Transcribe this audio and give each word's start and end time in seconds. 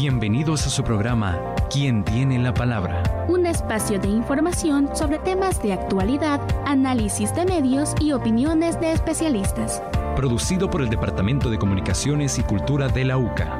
Bienvenidos 0.00 0.66
a 0.66 0.70
su 0.70 0.82
programa 0.82 1.38
¿Quién 1.70 2.06
tiene 2.06 2.38
la 2.38 2.54
palabra? 2.54 3.02
Un 3.28 3.44
espacio 3.44 4.00
de 4.00 4.08
información 4.08 4.96
sobre 4.96 5.18
temas 5.18 5.62
de 5.62 5.74
actualidad, 5.74 6.40
análisis 6.66 7.34
de 7.34 7.44
medios 7.44 7.92
y 8.00 8.12
opiniones 8.12 8.80
de 8.80 8.92
especialistas. 8.92 9.82
Producido 10.16 10.70
por 10.70 10.80
el 10.80 10.88
Departamento 10.88 11.50
de 11.50 11.58
Comunicaciones 11.58 12.38
y 12.38 12.42
Cultura 12.44 12.88
de 12.88 13.04
la 13.04 13.18
UCA. 13.18 13.58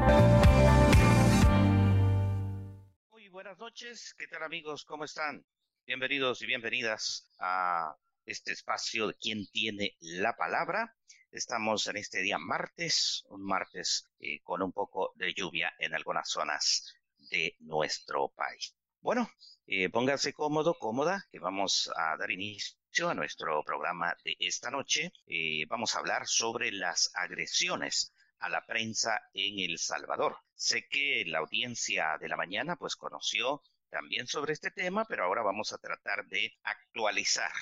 Muy 3.11 3.29
buenas 3.29 3.59
noches, 3.59 4.15
¿qué 4.17 4.27
tal 4.27 4.43
amigos? 4.43 4.87
¿Cómo 4.87 5.05
están? 5.05 5.45
Bienvenidos 5.87 6.41
y 6.41 6.47
bienvenidas 6.47 7.31
a 7.39 7.95
este 8.25 8.53
espacio 8.53 9.09
de 9.09 9.15
¿Quién 9.21 9.47
tiene 9.53 9.95
la 10.01 10.35
palabra? 10.37 10.97
Estamos 11.33 11.87
en 11.87 11.97
este 11.97 12.23
día 12.23 12.39
martes, 12.39 13.25
un 13.29 13.45
martes 13.45 14.05
eh, 14.19 14.41
con 14.43 14.63
un 14.63 14.73
poco 14.73 15.13
de 15.15 15.33
lluvia 15.33 15.73
en 15.79 15.95
algunas 15.95 16.29
zonas 16.29 16.93
de 17.31 17.57
nuestro 17.61 18.31
país. 18.31 18.75
Bueno, 19.01 19.31
eh, 19.69 19.89
pónganse 19.91 20.33
cómodo, 20.33 20.75
cómoda, 20.75 21.29
que 21.31 21.39
vamos 21.39 21.89
a 21.97 22.17
dar 22.17 22.33
inicio 22.33 23.09
a 23.09 23.15
nuestro 23.15 23.63
programa 23.63 24.17
de 24.25 24.37
esta 24.41 24.73
noche. 24.73 25.13
Eh, 25.29 25.67
vamos 25.69 25.95
a 25.95 26.01
hablar 26.01 26.27
sobre 26.27 26.73
las 26.73 27.13
agresiones 27.15 28.13
a 28.41 28.49
la 28.49 28.67
prensa 28.67 29.21
en 29.33 29.61
El 29.61 29.79
Salvador. 29.79 30.37
Sé 30.57 30.89
que 30.89 31.23
la 31.29 31.39
audiencia 31.39 32.19
de 32.21 32.29
la 32.29 32.37
mañana 32.37 32.75
pues 32.75 32.97
conoció 32.97 33.63
también 33.89 34.27
sobre 34.27 34.53
este 34.53 34.73
tema, 34.73 35.05
pero 35.05 35.25
ahora 35.25 35.43
vamos 35.43 35.73
a 35.73 35.79
tratar 35.79 36.27
de 36.27 36.59
actualizar 36.65 37.53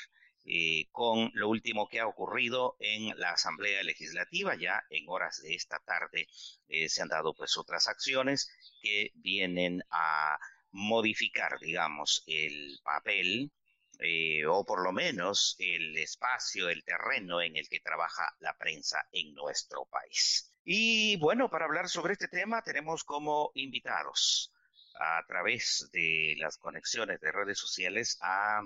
eh, 0.50 0.88
con 0.92 1.30
lo 1.34 1.50
último 1.50 1.88
que 1.88 2.00
ha 2.00 2.06
ocurrido 2.06 2.76
en 2.80 3.12
la 3.18 3.32
Asamblea 3.32 3.82
Legislativa. 3.82 4.56
Ya 4.56 4.82
en 4.88 5.04
horas 5.06 5.42
de 5.42 5.54
esta 5.54 5.78
tarde 5.80 6.26
eh, 6.68 6.88
se 6.88 7.02
han 7.02 7.08
dado 7.08 7.34
pues 7.34 7.58
otras 7.58 7.86
acciones 7.86 8.50
que 8.80 9.12
vienen 9.16 9.82
a 9.90 10.38
modificar, 10.70 11.58
digamos, 11.60 12.24
el 12.26 12.80
papel 12.82 13.52
eh, 13.98 14.46
o 14.46 14.64
por 14.64 14.82
lo 14.82 14.90
menos 14.90 15.54
el 15.58 15.94
espacio, 15.98 16.70
el 16.70 16.82
terreno 16.82 17.42
en 17.42 17.56
el 17.56 17.68
que 17.68 17.80
trabaja 17.80 18.34
la 18.40 18.56
prensa 18.56 19.06
en 19.12 19.34
nuestro 19.34 19.84
país. 19.84 20.50
Y 20.64 21.16
bueno, 21.18 21.50
para 21.50 21.66
hablar 21.66 21.90
sobre 21.90 22.14
este 22.14 22.28
tema 22.28 22.62
tenemos 22.62 23.04
como 23.04 23.50
invitados 23.54 24.50
a 24.98 25.22
través 25.26 25.90
de 25.92 26.36
las 26.38 26.56
conexiones 26.56 27.20
de 27.20 27.32
redes 27.32 27.58
sociales 27.58 28.18
a 28.22 28.62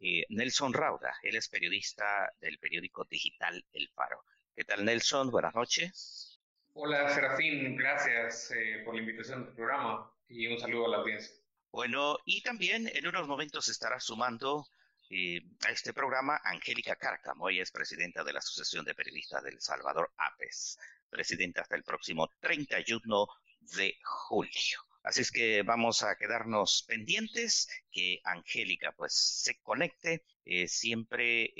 eh, 0.00 0.24
Nelson 0.28 0.72
Rauda. 0.72 1.14
Él 1.22 1.36
es 1.36 1.48
periodista 1.48 2.32
del 2.40 2.58
periódico 2.58 3.04
digital 3.04 3.64
El 3.72 3.88
Faro. 3.88 4.24
¿Qué 4.54 4.64
tal, 4.64 4.84
Nelson? 4.84 5.30
Buenas 5.30 5.54
noches. 5.54 6.40
Hola, 6.74 7.08
Serafín. 7.14 7.76
Gracias 7.76 8.52
eh, 8.52 8.82
por 8.84 8.94
la 8.94 9.00
invitación 9.00 9.44
al 9.44 9.54
programa 9.54 10.12
y 10.28 10.46
un 10.46 10.58
saludo 10.58 10.86
a 10.86 10.90
la 10.90 10.96
audiencia. 10.98 11.34
Bueno, 11.70 12.18
y 12.24 12.42
también 12.42 12.90
en 12.94 13.06
unos 13.06 13.26
momentos 13.26 13.68
estará 13.68 14.00
sumando 14.00 14.66
eh, 15.10 15.40
a 15.66 15.70
este 15.70 15.92
programa 15.92 16.40
Angélica 16.44 16.96
Cárcamo. 16.96 17.48
Ella 17.48 17.62
es 17.62 17.72
presidenta 17.72 18.24
de 18.24 18.32
la 18.32 18.38
Asociación 18.38 18.84
de 18.84 18.94
Periodistas 18.94 19.42
del 19.42 19.60
Salvador, 19.60 20.12
APES, 20.16 20.78
presidenta 21.10 21.62
hasta 21.62 21.76
el 21.76 21.82
próximo 21.82 22.30
31 22.40 23.26
de 23.76 23.96
julio. 24.02 24.87
Así 25.02 25.22
es 25.22 25.30
que 25.30 25.62
vamos 25.62 26.02
a 26.02 26.16
quedarnos 26.16 26.84
pendientes, 26.86 27.68
que 27.90 28.20
Angélica 28.24 28.92
pues 28.92 29.14
se 29.42 29.58
conecte. 29.60 30.24
Eh, 30.44 30.68
siempre 30.68 31.52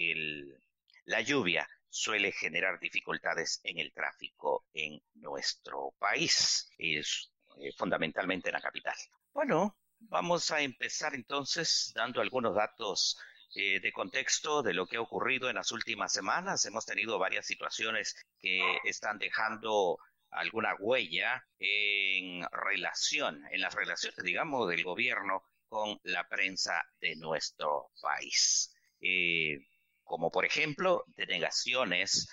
la 1.04 1.20
lluvia 1.20 1.68
suele 1.88 2.32
generar 2.32 2.78
dificultades 2.78 3.60
en 3.64 3.78
el 3.78 3.92
tráfico 3.92 4.66
en 4.74 5.00
nuestro 5.14 5.94
país, 5.98 6.70
es, 6.78 7.32
eh, 7.60 7.72
fundamentalmente 7.76 8.48
en 8.48 8.54
la 8.54 8.60
capital. 8.60 8.96
Bueno, 9.32 9.78
vamos 10.00 10.50
a 10.50 10.60
empezar 10.60 11.14
entonces 11.14 11.92
dando 11.94 12.20
algunos 12.20 12.54
datos 12.54 13.18
eh, 13.54 13.80
de 13.80 13.92
contexto 13.92 14.62
de 14.62 14.74
lo 14.74 14.86
que 14.86 14.98
ha 14.98 15.00
ocurrido 15.00 15.48
en 15.48 15.56
las 15.56 15.72
últimas 15.72 16.12
semanas. 16.12 16.66
Hemos 16.66 16.84
tenido 16.84 17.18
varias 17.18 17.46
situaciones 17.46 18.14
que 18.38 18.60
están 18.84 19.18
dejando 19.18 19.98
alguna 20.30 20.74
huella 20.78 21.44
en 21.58 22.46
relación, 22.50 23.42
en 23.50 23.60
las 23.60 23.74
relaciones, 23.74 24.22
digamos, 24.22 24.68
del 24.68 24.84
gobierno 24.84 25.42
con 25.68 25.98
la 26.04 26.26
prensa 26.28 26.82
de 27.00 27.16
nuestro 27.16 27.90
país. 28.00 28.74
Eh, 29.00 29.58
como 30.02 30.30
por 30.30 30.44
ejemplo, 30.44 31.04
denegaciones 31.08 32.28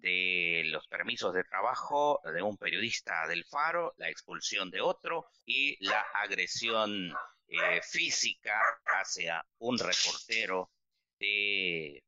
de 0.00 0.62
los 0.66 0.86
permisos 0.86 1.34
de 1.34 1.44
trabajo 1.44 2.20
de 2.32 2.42
un 2.42 2.56
periodista 2.56 3.26
del 3.26 3.44
Faro, 3.44 3.94
la 3.98 4.08
expulsión 4.08 4.70
de 4.70 4.80
otro 4.80 5.26
y 5.44 5.76
la 5.84 6.00
agresión 6.14 7.12
eh, 7.48 7.80
física 7.82 8.60
hacia 8.84 9.44
un 9.58 9.78
reportero 9.78 10.70
de 11.18 12.02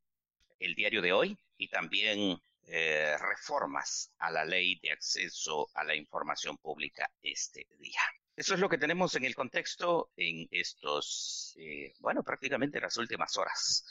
el 0.59 0.75
diario 0.75 1.01
de 1.01 1.11
hoy 1.11 1.37
y 1.57 1.67
también 1.67 2.39
eh, 2.73 3.17
reformas 3.17 4.13
a 4.19 4.31
la 4.31 4.45
ley 4.45 4.79
de 4.81 4.93
acceso 4.93 5.67
a 5.73 5.83
la 5.83 5.93
información 5.93 6.55
pública 6.57 7.11
este 7.21 7.67
día. 7.77 7.99
Eso 8.33 8.53
es 8.53 8.61
lo 8.61 8.69
que 8.69 8.77
tenemos 8.77 9.13
en 9.15 9.25
el 9.25 9.35
contexto 9.35 10.11
en 10.15 10.47
estos, 10.49 11.53
eh, 11.59 11.91
bueno, 11.99 12.23
prácticamente 12.23 12.79
las 12.79 12.95
últimas 12.95 13.35
horas. 13.35 13.83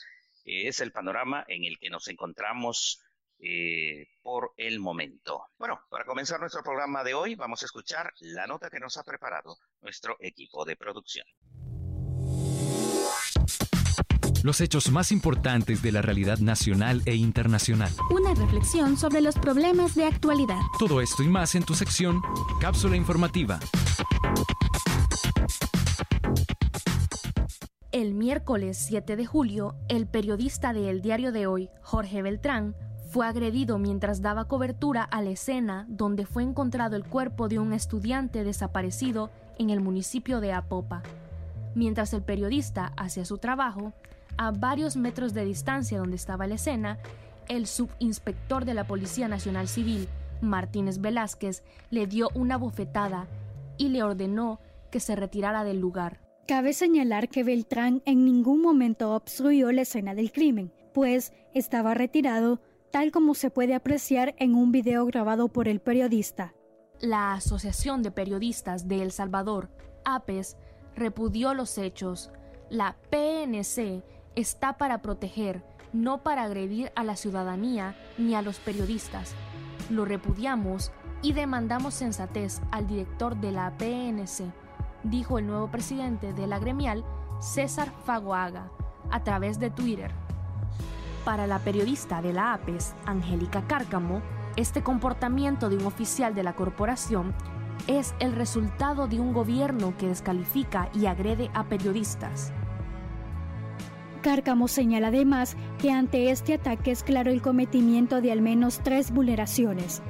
Eh, 0.45 0.67
es 0.67 0.79
el 0.79 0.91
panorama 0.91 1.45
en 1.47 1.65
el 1.65 1.77
que 1.77 1.91
nos 1.91 2.07
encontramos 2.07 2.99
por 4.21 4.53
el 4.57 4.79
momento. 4.79 5.47
Bueno, 5.57 5.81
para 5.89 6.05
comenzar 6.05 6.39
nuestro 6.39 6.63
programa 6.63 7.03
de 7.03 7.15
hoy, 7.15 7.33
vamos 7.33 7.61
a 7.63 7.65
escuchar 7.65 8.11
la 8.19 8.45
nota 8.45 8.69
que 8.69 8.79
nos 8.79 8.97
ha 8.97 9.03
preparado 9.03 9.57
nuestro 9.81 10.15
equipo 10.19 10.63
de 10.63 10.75
producción 10.75 11.25
los 14.43 14.61
hechos 14.61 14.91
más 14.91 15.11
importantes 15.11 15.81
de 15.81 15.91
la 15.91 16.01
realidad 16.01 16.39
nacional 16.39 17.01
e 17.05 17.15
internacional. 17.15 17.91
Una 18.09 18.33
reflexión 18.33 18.97
sobre 18.97 19.21
los 19.21 19.35
problemas 19.35 19.95
de 19.95 20.05
actualidad. 20.05 20.59
Todo 20.79 21.01
esto 21.01 21.23
y 21.23 21.27
más 21.27 21.55
en 21.55 21.63
tu 21.63 21.75
sección 21.75 22.21
Cápsula 22.59 22.95
Informativa. 22.95 23.59
El 27.91 28.13
miércoles 28.13 28.77
7 28.87 29.15
de 29.17 29.25
julio, 29.25 29.75
el 29.89 30.07
periodista 30.07 30.71
de 30.71 30.89
El 30.89 31.01
Diario 31.01 31.31
de 31.31 31.45
Hoy, 31.45 31.69
Jorge 31.81 32.21
Beltrán, 32.21 32.75
fue 33.09 33.27
agredido 33.27 33.77
mientras 33.77 34.21
daba 34.21 34.45
cobertura 34.45 35.03
a 35.03 35.21
la 35.21 35.31
escena 35.31 35.85
donde 35.89 36.25
fue 36.25 36.43
encontrado 36.43 36.95
el 36.95 37.03
cuerpo 37.03 37.49
de 37.49 37.59
un 37.59 37.73
estudiante 37.73 38.45
desaparecido 38.45 39.29
en 39.59 39.69
el 39.69 39.81
municipio 39.81 40.39
de 40.39 40.53
Apopa. 40.53 41.03
Mientras 41.75 42.13
el 42.13 42.21
periodista 42.21 42.93
hacía 42.95 43.25
su 43.25 43.37
trabajo, 43.37 43.93
a 44.37 44.51
varios 44.51 44.95
metros 44.95 45.33
de 45.33 45.45
distancia 45.45 45.99
donde 45.99 46.15
estaba 46.15 46.47
la 46.47 46.55
escena, 46.55 46.97
el 47.47 47.67
subinspector 47.67 48.65
de 48.65 48.73
la 48.73 48.85
Policía 48.85 49.27
Nacional 49.27 49.67
Civil, 49.67 50.07
Martínez 50.41 50.99
Velázquez, 50.99 51.63
le 51.89 52.07
dio 52.07 52.29
una 52.33 52.57
bofetada 52.57 53.27
y 53.77 53.89
le 53.89 54.03
ordenó 54.03 54.59
que 54.91 54.99
se 54.99 55.15
retirara 55.15 55.63
del 55.63 55.79
lugar. 55.79 56.19
Cabe 56.47 56.73
señalar 56.73 57.29
que 57.29 57.43
Beltrán 57.43 58.01
en 58.05 58.25
ningún 58.25 58.61
momento 58.61 59.15
obstruyó 59.15 59.71
la 59.71 59.83
escena 59.83 60.15
del 60.15 60.31
crimen, 60.31 60.71
pues 60.93 61.33
estaba 61.53 61.93
retirado 61.93 62.59
tal 62.91 63.11
como 63.11 63.35
se 63.35 63.49
puede 63.49 63.73
apreciar 63.73 64.35
en 64.37 64.53
un 64.55 64.71
video 64.71 65.05
grabado 65.05 65.47
por 65.47 65.67
el 65.67 65.79
periodista. 65.79 66.53
La 66.99 67.33
Asociación 67.33 68.03
de 68.03 68.11
Periodistas 68.11 68.87
de 68.87 69.01
El 69.01 69.11
Salvador, 69.11 69.69
APES, 70.03 70.57
repudió 70.95 71.53
los 71.53 71.77
hechos. 71.77 72.31
La 72.69 72.97
PNC 73.09 74.03
está 74.35 74.77
para 74.77 75.01
proteger, 75.01 75.63
no 75.93 76.19
para 76.23 76.43
agredir 76.43 76.91
a 76.95 77.03
la 77.03 77.15
ciudadanía 77.15 77.95
ni 78.17 78.35
a 78.35 78.41
los 78.41 78.59
periodistas. 78.59 79.35
Lo 79.89 80.05
repudiamos 80.05 80.91
y 81.21 81.33
demandamos 81.33 81.93
sensatez 81.93 82.61
al 82.71 82.87
director 82.87 83.35
de 83.35 83.51
la 83.51 83.77
PNC, 83.77 84.51
dijo 85.03 85.37
el 85.37 85.47
nuevo 85.47 85.67
presidente 85.69 86.33
de 86.33 86.47
la 86.47 86.59
gremial, 86.59 87.03
César 87.39 87.91
Fagoaga, 88.05 88.71
a 89.09 89.23
través 89.23 89.59
de 89.59 89.69
Twitter. 89.69 90.11
Para 91.25 91.45
la 91.45 91.59
periodista 91.59 92.21
de 92.21 92.33
la 92.33 92.53
APES, 92.53 92.95
Angélica 93.05 93.67
Cárcamo, 93.67 94.21
este 94.55 94.81
comportamiento 94.81 95.69
de 95.69 95.77
un 95.77 95.85
oficial 95.85 96.33
de 96.33 96.43
la 96.43 96.53
corporación 96.53 97.33
es 97.87 98.13
el 98.19 98.33
resultado 98.33 99.07
de 99.07 99.19
un 99.19 99.33
gobierno 99.33 99.95
que 99.97 100.07
descalifica 100.07 100.89
y 100.93 101.05
agrede 101.05 101.49
a 101.53 101.65
periodistas. 101.65 102.53
Cárcamo 104.21 104.67
señala 104.67 105.07
además 105.07 105.57
que 105.79 105.91
ante 105.91 106.29
este 106.29 106.53
ataque 106.53 106.91
es 106.91 107.03
claro 107.03 107.31
el 107.31 107.41
cometimiento 107.41 108.21
de 108.21 108.31
al 108.31 108.41
menos 108.41 108.81
tres 108.83 109.11
vulneraciones. 109.11 110.01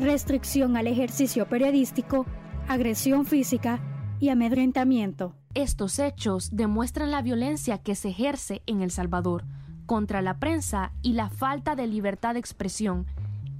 Restricción 0.00 0.76
al 0.76 0.86
ejercicio 0.86 1.46
periodístico, 1.46 2.24
agresión 2.66 3.26
física 3.26 3.80
y 4.20 4.30
amedrentamiento. 4.30 5.34
Estos 5.54 5.98
hechos 5.98 6.50
demuestran 6.52 7.10
la 7.10 7.20
violencia 7.20 7.78
que 7.78 7.94
se 7.94 8.08
ejerce 8.08 8.62
en 8.66 8.80
El 8.80 8.90
Salvador 8.90 9.44
contra 9.86 10.22
la 10.22 10.38
prensa 10.38 10.92
y 11.02 11.14
la 11.14 11.30
falta 11.30 11.74
de 11.74 11.86
libertad 11.86 12.34
de 12.34 12.40
expresión, 12.40 13.06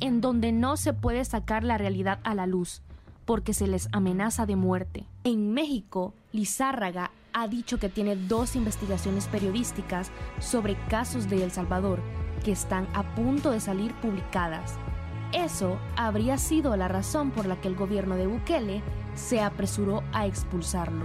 en 0.00 0.20
donde 0.20 0.52
no 0.52 0.76
se 0.76 0.93
puede 0.93 1.25
sacar 1.25 1.64
la 1.64 1.78
realidad 1.78 2.20
a 2.22 2.34
la 2.34 2.46
luz, 2.46 2.82
porque 3.25 3.52
se 3.54 3.66
les 3.66 3.88
amenaza 3.93 4.46
de 4.46 4.56
muerte. 4.56 5.06
En 5.25 5.52
México, 5.52 6.14
Lizárraga 6.32 7.11
ha 7.32 7.48
dicho 7.48 7.78
que 7.78 7.88
tiene 7.88 8.16
dos 8.16 8.56
investigaciones 8.56 9.26
periodísticas 9.26 10.10
sobre 10.40 10.76
casos 10.88 11.28
de 11.28 11.44
El 11.44 11.50
Salvador 11.50 12.00
que 12.44 12.52
están 12.52 12.86
a 12.94 13.14
punto 13.14 13.50
de 13.50 13.60
salir 13.60 13.94
publicadas. 13.94 14.78
Eso 15.32 15.78
habría 15.96 16.38
sido 16.38 16.76
la 16.76 16.88
razón 16.88 17.30
por 17.30 17.46
la 17.46 17.60
que 17.60 17.69
el 17.69 17.76
gobierno 17.76 18.16
de 18.16 18.26
Bukele 18.26 18.82
se 19.14 19.40
apresuró 19.40 20.02
a 20.12 20.26
expulsarlo. 20.26 21.04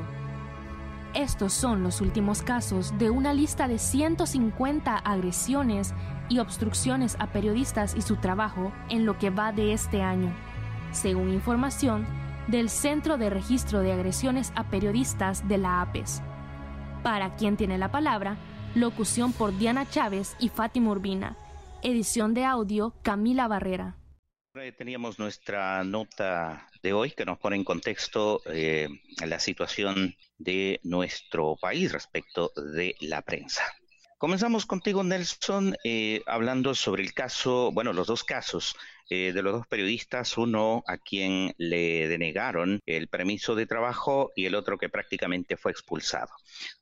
Estos 1.14 1.54
son 1.54 1.84
los 1.84 2.02
últimos 2.02 2.42
casos 2.42 2.98
de 2.98 3.10
una 3.10 3.34
lista 3.34 3.68
de 3.68 3.78
150 3.78 4.96
agresiones 4.96 5.94
y 6.30 6.40
obstrucciones 6.40 7.16
a 7.20 7.28
periodistas 7.28 7.96
y 7.96 8.02
su 8.02 8.16
trabajo 8.16 8.72
en 8.90 9.06
lo 9.06 9.20
que 9.20 9.30
va 9.30 9.52
de 9.52 9.74
este 9.74 10.02
año, 10.02 10.34
según 10.92 11.30
información 11.30 12.23
del 12.48 12.70
Centro 12.70 13.18
de 13.18 13.30
Registro 13.30 13.80
de 13.80 13.92
Agresiones 13.92 14.52
a 14.56 14.70
Periodistas 14.70 15.48
de 15.48 15.58
la 15.58 15.82
APES. 15.82 16.22
Para 17.04 17.36
quien 17.36 17.58
tiene 17.58 17.78
la 17.78 17.92
palabra, 17.92 18.38
locución 18.76 19.34
por 19.34 19.58
Diana 19.58 19.90
Chávez 19.90 20.36
y 20.40 20.50
Fátima 20.50 20.92
Urbina, 20.92 21.38
edición 21.82 22.34
de 22.34 22.46
audio 22.46 22.94
Camila 23.02 23.48
Barrera. 23.48 23.98
Teníamos 24.78 25.18
nuestra 25.18 25.84
nota 25.84 26.70
de 26.84 26.94
hoy 26.94 27.12
que 27.12 27.26
nos 27.26 27.40
pone 27.40 27.56
en 27.56 27.64
contexto 27.64 28.42
eh, 28.46 28.88
la 29.26 29.40
situación 29.40 30.16
de 30.38 30.80
nuestro 30.84 31.56
país 31.60 31.92
respecto 31.92 32.52
de 32.56 32.96
la 33.02 33.22
prensa. 33.24 33.64
Comenzamos 34.24 34.66
contigo, 34.66 35.04
Nelson, 35.04 35.76
eh, 35.84 36.24
hablando 36.28 36.76
sobre 36.76 37.04
el 37.04 37.14
caso, 37.14 37.74
bueno, 37.74 37.92
los 37.92 38.08
dos 38.08 38.24
casos 38.24 38.78
eh, 39.10 39.34
de 39.34 39.42
los 39.42 39.52
dos 39.52 39.68
periodistas, 39.68 40.38
uno 40.38 40.82
a 40.88 40.98
quien 40.98 41.54
le 41.58 42.08
denegaron 42.08 42.80
el 42.86 43.10
permiso 43.10 43.54
de 43.54 43.66
trabajo 43.66 44.32
y 44.34 44.46
el 44.46 44.56
otro 44.56 44.78
que 44.78 44.88
prácticamente 44.88 45.58
fue 45.58 45.74
expulsado. 45.74 46.30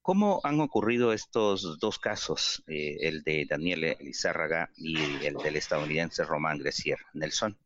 ¿Cómo 0.03 0.39
han 0.43 0.59
ocurrido 0.59 1.13
estos 1.13 1.79
dos 1.79 1.97
casos, 1.97 2.63
el 2.67 3.23
de 3.23 3.47
Daniel 3.49 3.97
Lizárraga 3.99 4.69
y 4.77 5.25
el 5.25 5.33
del 5.37 5.55
estadounidense 5.55 6.23
Román 6.23 6.59
Grecier? 6.59 6.99
Nelson. 7.13 7.57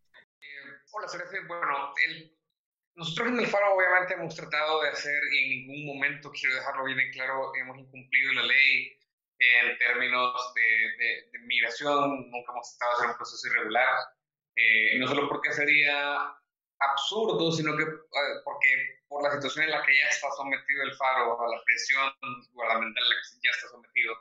Hola, 0.94 1.08
Sergio. 1.10 1.42
Bueno, 1.50 1.94
nosotros 2.96 3.28
en 3.28 3.40
el 3.42 3.48
Faro 3.48 3.76
obviamente 3.76 4.14
hemos 4.14 4.34
tratado 4.36 4.84
de 4.84 4.88
hacer 4.92 5.22
en 5.38 5.50
ningún 5.50 5.86
momento, 5.86 6.32
quiero 6.32 6.56
dejarlo 6.56 6.86
bien 6.86 7.02
en 7.02 7.12
claro, 7.12 7.52
hemos 7.54 7.78
incumplido 7.78 8.32
la 8.32 8.44
ley 8.44 8.98
en 9.40 9.78
términos 9.78 10.54
de, 10.56 11.32
de, 11.32 11.40
migración, 11.40 12.30
nunca 12.32 12.52
hemos 12.52 12.78
de 12.78 12.86
hacer 12.94 13.10
un 13.10 13.18
proceso 13.18 13.48
irregular, 13.48 13.90
eh, 14.56 14.98
no 14.98 15.08
solo 15.08 15.28
porque 15.28 15.52
sería 15.52 16.36
absurdo, 16.80 17.52
sino 17.52 17.76
que 17.78 17.84
eh, 17.84 18.42
porque 18.44 19.00
por 19.08 19.24
la 19.24 19.32
situación 19.32 19.66
en 19.66 19.72
la 19.72 19.86
que 19.86 19.96
ya 19.96 20.08
está 20.10 20.30
sometido 20.32 20.84
el 20.84 20.96
Faro, 20.96 21.40
a 21.40 21.48
la 21.48 21.64
presión 21.64 22.12
gubernamental 22.54 23.04
en 23.04 23.10
la 23.10 23.16
que 23.16 23.40
ya 23.44 23.52
está 23.52 23.68
sometido 23.70 24.16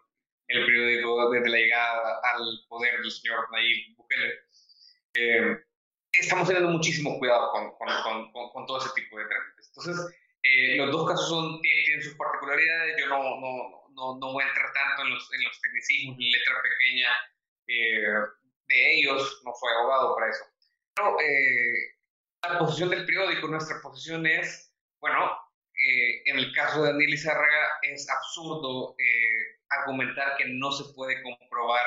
el 0.49 0.67
periódico 0.67 1.31
desde 1.31 1.49
la 1.49 1.57
llegada 1.57 2.21
al 2.23 2.61
poder 2.69 3.01
del 3.01 3.11
señor 3.11 3.51
Nayib 3.51 3.97
Bukele. 3.97 4.35
Eh, 5.15 5.65
estamos 6.13 6.47
teniendo 6.49 6.71
muchísimo 6.71 7.19
cuidado 7.19 7.51
con, 7.51 7.77
con, 7.77 8.33
con, 8.33 8.51
con 8.51 8.67
todo 8.67 8.79
ese 8.79 8.91
tipo 8.95 9.19
de 9.19 9.27
trámites. 9.27 9.69
Entonces, 9.69 10.15
eh, 10.45 10.77
los 10.77 10.91
dos 10.91 11.09
casos 11.09 11.29
son, 11.29 11.61
tienen, 11.63 12.03
sus 12.03 12.15
particularidades, 12.15 12.97
yo 13.01 13.09
no, 13.09 13.41
no, 13.41 13.89
no, 13.95 14.19
no, 14.19 14.33
voy 14.33 14.45
a 14.45 14.49
entrar 14.49 14.73
tanto 14.73 15.03
en 15.03 15.11
los, 15.11 15.33
en 15.33 15.45
los 15.45 15.61
tecnicismos, 15.61 16.17
en 16.19 16.31
letra 16.31 16.55
pequeña 16.63 17.09
eh, 17.67 18.05
de 18.69 18.95
ellos, 18.95 19.43
no 19.45 19.53
soy 19.59 19.73
abogado 19.73 20.15
para 20.15 20.31
eso. 20.31 20.45
Pero 20.95 21.21
eh, 21.21 21.97
la 22.43 22.59
posición 22.59 22.91
del 22.91 23.07
periódico, 23.07 23.49
nuestra 23.49 23.81
posición 23.81 24.27
es, 24.27 24.73
bueno, 25.01 25.39
en 26.27 26.39
el 26.39 26.55
caso 26.55 26.83
de 26.83 26.93
Daniel 26.93 27.15
Izárraga 27.15 27.79
es 27.83 28.09
absurdo 28.09 28.95
argumentar 29.71 30.37
que 30.37 30.45
no 30.47 30.71
se 30.71 30.93
puede 30.95 31.21
comprobar 31.23 31.87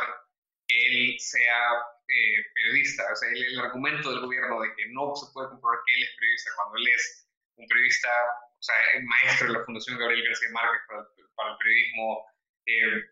que 0.68 0.86
él 0.88 1.20
sea 1.20 1.74
eh, 2.08 2.46
periodista. 2.54 3.04
O 3.12 3.16
sea, 3.16 3.30
el, 3.30 3.60
argumento 3.60 4.12
del 4.12 4.22
gobierno 4.22 4.62
de 4.62 4.74
que 4.76 4.88
no 4.90 5.16
se 5.16 5.32
puede 5.34 5.50
comprobar 5.50 5.80
que 5.86 5.94
él 5.94 6.04
es 6.04 6.16
periodista 6.18 6.52
cuando 6.56 6.78
él 6.78 6.88
es 6.88 7.28
un 7.56 7.68
periodista, 7.68 8.10
o 8.60 8.64
sea, 8.64 8.76
maestro 9.04 9.48
de 9.48 9.54
la 9.54 9.66
Fundación 9.66 9.98
Gabriel 9.98 10.26
García 10.26 10.50
Márquez 10.52 10.82
para, 10.88 11.52
el 11.52 11.58
periodismo. 11.58 12.26
Eh, 12.66 13.04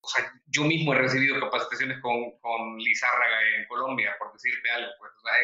o 0.00 0.08
sea, 0.08 0.32
yo 0.46 0.64
mismo 0.64 0.92
he 0.92 0.98
recibido 0.98 1.40
capacitaciones 1.40 2.00
con, 2.00 2.38
con 2.40 2.78
Lizárraga 2.78 3.40
en 3.56 3.66
Colombia, 3.66 4.14
por 4.18 4.32
decirte 4.32 4.70
algo. 4.70 4.90
Pues, 4.98 5.12
o 5.12 5.20
sea, 5.20 5.34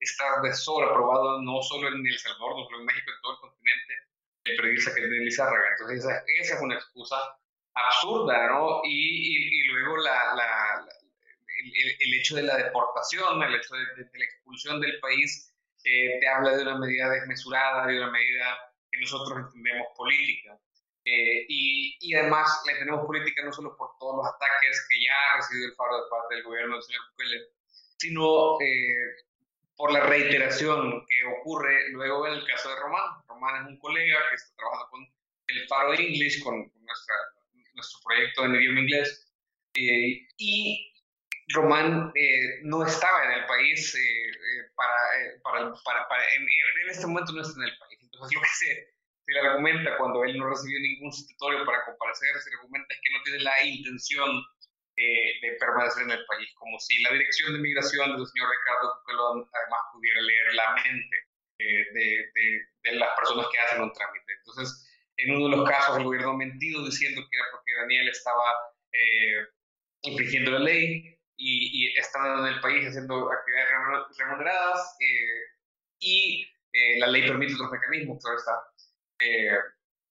está 0.00 0.40
de 0.42 0.52
sobra 0.54 0.92
probado 0.92 1.42
no 1.42 1.62
solo 1.62 1.88
en 1.88 2.06
El 2.06 2.18
Salvador, 2.18 2.58
no 2.58 2.64
solo 2.64 2.80
en 2.80 2.86
México, 2.86 3.10
en 3.10 3.20
todo 3.20 3.32
el 3.34 3.40
continente, 3.40 3.94
el 4.44 4.56
periodista 4.56 4.94
que 4.94 5.02
es 5.02 5.10
de 5.10 5.18
Lizárraga. 5.18 5.68
Entonces, 5.70 5.98
esa, 5.98 6.24
esa 6.40 6.54
es 6.54 6.60
una 6.60 6.74
excusa 6.74 7.16
absurda, 7.74 8.48
¿no? 8.48 8.80
Y, 8.84 9.60
y, 9.60 9.64
luego 9.68 9.98
la, 9.98 10.34
la 10.34 10.86
el, 12.00 12.14
hecho 12.14 12.36
de 12.36 12.42
la 12.42 12.56
deportación, 12.56 13.42
el 13.42 13.54
hecho 13.54 13.74
de, 13.74 14.18
la 14.18 14.24
expulsión 14.24 14.80
del 14.80 14.98
país, 15.00 15.54
eh, 15.84 16.18
te 16.20 16.28
habla 16.28 16.56
de 16.56 16.62
una 16.62 16.78
medida 16.78 17.10
desmesurada, 17.10 17.86
de 17.86 17.96
una 17.98 18.10
medida 18.10 18.58
que 18.90 19.00
nosotros 19.00 19.38
entendemos 19.38 19.88
política. 19.96 20.58
Eh, 21.04 21.46
y, 21.48 21.96
y, 22.00 22.14
además 22.14 22.62
le 22.66 22.74
tenemos 22.74 23.06
política 23.06 23.42
no 23.42 23.52
solo 23.52 23.74
por 23.74 23.96
todos 23.98 24.16
los 24.18 24.34
ataques 24.34 24.86
que 24.88 25.02
ya 25.02 25.14
ha 25.14 25.36
recibido 25.38 25.68
el 25.68 25.74
Faro 25.74 25.96
de 25.96 26.10
parte 26.10 26.34
del 26.34 26.44
gobierno 26.44 26.74
del 26.74 26.82
señor 26.82 27.02
Bukele, 27.10 27.40
sino 27.96 28.60
eh, 28.60 29.24
por 29.76 29.92
la 29.92 30.00
reiteración 30.00 31.06
que 31.06 31.24
ocurre 31.24 31.88
luego 31.90 32.26
en 32.26 32.34
el 32.34 32.46
caso 32.46 32.68
de 32.68 32.76
Román. 32.76 33.22
Román 33.26 33.62
es 33.62 33.68
un 33.70 33.78
colega 33.78 34.18
que 34.28 34.36
está 34.36 34.54
trabajando 34.56 34.90
con 34.90 35.08
el 35.46 35.68
Faro 35.68 35.94
English, 35.94 36.42
con, 36.42 36.70
nuestra, 36.82 37.14
nuestro 37.74 38.00
proyecto 38.04 38.44
en 38.44 38.56
idioma 38.56 38.80
inglés, 38.80 39.26
y 39.72 40.89
Román 41.52 42.12
eh, 42.14 42.60
no 42.62 42.84
estaba 42.84 43.24
en 43.24 43.40
el 43.40 43.46
país 43.46 43.94
eh, 43.94 44.28
eh, 44.28 44.70
para, 44.74 45.72
para, 45.84 46.08
para, 46.08 46.34
en, 46.34 46.46
este 46.88 47.06
momento 47.06 47.32
no 47.32 47.42
está 47.42 47.58
en 47.60 47.68
el 47.68 47.78
país. 47.78 47.98
Entonces 48.02 48.34
lo 48.34 48.40
que 48.42 48.48
se, 48.48 48.66
se, 49.26 49.32
le 49.32 49.40
argumenta 49.40 49.96
cuando 49.96 50.24
él 50.24 50.38
no 50.38 50.48
recibió 50.48 50.78
ningún 50.80 51.12
sustitutorio 51.12 51.64
para 51.64 51.84
comparecer, 51.84 52.38
se 52.40 52.50
le 52.50 52.56
argumenta 52.56 52.94
es 52.94 53.00
que 53.02 53.12
no 53.12 53.22
tiene 53.22 53.38
la 53.40 53.64
intención 53.64 54.30
de 54.96 55.56
permanecer 55.58 56.02
en 56.02 56.10
el 56.10 56.26
país, 56.26 56.46
como 56.56 56.78
si 56.78 57.00
la 57.00 57.12
dirección 57.12 57.54
de 57.54 57.60
migración 57.60 58.18
del 58.18 58.26
señor 58.26 58.50
Ricardo 58.50 59.00
Cucalón 59.00 59.48
además 59.50 59.80
pudiera 59.94 60.20
leer 60.20 60.52
la 60.52 60.74
mente 60.74 61.16
de, 61.56 62.30
de, 62.34 62.66
de, 62.82 62.92
las 62.96 63.08
personas 63.16 63.46
que 63.50 63.58
hacen 63.60 63.80
un 63.80 63.92
trámite. 63.94 64.32
Entonces, 64.44 64.86
en 65.16 65.36
uno 65.36 65.48
de 65.48 65.56
los 65.56 65.70
casos 65.70 65.96
el 65.96 66.04
gobierno 66.04 66.36
mentido 66.36 66.84
diciendo 66.84 67.22
que 67.22 67.34
era 67.34 67.46
porque 67.50 67.72
Daniel 67.80 68.08
estaba 68.10 68.44
infringiendo 70.02 70.50
la 70.50 70.58
ley, 70.58 71.19
y, 71.40 71.88
y 71.88 71.96
están 71.96 72.40
en 72.40 72.52
el 72.52 72.60
país 72.60 72.86
haciendo 72.86 73.32
actividades 73.32 73.70
remuneradas 74.18 74.96
eh, 75.00 75.56
y 75.98 76.46
eh, 76.72 76.98
la 77.00 77.06
ley 77.06 77.26
permite 77.26 77.54
otros 77.54 77.72
mecanismos, 77.72 78.22
claro 78.22 78.38
está. 78.38 78.62
Eh, 79.20 79.58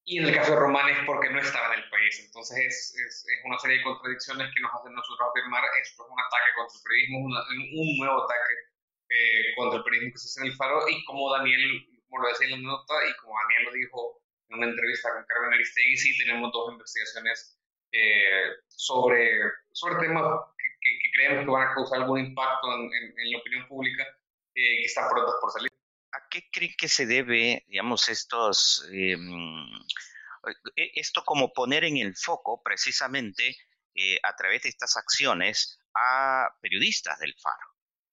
y 0.06 0.18
en 0.18 0.26
el 0.26 0.34
caso 0.34 0.54
de 0.54 0.60
Román 0.60 0.90
es 0.90 0.98
porque 1.06 1.30
no 1.30 1.40
estaba 1.40 1.76
en 1.76 1.84
el 1.84 1.90
país. 1.92 2.20
Entonces 2.26 2.58
es, 2.58 2.96
es, 2.98 3.26
es, 3.30 3.46
una 3.46 3.60
serie 3.60 3.78
de 3.78 3.84
contradicciones 3.84 4.50
que 4.54 4.62
nos 4.62 4.74
hacen 4.74 4.94
nosotros 4.94 5.30
afirmar 5.30 5.64
esto 5.80 6.04
es 6.04 6.10
un 6.10 6.20
ataque 6.20 6.50
contra 6.58 6.78
el 6.78 6.84
periodismo, 6.84 7.18
un 7.20 7.98
nuevo 7.98 8.24
ataque 8.26 8.54
contra 9.56 9.78
el 9.78 9.84
periodismo 9.84 10.14
que 10.14 10.20
se 10.20 10.28
hace 10.30 10.42
en 10.42 10.48
el 10.48 10.58
Faro 10.58 10.90
y 10.90 11.06
como 11.06 11.32
Daniel, 11.32 11.62
como 12.10 12.24
lo 12.24 12.30
decía 12.30 12.48
en 12.48 12.64
la 12.64 12.74
nota 12.74 12.94
y 13.06 13.14
como 13.22 13.38
Daniel 13.38 13.64
lo 13.66 13.72
dijo 13.74 14.22
en 14.50 14.58
una 14.58 14.68
entrevista 14.68 15.14
con 15.14 15.26
Carmen 15.26 15.54
Aristegui, 15.54 15.98
sí 15.98 16.18
tenemos 16.18 16.52
dos 16.52 16.74
investigaciones 16.74 17.60
sobre, 18.68 19.42
sobre 19.74 20.08
temas 20.08 20.26
que, 20.82 21.12
creemos 21.12 21.46
que 21.46 21.52
van 21.52 21.68
a 21.68 21.74
causar 21.74 22.02
algún 22.02 22.20
impacto 22.20 22.68
en, 22.74 23.32
la 23.32 23.38
opinión 23.38 23.68
pública 23.68 24.04
eh, 24.56 24.80
que 24.80 24.86
están 24.86 25.10
prontos 25.10 25.36
por 25.42 25.52
salir. 25.52 25.70
¿A 26.12 26.28
qué 26.30 26.50
creen 26.52 26.74
que 26.78 26.88
se 26.88 27.06
debe, 27.06 27.64
digamos, 27.68 28.10
estos, 28.10 28.88
em, 28.92 29.68
e, 30.76 30.92
esto 30.96 31.24
como 31.24 31.54
poner 31.54 31.84
en 31.84 31.98
el 31.98 32.16
foco 32.16 32.62
precisamente 32.64 33.56
eh, 33.96 34.20
a 34.24 34.36
través 34.36 34.64
de 34.64 34.70
estas 34.70 34.98
acciones 34.98 35.80
a 35.94 36.50
periodistas 36.62 37.20
del 37.20 37.36
Faro? 37.36 37.68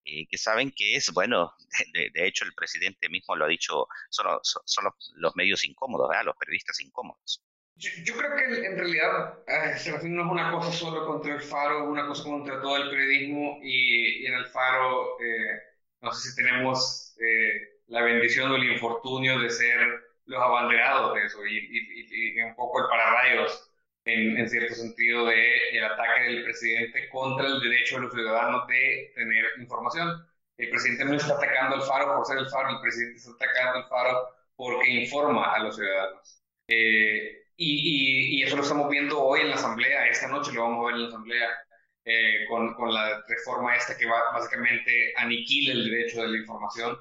Eh, 0.04 0.26
que 0.28 0.38
saben 0.38 0.70
que 0.70 0.94
es, 0.94 1.11
bueno, 1.12 1.52
de, 1.92 2.26
hecho 2.26 2.44
el 2.44 2.54
presidente 2.54 3.08
mismo 3.08 3.35
lo 3.35 3.44
ha 3.44 3.49
dicho, 3.49 3.88
son, 4.08 4.38
son, 4.42 4.85
los, 5.14 5.35
medios 5.35 5.64
incómodos, 5.64 6.08
los 6.25 6.37
periodistas 6.37 6.78
incómodos. 6.80 7.42
Yo, 7.78 8.16
creo 8.16 8.35
que 8.37 8.66
en 8.66 8.78
realidad 8.78 9.38
no 9.47 10.23
es 10.23 10.30
una 10.30 10.50
cosa 10.50 10.73
solo 10.73 11.06
contra 11.06 11.35
el 11.35 11.42
Faro, 11.42 11.83
es 11.83 11.88
una 11.88 12.06
cosa 12.06 12.25
contra 12.25 12.61
todo 12.62 12.76
el 12.78 12.88
periodismo 12.88 13.59
y, 13.62 14.25
en 14.25 14.33
el 14.33 14.47
Faro 14.47 15.21
eh, 15.21 15.61
no 16.00 16.11
sé 16.12 16.30
si 16.30 16.37
tenemos 16.37 17.14
eh, 17.21 17.80
la 17.88 18.02
bendición 18.02 18.50
o 18.50 18.56
el 18.56 18.73
infortunio 18.73 19.38
de 19.40 19.50
ser 19.50 19.78
los 20.25 20.42
abanderados 20.42 21.14
de 21.14 21.25
eso 21.26 21.47
y, 21.47 22.40
un 22.40 22.54
poco 22.56 22.80
el 22.80 22.88
pararrayos 22.88 23.71
en, 24.06 24.38
en 24.38 24.49
cierto 24.49 24.75
sentido 24.75 25.26
de 25.26 25.71
el 25.76 25.85
ataque 25.85 26.23
del 26.25 26.45
presidente 26.45 27.09
contra 27.11 27.47
el 27.47 27.61
derecho 27.61 27.97
de 27.97 28.02
los 28.02 28.12
ciudadanos 28.12 28.66
de 28.68 29.12
tener 29.14 29.45
información. 29.59 30.26
El 30.56 30.71
presidente 30.71 31.04
no 31.04 31.14
está 31.14 31.35
atacando 31.35 31.76
al 31.76 31.83
faro 31.83 32.16
por 32.16 32.26
ser 32.26 32.38
el 32.38 32.49
faro, 32.49 32.71
el 32.71 32.80
presidente 32.80 33.18
está 33.18 33.33
atacando 33.33 33.78
al 33.80 33.88
faro 33.88 34.28
porque 34.56 34.88
informa 34.90 35.54
a 35.54 35.59
los 35.59 35.76
ciudadanos. 35.76 36.42
Eh, 36.68 37.45
y, 37.56 38.40
y, 38.40 38.42
eso 38.42 38.56
lo 38.56 38.62
estamos 38.62 38.88
viendo 38.90 39.20
hoy 39.22 39.40
en 39.40 39.50
la 39.50 39.56
Asamblea, 39.56 40.08
esta 40.08 40.28
noche 40.28 40.52
lo 40.52 40.62
vamos 40.62 40.84
a 40.84 40.86
ver 40.86 40.94
en 40.96 41.02
la 41.02 41.08
Asamblea, 41.08 41.48
eh, 42.04 42.46
con, 42.48 42.75
con, 42.75 42.92
la 42.94 43.25
reforma 43.26 43.75
esta 43.76 43.96
que 43.96 44.06
va, 44.06 44.32
básicamente 44.32 45.12
aniquila 45.16 45.72
el 45.72 45.90
derecho 45.90 46.22
de 46.22 46.28
la 46.28 46.38
información. 46.38 46.98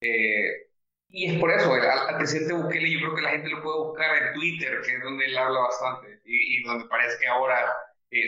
Eh, 0.00 0.68
y 1.10 1.26
es 1.32 1.40
por 1.40 1.50
eso, 1.50 1.72
al, 1.72 2.16
presidente 2.16 2.54
Bukele 2.54 2.90
yo 2.90 3.00
creo 3.00 3.14
que 3.16 3.22
la 3.22 3.30
gente 3.30 3.48
lo 3.48 3.62
puede 3.62 3.78
buscar 3.78 4.22
en 4.22 4.34
Twitter, 4.34 4.80
que 4.84 4.96
es 4.96 5.02
donde 5.02 5.26
él 5.26 5.36
habla 5.38 5.60
bastante, 5.60 6.20
y, 6.24 6.62
donde 6.62 6.86
parece 6.86 7.18
que 7.18 7.26
ahora 7.26 7.72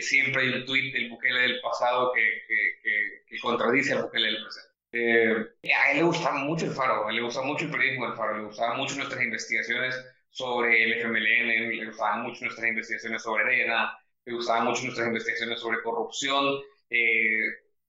siempre 0.01 0.43
hay 0.43 0.49
un 0.49 0.65
tweet 0.65 0.91
del 0.91 1.09
Bukele 1.09 1.39
del 1.41 1.61
pasado 1.61 2.11
que, 2.13 2.43
que, 2.47 3.23
que, 3.27 3.39
contradice 3.39 3.93
al 3.93 4.03
Bukele 4.03 4.27
del 4.27 4.43
presente. 4.43 4.71
Eh, 4.93 5.73
a 5.73 5.91
él 5.91 5.97
le 5.97 6.03
gustaba 6.03 6.39
mucho 6.39 6.65
el 6.65 6.71
Faro, 6.71 7.07
a 7.07 7.09
él 7.09 7.15
le 7.15 7.21
gustaba 7.21 7.45
mucho 7.45 7.65
el 7.65 7.71
periodismo 7.71 8.07
del 8.07 8.17
Faro, 8.17 8.37
le 8.37 8.43
gustaban 8.43 8.77
mucho 8.77 8.95
nuestras 8.95 9.23
investigaciones 9.23 9.95
sobre 10.31 10.83
el 10.83 10.93
FMLN, 10.93 11.69
le 11.77 11.85
gustaban 11.85 12.23
mucho 12.23 12.45
nuestras 12.45 12.67
investigaciones 12.67 13.21
sobre 13.21 13.43
Arena, 13.43 13.97
le 14.25 14.33
gustaban 14.33 14.65
mucho 14.65 14.83
nuestras 14.83 15.07
investigaciones 15.07 15.59
sobre 15.59 15.81
corrupción. 15.83 16.61
Eh, 16.89 17.41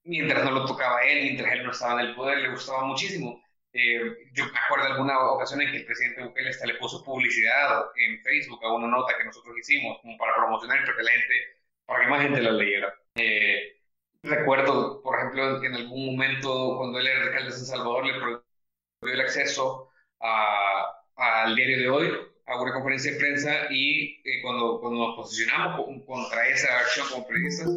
mientras 0.03 0.43
no 0.43 0.51
lo 0.51 0.65
tocaba 0.65 1.03
él, 1.03 1.23
mientras 1.23 1.53
él 1.53 1.63
no 1.63 1.71
estaba 1.71 2.01
en 2.01 2.07
el 2.09 2.15
poder, 2.15 2.39
le 2.39 2.49
gustaba 2.49 2.83
muchísimo. 2.85 3.41
Eh, 3.73 4.01
yo 4.33 4.45
me 4.45 4.59
acuerdo 4.59 4.85
alguna 4.85 5.19
ocasión 5.31 5.61
en 5.61 5.71
que 5.71 5.77
el 5.77 5.85
presidente 5.85 6.23
Bukele 6.23 6.49
hasta 6.49 6.67
le 6.67 6.75
puso 6.75 7.03
publicidad 7.03 7.85
en 7.95 8.21
Facebook 8.21 8.63
a 8.63 8.73
una 8.73 8.87
nota 8.87 9.17
que 9.17 9.23
nosotros 9.25 9.57
hicimos 9.57 9.99
como 10.01 10.17
para 10.17 10.35
promocionar 10.35 10.83
para 10.85 10.97
que 10.97 11.03
la 11.03 11.11
gente, 11.11 11.33
para 11.85 12.03
que 12.03 12.09
más 12.09 12.21
gente 12.21 12.41
la 12.41 12.51
leyera. 12.51 12.93
Eh, 13.15 13.81
recuerdo, 14.21 15.01
por 15.01 15.17
ejemplo, 15.17 15.61
que 15.61 15.67
en 15.67 15.75
algún 15.75 16.05
momento 16.05 16.77
cuando 16.77 16.99
él 16.99 17.07
era 17.07 17.23
alcalde 17.23 17.45
de 17.45 17.51
San 17.51 17.65
Salvador 17.65 18.05
le 18.05 18.13
prohibió 18.19 18.43
el 19.01 19.21
acceso 19.21 19.89
al 20.19 21.55
diario 21.55 21.77
de 21.79 21.89
hoy, 21.89 22.32
a 22.45 22.61
una 22.61 22.73
conferencia 22.73 23.11
de 23.11 23.19
prensa 23.19 23.67
y 23.71 24.21
eh, 24.23 24.41
cuando, 24.41 24.79
cuando 24.79 25.07
nos 25.07 25.15
posicionamos 25.15 25.85
contra 26.05 26.47
esa 26.49 26.79
acción 26.79 27.07
como 27.09 27.27
periodistas, 27.27 27.69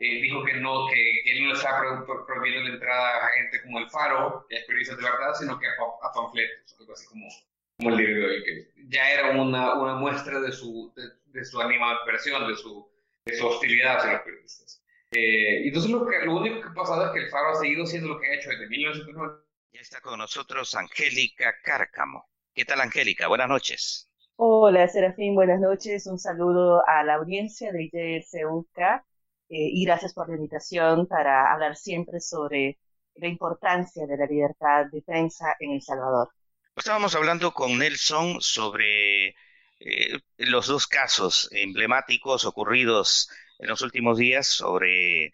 eh, 0.00 0.20
dijo 0.20 0.44
que 0.44 0.54
no, 0.54 0.88
que, 0.88 1.20
él 1.26 1.44
no 1.44 1.54
estaba 1.54 2.04
prohibiendo 2.26 2.68
la 2.68 2.74
entrada 2.74 3.26
a 3.26 3.30
gente 3.30 3.62
como 3.62 3.78
el 3.78 3.90
Faro, 3.90 4.46
que 4.48 4.56
es 4.56 4.64
periodista 4.64 4.96
de 4.96 5.02
verdad, 5.02 5.34
sino 5.38 5.58
que 5.58 5.66
a, 5.66 6.12
panfletos, 6.12 6.76
algo 6.78 6.92
así 6.92 7.06
como, 7.06 7.28
como 7.76 7.90
el 7.90 7.96
diario 7.96 8.16
de 8.16 8.26
hoy, 8.26 8.42
que 8.44 8.68
ya 8.88 9.12
era 9.12 9.30
una, 9.40 9.74
una 9.74 9.94
muestra 9.94 10.40
de 10.40 10.52
su, 10.52 10.92
de, 11.26 11.44
su 11.44 11.60
animadversión, 11.60 12.48
de 12.48 12.56
su, 12.56 12.88
de 13.24 13.36
su 13.36 13.46
hostilidad 13.46 13.98
hacia 13.98 14.12
los 14.14 14.22
periodistas. 14.22 14.82
Eh, 15.12 15.66
entonces 15.66 15.90
lo, 15.90 16.06
que, 16.06 16.18
lo 16.24 16.36
único 16.36 16.60
que 16.62 16.68
ha 16.68 16.74
pasado 16.74 17.06
es 17.06 17.12
que 17.12 17.24
el 17.26 17.30
Faro 17.30 17.50
ha 17.50 17.60
seguido 17.60 17.86
siendo 17.86 18.08
lo 18.08 18.20
que 18.20 18.28
ha 18.28 18.34
hecho 18.34 18.50
desde 18.50 18.68
1990. 18.68 19.44
Ya 19.72 19.80
está 19.80 20.00
con 20.00 20.18
nosotros 20.18 20.74
Angélica 20.74 21.54
Cárcamo. 21.62 22.28
¿Qué 22.54 22.64
tal, 22.64 22.80
Angélica? 22.80 23.28
Buenas 23.28 23.48
noches. 23.48 24.11
Hola, 24.44 24.88
Serafín, 24.88 25.36
buenas 25.36 25.60
noches. 25.60 26.08
Un 26.08 26.18
saludo 26.18 26.82
a 26.84 27.04
la 27.04 27.14
audiencia 27.14 27.70
de 27.70 27.84
ITSUK 27.84 28.76
eh, 28.76 29.00
y 29.48 29.84
gracias 29.84 30.12
por 30.14 30.28
la 30.28 30.34
invitación 30.34 31.06
para 31.06 31.52
hablar 31.52 31.76
siempre 31.76 32.18
sobre 32.18 32.76
la 33.14 33.28
importancia 33.28 34.04
de 34.04 34.16
la 34.16 34.26
libertad 34.26 34.86
de 34.90 35.00
prensa 35.02 35.54
en 35.60 35.70
El 35.70 35.80
Salvador. 35.80 36.30
Estábamos 36.74 37.14
hablando 37.14 37.52
con 37.52 37.78
Nelson 37.78 38.40
sobre 38.40 39.28
eh, 39.28 40.18
los 40.38 40.66
dos 40.66 40.88
casos 40.88 41.48
emblemáticos 41.52 42.44
ocurridos 42.44 43.30
en 43.60 43.68
los 43.68 43.80
últimos 43.80 44.18
días 44.18 44.48
sobre 44.48 45.26
eh, 45.26 45.32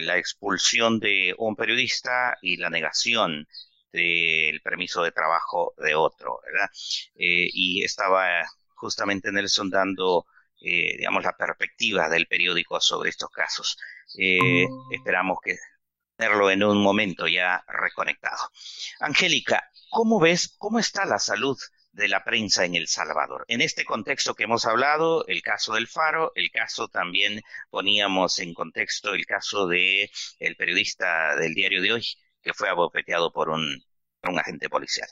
la 0.00 0.18
expulsión 0.18 0.98
de 0.98 1.32
un 1.38 1.54
periodista 1.54 2.36
y 2.42 2.56
la 2.56 2.70
negación 2.70 3.46
del 3.92 4.60
permiso 4.62 5.02
de 5.02 5.12
trabajo 5.12 5.74
de 5.78 5.94
otro, 5.94 6.40
¿verdad? 6.44 6.68
Eh, 7.14 7.48
y 7.52 7.82
estaba 7.84 8.44
justamente 8.74 9.32
Nelson 9.32 9.70
dando, 9.70 10.26
eh, 10.60 10.96
digamos, 10.96 11.24
la 11.24 11.36
perspectiva 11.36 12.08
del 12.08 12.26
periódico 12.26 12.80
sobre 12.80 13.10
estos 13.10 13.30
casos. 13.30 13.78
esperamos 14.90 15.38
que 15.42 15.56
tenerlo 16.16 16.50
en 16.50 16.64
un 16.64 16.82
momento 16.82 17.28
ya 17.28 17.64
reconectado. 17.68 18.50
Angélica, 19.00 19.70
¿cómo 19.90 20.18
ves, 20.18 20.54
cómo 20.58 20.78
está 20.78 21.04
la 21.04 21.18
salud 21.18 21.56
de 21.98 22.08
la 22.08 22.24
prensa 22.24 22.64
en 22.64 22.76
El 22.76 22.86
Salvador. 22.86 23.44
En 23.48 23.60
este 23.60 23.84
contexto 23.84 24.34
que 24.34 24.44
hemos 24.44 24.66
hablado, 24.66 25.26
el 25.26 25.42
caso 25.42 25.74
del 25.74 25.88
Faro, 25.88 26.32
el 26.36 26.50
caso 26.50 26.88
también 26.88 27.42
poníamos 27.70 28.38
en 28.38 28.54
contexto 28.54 29.14
el 29.14 29.26
caso 29.26 29.66
de 29.66 30.10
el 30.38 30.54
periodista 30.56 31.34
del 31.36 31.54
diario 31.54 31.82
de 31.82 31.92
hoy 31.92 32.04
que 32.42 32.52
fue 32.54 32.68
abofeteado 32.68 33.32
por 33.32 33.48
un, 33.48 33.82
agente 34.22 34.68
policial. 34.68 35.08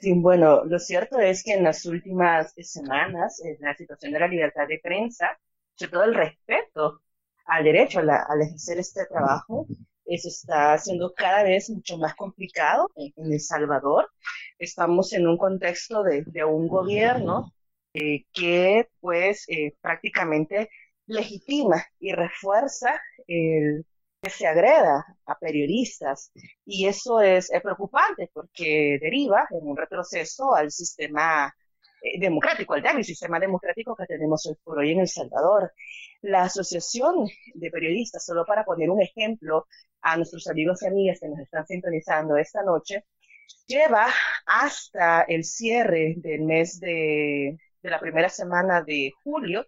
Sí, 0.00 0.12
bueno, 0.14 0.64
lo 0.64 0.78
cierto 0.80 1.20
es 1.20 1.44
que 1.44 1.52
en 1.52 1.62
las 1.62 1.86
últimas 1.86 2.52
semanas 2.56 3.40
eh, 3.44 3.56
la 3.60 3.76
situación 3.76 4.12
de 4.12 4.18
la 4.18 4.26
libertad 4.26 4.66
de 4.66 4.80
prensa, 4.82 5.38
sobre 5.76 5.92
todo 5.92 6.04
el 6.04 6.14
respeto 6.14 7.02
al 7.46 7.62
derecho 7.62 8.00
a, 8.00 8.26
ejercer 8.40 8.78
este 8.78 9.06
trabajo, 9.06 9.66
se 10.18 10.28
está 10.28 10.74
haciendo 10.74 11.12
cada 11.14 11.42
vez 11.44 11.70
mucho 11.70 11.96
más 11.98 12.14
complicado 12.14 12.90
en, 12.96 13.32
El 13.32 13.40
Salvador. 13.40 14.10
Estamos 14.58 15.12
en 15.12 15.26
un 15.26 15.36
contexto 15.36 16.02
de, 16.02 16.44
un 16.44 16.68
gobierno 16.68 17.52
eh, 17.94 18.24
que 18.32 18.88
pues 19.00 19.44
eh, 19.48 19.74
prácticamente 19.80 20.70
legitima 21.06 21.84
y 21.98 22.12
refuerza 22.12 23.00
el 23.26 23.86
que 24.22 24.30
se 24.30 24.46
agreda 24.46 25.04
a 25.26 25.38
periodistas 25.38 26.30
y 26.64 26.86
eso 26.86 27.20
es, 27.20 27.50
preocupante 27.60 28.30
porque 28.32 28.98
deriva 29.00 29.48
en 29.50 29.66
un 29.66 29.76
retroceso 29.76 30.54
al 30.54 30.70
sistema 30.70 31.52
eh, 32.00 32.20
democrático, 32.20 32.74
al 32.74 32.82
débil 32.82 33.04
sistema 33.04 33.40
democrático 33.40 33.96
que 33.96 34.06
tenemos 34.06 34.46
hoy 34.46 34.54
por 34.62 34.78
hoy 34.78 34.92
en 34.92 35.00
El 35.00 35.08
Salvador. 35.08 35.72
La 36.20 36.44
Asociación 36.44 37.26
de 37.54 37.70
Periodistas, 37.70 38.24
solo 38.24 38.46
para 38.46 38.64
poner 38.64 38.90
un 38.90 39.02
ejemplo, 39.02 39.66
a 40.02 40.16
nuestros 40.16 40.46
amigos 40.48 40.82
y 40.82 40.86
amigas 40.86 41.18
que 41.20 41.28
nos 41.28 41.40
están 41.40 41.66
sintonizando 41.66 42.36
esta 42.36 42.62
noche, 42.62 43.04
lleva 43.66 44.06
hasta 44.46 45.22
el 45.22 45.44
cierre 45.44 46.14
del 46.18 46.42
mes 46.42 46.78
de, 46.78 47.58
de 47.82 47.90
la 47.90 47.98
primera 47.98 48.28
semana 48.28 48.82
de 48.82 49.12
julio 49.24 49.66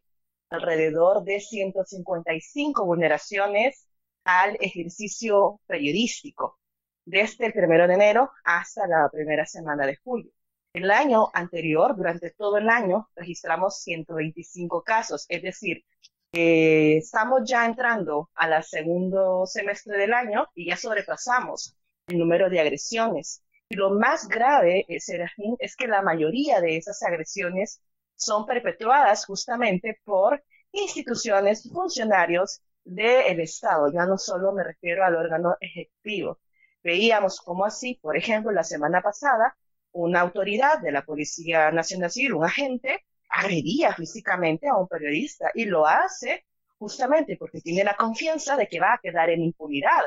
alrededor 0.51 1.25
de 1.25 1.41
155 1.41 2.85
vulneraciones 2.85 3.84
al 4.25 4.57
ejercicio 4.61 5.61
periodístico, 5.67 6.59
desde 7.05 7.47
el 7.47 7.53
primero 7.53 7.87
de 7.87 7.95
enero 7.95 8.31
hasta 8.45 8.87
la 8.87 9.09
primera 9.13 9.47
semana 9.47 9.87
de 9.87 9.97
julio. 9.97 10.33
El 10.73 10.91
año 10.91 11.29
anterior, 11.33 11.95
durante 11.97 12.31
todo 12.31 12.59
el 12.59 12.69
año, 12.69 13.09
registramos 13.15 13.81
125 13.83 14.83
casos, 14.83 15.27
es 15.29 15.43
decir, 15.43 15.85
estamos 16.33 17.43
ya 17.49 17.65
entrando 17.65 18.31
al 18.35 18.63
segundo 18.65 19.47
semestre 19.47 19.97
del 19.97 20.13
año 20.13 20.47
y 20.55 20.67
ya 20.67 20.77
sobrepasamos 20.77 21.77
el 22.09 22.19
número 22.19 22.51
de 22.51 22.61
agresiones. 22.61 23.43
Y 23.69 23.77
lo 23.77 23.91
más 23.91 24.29
grave, 24.29 24.85
eh, 24.89 25.01
Serafín, 25.01 25.57
es 25.59 25.77
que 25.77 25.87
la 25.87 26.03
mayoría 26.03 26.61
de 26.61 26.77
esas 26.77 27.03
agresiones 27.03 27.81
son 28.17 28.47
perpetuadas 28.47 29.27
justamente 29.27 30.01
por 30.05 30.43
instituciones, 30.73 31.71
funcionarios 31.73 32.63
del 32.85 33.41
Estado. 33.41 33.91
Ya 33.93 34.07
no 34.07 34.19
solo 34.19 34.53
me 34.53 34.65
refiero 34.65 35.05
al 35.05 35.17
órgano 35.17 35.57
ejecutivo. 35.61 36.41
Veíamos 36.83 37.41
como 37.41 37.65
así, 37.65 37.99
por 38.03 38.17
ejemplo, 38.17 38.53
la 38.53 38.65
semana 38.65 39.01
pasada, 39.03 39.57
una 39.93 40.21
autoridad 40.21 40.81
de 40.81 40.93
la 40.93 41.05
Policía 41.05 41.71
Nacional 41.71 42.11
Civil, 42.11 42.35
un 42.35 42.45
agente, 42.45 43.05
agredía 43.29 43.95
físicamente 43.95 44.69
a 44.69 44.77
un 44.77 44.89
periodista 44.89 45.51
y 45.55 45.65
lo 45.65 45.87
hace 45.87 46.45
justamente 46.79 47.37
porque 47.39 47.61
tiene 47.61 47.85
la 47.85 47.97
confianza 47.97 48.57
de 48.57 48.69
que 48.69 48.81
va 48.81 48.95
a 48.95 49.01
quedar 49.03 49.31
en 49.31 49.43
impunidad. 49.43 50.03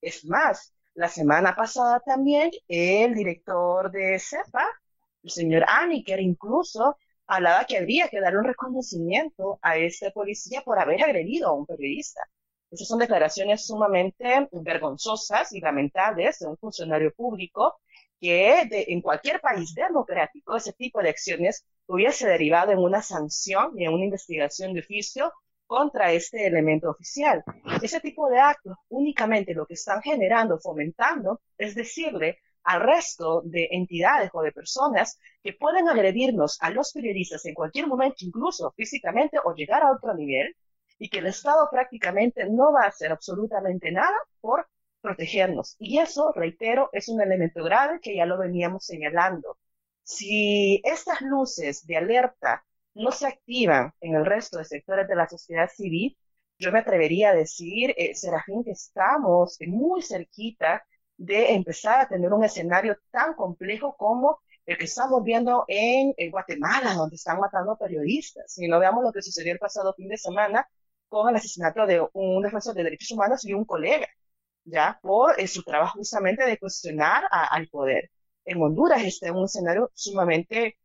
Es 0.00 0.24
más, 0.24 0.72
la 0.94 1.08
semana 1.08 1.54
pasada 1.56 2.00
también 2.00 2.50
el 2.68 3.14
director 3.14 3.90
de 3.90 4.18
CEPA, 4.18 4.66
el 5.22 5.30
señor 5.30 5.64
Aniker, 5.66 6.20
incluso 6.20 6.96
hablaba 7.30 7.64
que 7.64 7.78
habría 7.78 8.08
que 8.08 8.20
dar 8.20 8.36
un 8.36 8.44
reconocimiento 8.44 9.60
a 9.62 9.76
este 9.76 10.10
policía 10.10 10.62
por 10.62 10.80
haber 10.80 11.02
agredido 11.04 11.48
a 11.48 11.52
un 11.52 11.64
periodista. 11.64 12.20
Esas 12.72 12.88
son 12.88 12.98
declaraciones 12.98 13.66
sumamente 13.66 14.48
vergonzosas 14.50 15.52
y 15.52 15.60
lamentables 15.60 16.40
de 16.40 16.48
un 16.48 16.56
funcionario 16.56 17.12
público 17.14 17.78
que 18.20 18.68
en 18.70 19.00
cualquier 19.00 19.40
país 19.40 19.72
democrático 19.74 20.56
ese 20.56 20.72
tipo 20.72 21.00
de 21.00 21.10
acciones 21.10 21.64
hubiese 21.86 22.26
derivado 22.26 22.72
en 22.72 22.78
una 22.78 23.00
sanción 23.00 23.78
y 23.78 23.84
en 23.84 23.92
una 23.92 24.04
investigación 24.04 24.74
de 24.74 24.80
oficio 24.80 25.32
contra 25.66 26.12
este 26.12 26.48
elemento 26.48 26.90
oficial. 26.90 27.44
Ese 27.80 28.00
tipo 28.00 28.28
de 28.28 28.40
actos 28.40 28.76
únicamente 28.88 29.54
lo 29.54 29.66
que 29.66 29.74
están 29.74 30.02
generando, 30.02 30.58
fomentando, 30.58 31.40
es 31.56 31.76
decirle 31.76 32.38
al 32.64 32.80
resto 32.82 33.42
de 33.44 33.68
entidades 33.72 34.30
o 34.32 34.42
de 34.42 34.52
personas 34.52 35.18
que 35.42 35.52
pueden 35.54 35.88
agredirnos 35.88 36.58
a 36.60 36.70
los 36.70 36.92
periodistas 36.92 37.44
en 37.46 37.54
cualquier 37.54 37.86
momento, 37.86 38.16
incluso 38.20 38.72
físicamente, 38.76 39.38
o 39.44 39.54
llegar 39.54 39.82
a 39.82 39.92
otro 39.92 40.14
nivel, 40.14 40.54
y 40.98 41.08
que 41.08 41.18
el 41.18 41.26
Estado 41.26 41.68
prácticamente 41.70 42.46
no 42.48 42.72
va 42.72 42.84
a 42.84 42.88
hacer 42.88 43.10
absolutamente 43.10 43.90
nada 43.90 44.16
por 44.40 44.68
protegernos. 45.00 45.76
Y 45.78 45.98
eso, 45.98 46.32
reitero, 46.32 46.90
es 46.92 47.08
un 47.08 47.20
elemento 47.20 47.64
grave 47.64 48.00
que 48.00 48.14
ya 48.14 48.26
lo 48.26 48.38
veníamos 48.38 48.84
señalando. 48.84 49.58
Si 50.02 50.80
estas 50.84 51.22
luces 51.22 51.86
de 51.86 51.96
alerta 51.96 52.64
no 52.94 53.12
se 53.12 53.26
activan 53.26 53.92
en 54.00 54.14
el 54.16 54.26
resto 54.26 54.58
de 54.58 54.64
sectores 54.64 55.08
de 55.08 55.16
la 55.16 55.28
sociedad 55.28 55.70
civil, 55.74 56.16
yo 56.58 56.72
me 56.72 56.80
atrevería 56.80 57.30
a 57.30 57.34
decir, 57.34 57.94
eh, 57.96 58.14
Serafín, 58.14 58.62
que 58.64 58.72
estamos 58.72 59.56
muy 59.66 60.02
cerquita 60.02 60.84
de 61.20 61.52
empezar 61.54 62.00
a 62.00 62.08
tener 62.08 62.32
un 62.32 62.44
escenario 62.44 62.96
tan 63.10 63.34
complejo 63.34 63.94
como 63.96 64.40
el 64.66 64.78
que 64.78 64.84
estamos 64.86 65.22
viendo 65.22 65.64
en, 65.68 66.14
Guatemala, 66.30 66.94
donde 66.94 67.16
están 67.16 67.38
matando 67.40 67.76
periodistas. 67.76 68.56
Y 68.58 68.68
no 68.68 68.78
veamos 68.80 69.04
lo 69.04 69.12
que 69.12 69.22
sucedió 69.22 69.52
el 69.52 69.58
pasado 69.58 69.92
fin 69.94 70.08
de 70.08 70.16
semana 70.16 70.66
con 71.08 71.28
el 71.28 71.36
asesinato 71.36 71.86
de 71.86 72.06
un 72.14 72.42
defensor 72.42 72.74
de 72.74 72.84
derechos 72.84 73.10
humanos 73.12 73.44
y 73.44 73.52
un 73.52 73.64
colega, 73.66 74.06
ya 74.64 74.98
por 75.02 75.38
eh, 75.40 75.46
su 75.46 75.62
trabajo 75.62 75.98
justamente 75.98 76.44
de 76.46 76.58
cuestionar 76.58 77.24
al 77.30 77.68
poder. 77.68 78.10
En 78.44 78.62
Honduras 78.62 79.02
está 79.04 79.28
en 79.28 79.36
un 79.36 79.44
escenario 79.44 79.90
sumamente 79.94 80.78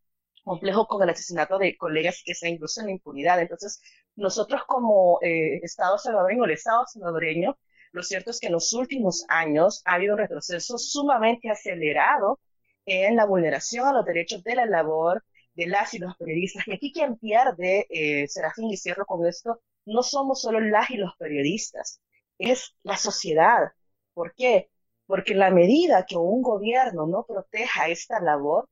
complejo 0.44 0.88
con 0.88 1.02
el 1.04 1.10
asesinato 1.10 1.58
de 1.60 1.78
colegas 1.78 2.22
que 2.26 2.34
está 2.34 2.48
incluso 2.50 2.82
en 2.82 2.88
la 2.88 2.94
impunidad. 2.94 3.42
Entonces, 3.42 3.82
nosotros 4.16 4.64
como 4.68 5.20
eh, 5.22 5.60
Estado 5.64 5.98
salvadoreño, 5.98 6.46
el 6.46 6.52
Estado 6.52 6.86
salvadoreño, 6.88 7.58
lo 7.96 8.04
cierto 8.04 8.32
es 8.32 8.40
que 8.40 8.48
en 8.48 8.54
los 8.54 8.74
últimos 8.74 9.26
años 9.30 9.82
ha 9.86 9.94
habido 9.96 10.14
un 10.16 10.20
retroceso 10.20 10.78
sumamente 10.78 11.50
acelerado 11.50 12.40
en 12.86 13.16
la 13.16 13.26
vulneración 13.26 13.88
a 13.88 13.94
los 13.94 14.06
derechos 14.06 14.44
de 14.44 14.56
la 14.56 14.66
labor 14.66 15.24
de 15.54 15.68
las 15.68 15.94
y 15.94 16.00
los 16.00 16.16
periodistas. 16.18 16.68
Y 16.68 16.74
aquí 16.74 16.92
quien 16.92 17.18
pierde, 17.18 17.88
eh, 17.90 18.28
Serafín, 18.28 18.70
y 18.70 18.78
cierro 18.78 19.06
con 19.06 19.26
esto, 19.26 19.62
no 19.86 20.04
somos 20.04 20.42
solo 20.42 20.60
las 20.60 20.90
y 20.92 20.98
los 20.98 21.16
periodistas, 21.18 22.02
es 22.38 22.76
la 22.84 22.98
sociedad. 22.98 23.72
¿Por 24.14 24.34
qué? 24.36 24.70
Porque 25.08 25.34
la 25.36 25.52
medida 25.52 26.06
que 26.06 26.18
un 26.18 26.42
gobierno 26.42 27.08
no 27.08 27.24
proteja 27.26 27.88
esta 27.88 28.20
labor, 28.20 28.68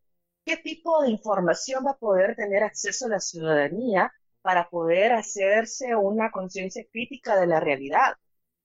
¿qué 0.46 0.58
tipo 0.58 1.01
de 1.01 1.12
información 1.12 1.86
va 1.86 1.92
a 1.92 1.98
poder 1.98 2.36
tener 2.36 2.63
acceso 2.63 3.08
la 3.08 3.20
ciudadanía 3.22 4.12
para 4.42 4.70
poder 4.70 5.13
hacerse 5.13 5.96
una 5.96 6.32
conciencia 6.32 6.84
crítica 6.92 7.39
de 7.39 7.48
la 7.48 7.60
realidad? 7.62 8.18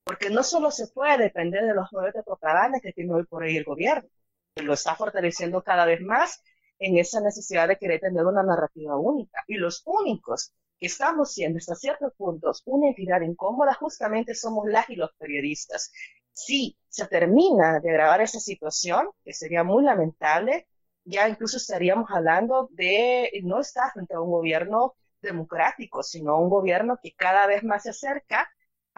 Porque 0.09 0.31
no 0.31 0.41
solo 0.41 0.71
se 0.71 0.87
puede 0.87 1.19
depender 1.19 1.63
de 1.67 1.75
los 1.75 1.93
medios 1.93 2.15
de 2.15 2.23
propaganda 2.23 2.79
que 2.79 2.93
tiene 2.93 3.13
hoy 3.13 3.25
por 3.25 3.43
ahí 3.43 3.55
el 3.57 3.63
gobierno, 3.63 4.09
que 4.55 4.63
lo 4.63 4.73
está 4.73 4.95
fortaleciendo 4.95 5.63
cada 5.63 5.85
vez 5.85 6.01
más 6.01 6.41
en 6.79 6.97
esa 6.97 7.21
necesidad 7.21 7.67
de 7.67 7.77
querer 7.77 7.99
tener 7.99 8.25
una 8.25 8.41
narrativa 8.41 8.97
única. 8.97 9.43
Y 9.47 9.57
los 9.57 9.83
únicos 9.85 10.51
que 10.79 10.87
estamos 10.87 11.31
siendo 11.31 11.59
hasta 11.59 11.75
ciertos 11.75 12.11
puntos 12.15 12.63
una 12.65 12.87
entidad 12.87 13.21
incómoda 13.21 13.75
justamente 13.75 14.33
somos 14.33 14.65
las 14.67 14.89
y 14.89 14.95
los 14.95 15.11
periodistas. 15.13 15.91
Si 16.33 16.75
se 16.87 17.05
termina 17.05 17.79
de 17.79 17.91
agravar 17.91 18.21
esa 18.21 18.39
situación, 18.39 19.11
que 19.23 19.35
sería 19.35 19.63
muy 19.63 19.83
lamentable, 19.83 20.67
ya 21.03 21.29
incluso 21.29 21.57
estaríamos 21.57 22.09
hablando 22.09 22.67
de 22.71 23.29
no 23.43 23.59
estar 23.59 23.91
frente 23.93 24.15
a 24.15 24.21
un 24.21 24.31
gobierno 24.31 24.95
democrático, 25.21 26.01
sino 26.01 26.39
un 26.39 26.49
gobierno 26.49 26.97
que 26.99 27.13
cada 27.13 27.45
vez 27.45 27.63
más 27.63 27.83
se 27.83 27.91
acerca 27.91 28.49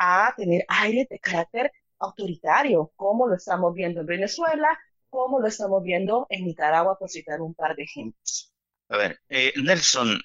a 0.04 0.34
tener 0.36 0.66
aire 0.68 1.08
de 1.08 1.20
carácter 1.20 1.72
autoritario, 2.00 2.92
como 2.96 3.28
lo 3.28 3.36
estamos 3.36 3.76
viendo 3.76 4.02
en 4.02 4.08
Venezuela, 4.08 4.80
como 5.10 5.40
lo 5.40 5.48
estamos 5.48 5.84
viendo 5.84 6.26
en 6.30 6.46
Nicaragua, 6.46 6.98
por 6.98 7.08
citar 7.08 7.40
un 7.40 7.54
par 7.54 7.76
de 7.76 7.84
ejemplos. 7.84 8.52
A 8.90 8.98
ver, 8.98 9.20
eh, 9.30 9.54
Nelson, 9.58 10.20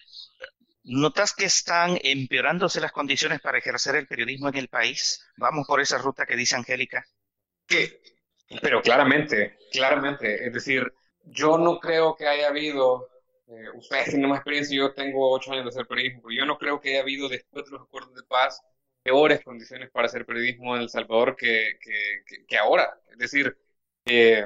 ¿notas 0.85 1.35
que 1.35 1.45
están 1.45 1.99
empeorándose 2.03 2.81
las 2.81 2.91
condiciones 2.91 3.41
para 3.43 3.59
ejercer 3.59 3.97
el 3.97 4.07
periodismo 4.07 4.49
en 4.49 4.57
el 4.57 4.69
país? 4.69 5.23
¿Vamos 5.37 5.67
por 5.67 5.83
esa 5.83 5.99
ruta 5.99 6.25
que 6.25 6.37
dice 6.37 6.57
Angélica? 6.57 7.05
Que, 7.67 8.01
pero 8.63 8.81
claramente, 8.81 9.59
claramente. 9.71 10.47
Es 10.47 10.55
decir, 10.55 10.91
yo 11.25 11.59
no 11.59 11.79
creo 11.81 12.17
que 12.17 12.27
haya 12.27 12.49
habido, 12.49 13.09
eh, 13.49 13.69
ustedes 13.75 14.07
tienen 14.09 14.31
más 14.31 14.39
experiencia, 14.39 14.75
yo 14.75 14.95
tengo 14.95 15.31
ocho 15.31 15.53
años 15.53 15.65
de 15.65 15.69
hacer 15.69 15.87
periodismo, 15.87 16.23
pero 16.23 16.35
yo 16.35 16.47
no 16.47 16.57
creo 16.57 16.81
que 16.81 16.91
haya 16.91 17.01
habido 17.03 17.29
después 17.29 17.67
de 17.67 17.73
los 17.73 17.83
acuerdos 17.83 18.15
de 18.15 18.23
paz 18.23 18.63
peores 19.07 19.41
condiciones 19.45 19.89
para 19.91 20.07
hacer 20.07 20.27
periodismo 20.27 20.75
en 20.75 20.83
El 20.83 20.89
Salvador 20.89 21.37
que, 21.37 21.79
que, 21.81 22.45
que 22.45 22.59
ahora. 22.59 23.01
Es 23.13 23.19
decir, 23.19 23.57
eh, 24.05 24.45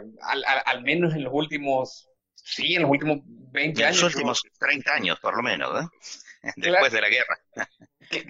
al, 0.66 0.82
menos 0.82 1.14
en 1.14 1.24
los 1.24 1.32
últimos, 1.32 2.10
sí, 2.34 2.74
en 2.74 2.82
los 2.82 2.90
últimos 2.90 3.20
20 3.24 3.84
años. 3.84 3.96
En 3.96 4.04
los 4.04 4.14
últimos 4.14 4.42
30 4.58 4.92
años, 4.92 5.18
por 5.20 5.34
lo 5.34 5.42
menos, 5.42 5.88
después 6.56 6.92
de 6.92 7.00
la 7.00 7.08
guerra. 7.08 7.40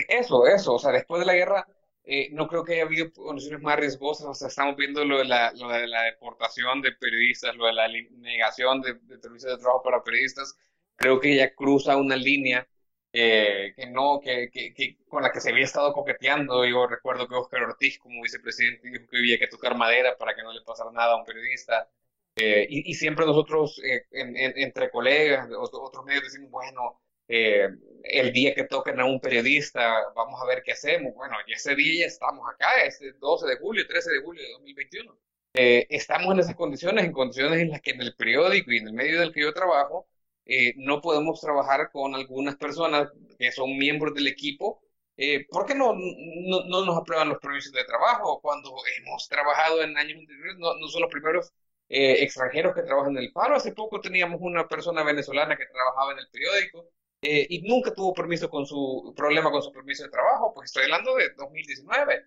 Eso, 0.08 0.46
eso, 0.46 0.74
o 0.74 0.78
sea, 0.78 0.92
después 0.92 1.18
de 1.18 1.26
la 1.26 1.34
guerra, 1.34 1.66
eh, 2.04 2.28
no 2.30 2.46
creo 2.46 2.64
que 2.64 2.74
haya 2.74 2.84
habido 2.84 3.12
condiciones 3.12 3.60
más 3.60 3.76
riesgosas, 3.76 4.28
o 4.28 4.34
sea, 4.34 4.46
estamos 4.46 4.76
viendo 4.76 5.04
lo 5.04 5.18
de 5.18 5.24
la, 5.24 5.52
lo 5.56 5.68
de 5.68 5.88
la 5.88 6.02
deportación 6.04 6.80
de 6.80 6.92
periodistas, 6.92 7.56
lo 7.56 7.66
de 7.66 7.72
la 7.72 7.88
negación 7.88 8.82
de, 8.82 8.94
de 8.94 9.16
de 9.16 9.58
trabajo 9.58 9.82
para 9.82 10.04
periodistas, 10.04 10.56
creo 10.94 11.18
que 11.18 11.34
ya 11.34 11.52
cruza 11.56 11.96
una 11.96 12.14
línea 12.14 12.68
eh, 13.12 13.72
que 13.74 13.86
no, 13.86 14.20
que, 14.22 14.50
que, 14.52 14.98
con 15.08 15.22
la 15.22 15.32
que 15.32 15.40
se 15.40 15.50
había 15.50 15.64
estado 15.64 15.92
coqueteando. 15.92 16.64
Yo 16.64 16.86
recuerdo 16.86 17.26
que 17.26 17.34
Oscar 17.34 17.62
Ortiz, 17.62 17.98
como 17.98 18.22
vicepresidente, 18.22 18.88
dijo 18.88 19.06
que 19.10 19.18
había 19.18 19.38
que 19.38 19.48
tocar 19.48 19.76
madera 19.76 20.16
para 20.16 20.34
que 20.34 20.42
no 20.42 20.52
le 20.52 20.62
pasara 20.62 20.92
nada 20.92 21.14
a 21.14 21.16
un 21.16 21.24
periodista. 21.24 21.88
Eh, 22.36 22.66
y, 22.70 22.94
siempre 22.94 23.26
nosotros, 23.26 23.80
eh, 23.84 24.06
entre 24.12 24.90
colegas, 24.90 25.48
otros 25.52 26.04
medios, 26.04 26.24
decimos, 26.24 26.50
bueno, 26.50 27.00
el 27.28 28.32
día 28.32 28.54
que 28.54 28.64
toquen 28.64 28.98
a 29.00 29.04
un 29.04 29.20
periodista, 29.20 30.12
vamos 30.14 30.40
a 30.42 30.46
ver 30.46 30.62
qué 30.64 30.72
hacemos. 30.72 31.14
Bueno, 31.14 31.36
y 31.46 31.52
ese 31.52 31.74
día 31.74 32.02
ya 32.02 32.06
estamos 32.06 32.48
acá, 32.48 32.84
es 32.84 33.00
12 33.20 33.46
de 33.46 33.56
julio, 33.56 33.86
13 33.86 34.10
de 34.12 34.20
julio 34.22 34.42
de 34.42 34.50
2021. 34.52 35.18
estamos 35.54 36.32
en 36.34 36.40
esas 36.40 36.54
condiciones, 36.54 37.04
en 37.04 37.12
condiciones 37.12 37.60
en 37.60 37.70
las 37.70 37.80
que 37.82 37.90
en 37.90 38.02
el 38.02 38.14
periódico 38.14 38.72
y 38.72 38.78
en 38.78 38.88
el 38.88 38.94
medio 38.94 39.20
del 39.20 39.32
que 39.32 39.42
yo 39.42 39.52
trabajo, 39.52 40.06
eh, 40.52 40.74
no 40.76 41.00
podemos 41.00 41.40
trabajar 41.40 41.92
con 41.92 42.12
algunas 42.16 42.56
personas 42.56 43.08
que 43.38 43.52
son 43.52 43.78
miembros 43.78 44.14
del 44.14 44.26
equipo 44.26 44.82
eh, 45.16 45.46
¿por 45.48 45.64
qué 45.64 45.76
no, 45.76 45.94
no, 45.94 46.84
nos 46.84 46.96
aprueban 46.96 47.28
los 47.28 47.38
permisos 47.38 47.72
de 47.72 47.84
trabajo 47.84 48.40
cuando 48.40 48.74
hemos 48.98 49.28
trabajado 49.28 49.82
en 49.82 49.96
años 49.96 50.18
anteriores? 50.18 50.56
No, 50.58 50.74
no 50.76 50.88
son 50.88 51.02
los 51.02 51.10
primeros 51.10 51.52
eh, 51.88 52.22
extranjeros 52.22 52.74
que 52.74 52.82
trabajan 52.82 53.16
en 53.16 53.24
el 53.24 53.32
paro. 53.32 53.54
Hace 53.54 53.72
poco 53.72 54.00
teníamos 54.00 54.40
una 54.40 54.66
persona 54.66 55.04
venezolana 55.04 55.56
que 55.56 55.66
trabajaba 55.66 56.12
en 56.12 56.18
el 56.20 56.28
periódico 56.30 56.88
y 57.22 57.62
nunca 57.68 57.92
tuvo 57.94 58.14
permiso 58.14 58.48
con 58.48 58.64
su 58.66 59.12
problema 59.14 59.50
con 59.50 59.62
su 59.62 59.70
permiso 59.72 60.04
de 60.04 60.10
trabajo, 60.10 60.54
pues 60.54 60.70
estoy 60.70 60.84
hablando 60.84 61.14
de 61.16 61.28
2019. 61.36 62.24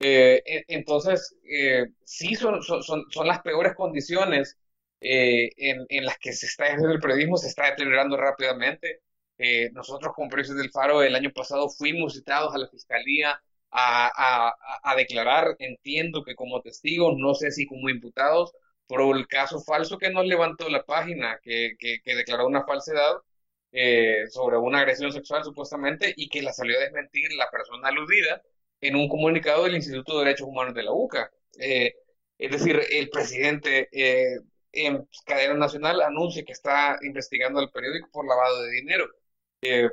entonces, 0.00 1.36
sí 2.04 2.34
son, 2.34 2.60
son, 2.62 2.82
son, 2.82 3.26
las 3.26 3.40
peores 3.42 3.74
condiciones 3.76 4.58
eh, 5.04 5.50
en, 5.56 6.04
las 6.04 6.16
que 6.18 6.32
se 6.32 6.46
está 6.46 6.64
haciendo 6.66 6.92
el 6.92 7.00
periodismo 7.00 7.36
se 7.36 7.48
está 7.48 7.66
deteriorando 7.70 8.16
rápidamente. 8.16 9.00
Eh, 9.38 9.70
nosotros 9.72 10.12
como 10.14 10.28
periodistas 10.30 10.58
del 10.58 10.70
Faro 10.70 11.02
el 11.02 11.16
año 11.16 11.32
pasado 11.32 11.68
fuimos 11.68 12.14
citados 12.14 12.54
a 12.54 12.58
la 12.58 12.68
Fiscalía 12.68 13.42
a, 13.72 14.52
a, 14.84 14.96
declarar, 14.96 15.56
entiendo 15.58 16.22
que 16.24 16.34
como 16.34 16.60
testigos, 16.60 17.14
no 17.16 17.34
sé 17.34 17.50
si 17.50 17.66
como 17.66 17.88
imputados, 17.88 18.52
por 18.86 19.16
el 19.16 19.26
caso 19.26 19.60
falso 19.60 19.98
que 19.98 20.10
nos 20.10 20.26
levantó 20.26 20.68
la 20.68 20.84
página, 20.84 21.38
que, 21.42 21.72
que, 21.78 22.14
declaró 22.14 22.46
una 22.46 22.64
falsedad 22.64 23.16
eh, 23.72 24.26
sobre 24.30 24.58
una 24.58 24.80
agresión 24.80 25.12
sexual 25.12 25.44
supuestamente 25.44 26.12
y 26.16 26.28
que 26.28 26.42
la 26.42 26.52
salió 26.52 26.76
a 26.78 26.82
desmentir 26.82 27.32
la 27.32 27.50
persona 27.50 27.88
aludida 27.88 28.42
en 28.80 28.96
un 28.96 29.08
comunicado 29.08 29.64
del 29.64 29.76
Instituto 29.76 30.18
de 30.18 30.26
Derechos 30.26 30.48
Humanos 30.48 30.74
de 30.74 30.82
la 30.82 30.92
UCA. 30.92 31.30
es 32.38 32.50
decir, 32.50 32.80
el 32.90 33.08
presidente 33.10 33.88
en 34.72 35.08
cadena 35.26 35.54
nacional 35.54 36.00
anuncia 36.02 36.44
que 36.44 36.52
está 36.52 36.98
investigando 37.02 37.60
al 37.60 37.70
periódico 37.70 38.10
por 38.10 38.26
lavado 38.26 38.62
de 38.62 38.70
dinero. 38.72 39.06
Eh, 39.62 39.90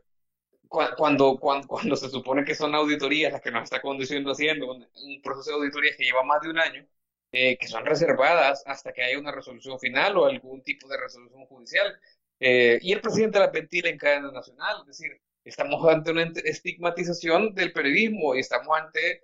cuando, 0.67 1.37
cuando, 1.37 1.67
cuando, 1.67 1.95
se 1.95 2.09
supone 2.09 2.45
que 2.45 2.55
son 2.55 2.75
auditorías 2.75 3.33
las 3.33 3.41
que 3.41 3.51
nos 3.51 3.63
está 3.63 3.81
conduciendo 3.81 4.31
haciendo, 4.31 4.73
un, 4.73 5.21
proceso 5.23 5.51
de 5.51 5.57
auditorías 5.57 5.95
que 5.97 6.05
lleva 6.05 6.23
más 6.23 6.41
de 6.41 6.49
un 6.49 6.59
año, 6.59 6.87
eh, 7.31 7.57
que 7.57 7.67
son 7.67 7.85
reservadas 7.85 8.63
hasta 8.65 8.93
que 8.93 9.03
haya 9.03 9.19
una 9.19 9.31
resolución 9.31 9.79
final 9.79 10.17
o 10.17 10.25
algún 10.25 10.63
tipo 10.63 10.87
de 10.87 10.97
resolución 10.97 11.45
judicial. 11.45 11.99
Eh, 12.39 12.79
y 12.81 12.93
el 12.93 13.01
presidente 13.01 13.39
la 13.39 13.47
ventila 13.47 13.89
en 13.89 13.97
cadena 13.97 14.31
nacional, 14.31 14.77
es 14.81 14.87
decir, 14.87 15.21
estamos 15.43 15.85
ante 15.87 16.11
una 16.11 16.23
estigmatización 16.43 17.53
del 17.53 17.73
periodismo 17.73 18.35
y 18.35 18.39
estamos 18.39 18.69
ante 18.77 19.23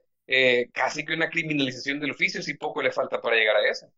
casi 0.73 1.05
que 1.05 1.13
una 1.13 1.29
criminalización 1.29 1.99
del 1.99 2.11
oficio, 2.11 2.41
si 2.41 2.55
poco 2.55 2.81
le 2.81 2.91
falta 2.91 3.21
para 3.21 3.35
llegar 3.35 3.57
a 3.57 3.69
eso. 3.69 3.91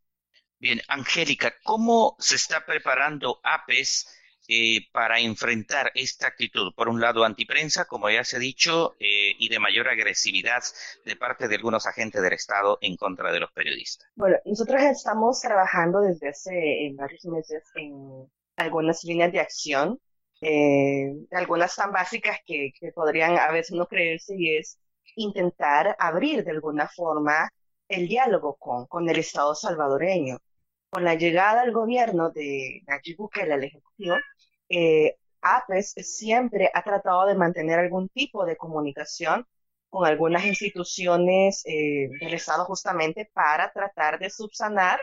Bien, 0.60 0.82
Angélica, 0.88 1.54
¿cómo 1.64 2.16
se 2.18 2.36
está 2.36 2.66
preparando 2.66 3.40
APES 3.44 4.08
eh, 4.48 4.88
para 4.92 5.20
enfrentar 5.20 5.92
esta 5.94 6.28
actitud, 6.28 6.74
por 6.74 6.90
un 6.90 7.00
lado 7.00 7.24
antiprensa, 7.24 7.86
como 7.86 8.10
ya 8.10 8.24
se 8.24 8.38
ha 8.38 8.40
dicho, 8.40 8.96
eh, 9.00 9.36
y 9.38 9.50
de 9.50 9.60
mayor 9.60 9.88
agresividad 9.88 10.64
de 11.06 11.16
parte 11.16 11.48
de 11.48 11.56
algunos 11.58 11.86
agentes 11.86 12.24
del 12.24 12.34
Estado 12.34 12.80
en 12.82 12.96
contra 12.96 13.32
de 13.32 13.42
los 13.42 13.52
periodistas? 13.52 14.10
Bueno, 14.16 14.38
nosotros 14.46 14.82
estamos 14.82 15.40
trabajando 15.42 16.02
desde 16.02 16.30
hace 16.30 16.92
varios 16.96 17.26
meses 17.26 17.64
en 17.76 18.28
algunas 18.56 19.04
líneas 19.04 19.32
de 19.32 19.40
acción, 19.40 20.00
eh, 20.42 21.14
algunas 21.34 21.76
tan 21.76 21.92
básicas 21.92 22.40
que, 22.46 22.72
que 22.80 22.92
podrían 22.94 23.38
a 23.38 23.52
veces 23.52 23.78
no 23.78 23.86
creerse 23.86 24.34
y 24.36 24.58
es 24.58 24.80
intentar 25.18 25.96
abrir 26.00 26.44
de 26.44 26.52
alguna 26.52 26.88
forma 26.88 27.52
el 27.90 28.08
diálogo 28.08 28.56
con, 28.58 28.86
con 28.88 29.10
el 29.10 29.18
Estado 29.20 29.56
salvadoreño. 29.56 30.40
Con 30.90 31.04
la 31.04 31.16
llegada 31.16 31.62
al 31.62 31.72
gobierno 31.74 32.32
de 32.32 32.82
Nayib 32.88 33.18
Bukele 33.18 33.54
al 33.54 33.64
Ejecutivo, 33.64 34.16
eh, 34.70 35.18
APES 35.42 35.94
siempre 36.02 36.70
ha 36.74 36.84
tratado 36.84 37.26
de 37.28 37.36
mantener 37.36 37.80
algún 37.80 38.10
tipo 38.10 38.46
de 38.46 38.58
comunicación 38.58 39.46
con 39.90 40.06
algunas 40.06 40.46
instituciones 40.46 41.64
eh, 41.66 42.10
del 42.20 42.34
Estado 42.34 42.66
justamente 42.66 43.30
para 43.34 43.72
tratar 43.72 44.20
de 44.20 44.30
subsanar 44.30 45.00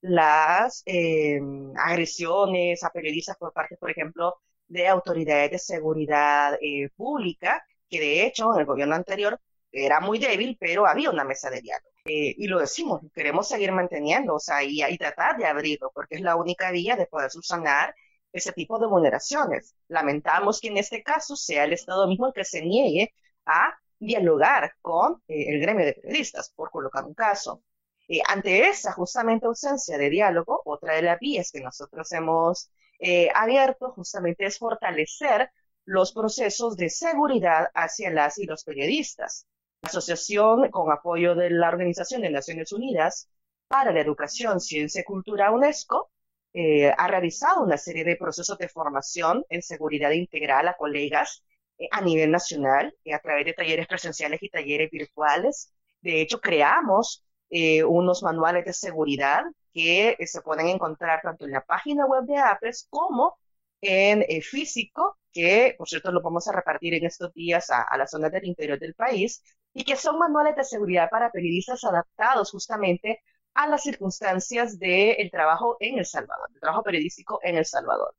las 0.00 0.82
eh, 0.86 1.40
agresiones 1.76 2.84
a 2.84 2.90
periodistas 2.90 3.36
por 3.36 3.52
parte, 3.52 3.76
por 3.76 3.90
ejemplo, 3.90 4.36
de 4.68 4.86
autoridades 4.88 5.50
de 5.50 5.58
seguridad 5.58 6.58
pública, 6.96 7.64
que 7.88 8.00
de 8.00 8.26
hecho 8.26 8.52
en 8.54 8.60
el 8.60 8.66
gobierno 8.66 8.94
anterior 8.94 9.40
era 9.72 10.00
muy 10.00 10.18
débil, 10.18 10.56
pero 10.60 10.86
había 10.86 11.10
una 11.10 11.24
mesa 11.24 11.50
de 11.50 11.60
diálogo. 11.60 11.88
Eh, 12.04 12.34
y 12.38 12.46
lo 12.46 12.58
decimos, 12.58 13.02
queremos 13.14 13.48
seguir 13.48 13.72
manteniendo, 13.72 14.34
o 14.36 14.38
sea, 14.38 14.62
y, 14.64 14.96
tratar 14.98 15.36
de 15.36 15.46
abrirlo, 15.46 15.90
porque 15.94 16.16
es 16.16 16.22
la 16.22 16.36
única 16.36 16.70
vía 16.70 16.96
de 16.96 17.06
poder 17.06 17.30
subsanar 17.30 17.94
ese 18.32 18.52
tipo 18.52 18.78
de 18.78 18.86
vulneraciones. 18.86 19.74
Lamentamos 19.88 20.60
que 20.60 20.68
en 20.68 20.78
este 20.78 21.02
caso 21.02 21.36
sea 21.36 21.64
el 21.64 21.72
Estado 21.72 22.06
mismo 22.08 22.26
el 22.26 22.32
que 22.32 22.44
se 22.44 22.62
niegue 22.62 23.12
a 23.46 23.74
dialogar 23.98 24.74
con 24.80 25.22
el 25.28 25.60
gremio 25.60 25.86
de 25.86 25.94
periodistas, 25.94 26.52
por 26.54 26.70
colocar 26.70 27.04
un 27.04 27.14
caso. 27.14 27.62
Eh, 28.08 28.20
ante 28.26 28.68
esa 28.68 28.92
justamente 28.92 29.46
ausencia 29.46 29.98
de 29.98 30.08
diálogo, 30.10 30.62
otra 30.64 30.94
de 30.94 31.02
las 31.02 31.18
vías 31.20 31.50
que 31.52 31.60
nosotros 31.60 32.10
hemos 32.12 32.70
eh, 32.98 33.28
abierto 33.34 33.92
justamente 33.92 34.46
es 34.46 34.58
fortalecer 34.58 35.50
los 35.84 36.12
procesos 36.12 36.76
de 36.76 36.90
seguridad 36.90 37.68
hacia 37.74 38.10
las 38.10 38.38
y 38.38 38.46
los 38.46 38.64
periodistas. 38.64 39.46
La 39.82 39.88
asociación, 39.88 40.70
con 40.70 40.90
apoyo 40.92 41.34
de 41.34 41.50
la 41.50 41.68
Organización 41.68 42.22
de 42.22 42.30
Naciones 42.30 42.72
Unidas 42.72 43.28
para 43.68 43.92
la 43.92 44.00
Educación, 44.00 44.60
Ciencia 44.60 45.00
y 45.02 45.04
Cultura 45.04 45.50
UNESCO, 45.52 46.10
eh, 46.52 46.90
ha 46.96 47.06
realizado 47.08 47.62
una 47.62 47.76
serie 47.78 48.04
de 48.04 48.16
procesos 48.16 48.58
de 48.58 48.68
formación 48.68 49.44
en 49.48 49.62
seguridad 49.62 50.10
integral 50.10 50.66
a 50.68 50.76
colegas 50.76 51.44
a 51.92 52.00
nivel 52.00 52.30
nacional 52.32 52.92
a 53.14 53.18
través 53.20 53.44
de 53.46 53.52
talleres 53.52 53.86
presenciales 53.86 54.42
y 54.42 54.48
talleres 54.50 54.90
virtuales. 54.90 55.72
De 56.00 56.20
hecho, 56.20 56.40
creamos 56.40 57.24
eh, 57.50 57.84
unos 57.84 58.22
manuales 58.24 58.64
de 58.64 58.72
seguridad 58.72 59.42
que 59.72 60.16
eh, 60.18 60.26
se 60.26 60.40
pueden 60.42 60.66
encontrar 60.68 61.20
tanto 61.22 61.44
en 61.44 61.52
la 61.52 61.64
página 61.64 62.04
web 62.06 62.24
de 62.24 62.36
APES 62.36 62.88
como 62.90 63.38
en 63.80 64.22
eh, 64.28 64.40
físico, 64.42 65.18
que 65.32 65.74
por 65.78 65.88
cierto 65.88 66.10
lo 66.12 66.20
vamos 66.22 66.48
a 66.48 66.52
repartir 66.52 66.94
en 66.94 67.06
estos 67.06 67.32
días 67.32 67.70
a, 67.70 67.82
a 67.82 67.96
las 67.96 68.10
zonas 68.10 68.32
del 68.32 68.44
interior 68.46 68.78
del 68.78 68.94
país, 68.94 69.42
y 69.78 69.84
que 69.84 69.94
son 69.94 70.18
manuales 70.18 70.56
de 70.56 70.64
seguridad 70.64 71.08
para 71.08 71.30
periodistas 71.30 71.84
adaptados 71.84 72.50
justamente 72.50 73.22
a 73.54 73.68
las 73.68 73.84
circunstancias 73.84 74.76
del 74.80 75.30
trabajo 75.30 75.76
en 75.78 76.00
El 76.00 76.04
Salvador, 76.04 76.48
el 76.52 76.60
trabajo 76.60 76.82
periodístico 76.82 77.38
en 77.44 77.56
El 77.56 77.64
Salvador. 77.64 78.12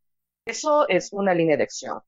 Eso 0.46 0.88
es 0.88 1.12
una 1.12 1.34
línea 1.34 1.58
de 1.58 1.64
acción. 1.64 2.00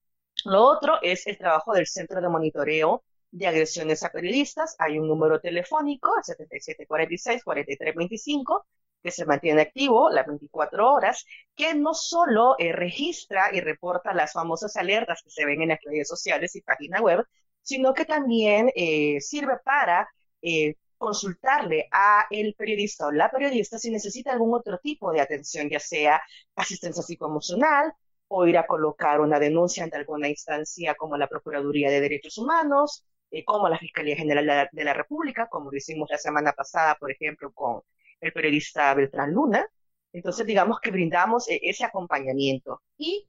Lo 0.46 0.64
otro 0.64 1.02
es 1.02 1.28
el 1.28 1.38
trabajo 1.38 1.74
del 1.74 1.86
Centro 1.86 2.22
de 2.22 2.30
Monitoreo 2.30 3.04
de 3.30 3.48
agresiones 3.48 4.04
a 4.04 4.10
periodistas. 4.10 4.78
Hay 4.80 4.98
un 4.98 5.10
número 5.10 5.42
telefónico, 5.42 6.14
7746-4325, 6.22 8.64
que 9.04 9.12
se 9.12 9.26
mantiene 9.26 9.64
activo 9.64 10.10
las 10.12 10.28
24 10.28 10.94
horas, 10.94 11.26
que 11.58 11.76
no 11.76 11.94
solo 11.94 12.56
eh, 12.58 12.72
registra 12.72 13.50
y 13.54 13.60
reporta 13.60 14.14
las 14.14 14.32
famosas 14.32 14.78
alertas 14.78 15.22
que 15.24 15.30
se 15.30 15.46
ven 15.46 15.62
en 15.62 15.70
las 15.70 15.80
redes 15.84 16.08
sociales 16.08 16.56
y 16.56 16.62
página 16.62 17.02
web, 17.02 17.26
sino 17.62 17.94
que 17.94 18.06
también 18.06 18.72
eh, 18.76 19.20
sirve 19.22 19.58
para 19.64 20.10
eh, 20.42 20.76
consultarle 20.98 21.88
a 21.92 22.28
el 22.30 22.54
periodista 22.56 23.08
o 23.08 23.12
la 23.12 23.30
periodista 23.32 23.80
si 23.80 23.90
necesita 23.92 24.32
algún 24.32 24.54
otro 24.54 24.78
tipo 24.80 25.12
de 25.12 25.22
atención, 25.22 25.70
ya 25.70 25.80
sea 25.80 26.22
asistencia 26.56 27.02
psicoemocional 27.04 27.94
o 28.28 28.48
ir 28.48 28.58
a 28.58 28.66
colocar 28.68 29.20
una 29.20 29.40
denuncia 29.40 29.84
ante 29.84 29.98
alguna 29.98 30.30
instancia 30.30 30.96
como 30.96 31.18
la 31.18 31.28
Procuraduría 31.28 31.90
de 31.90 32.00
Derechos 32.02 32.38
Humanos, 32.38 33.04
eh, 33.32 33.44
como 33.44 33.68
la 33.70 33.78
Fiscalía 33.78 34.16
General 34.16 34.70
de 34.72 34.84
la, 34.84 34.94
República, 34.94 35.48
como 35.50 35.72
lo 35.72 35.78
hicimos 35.78 36.10
la 36.10 36.18
semana 36.18 36.54
pasada, 36.54 36.96
por 36.96 37.12
ejemplo, 37.12 37.52
con 37.52 37.82
el 38.22 38.32
periodista 38.34 38.94
Beltrán 38.94 39.34
Luna. 39.34 39.66
Entonces, 40.14 40.46
digamos 40.46 40.80
que 40.82 40.92
brindamos 40.92 41.50
eh, 41.50 41.60
ese 41.64 41.84
acompañamiento. 41.86 42.82
Y 42.98 43.28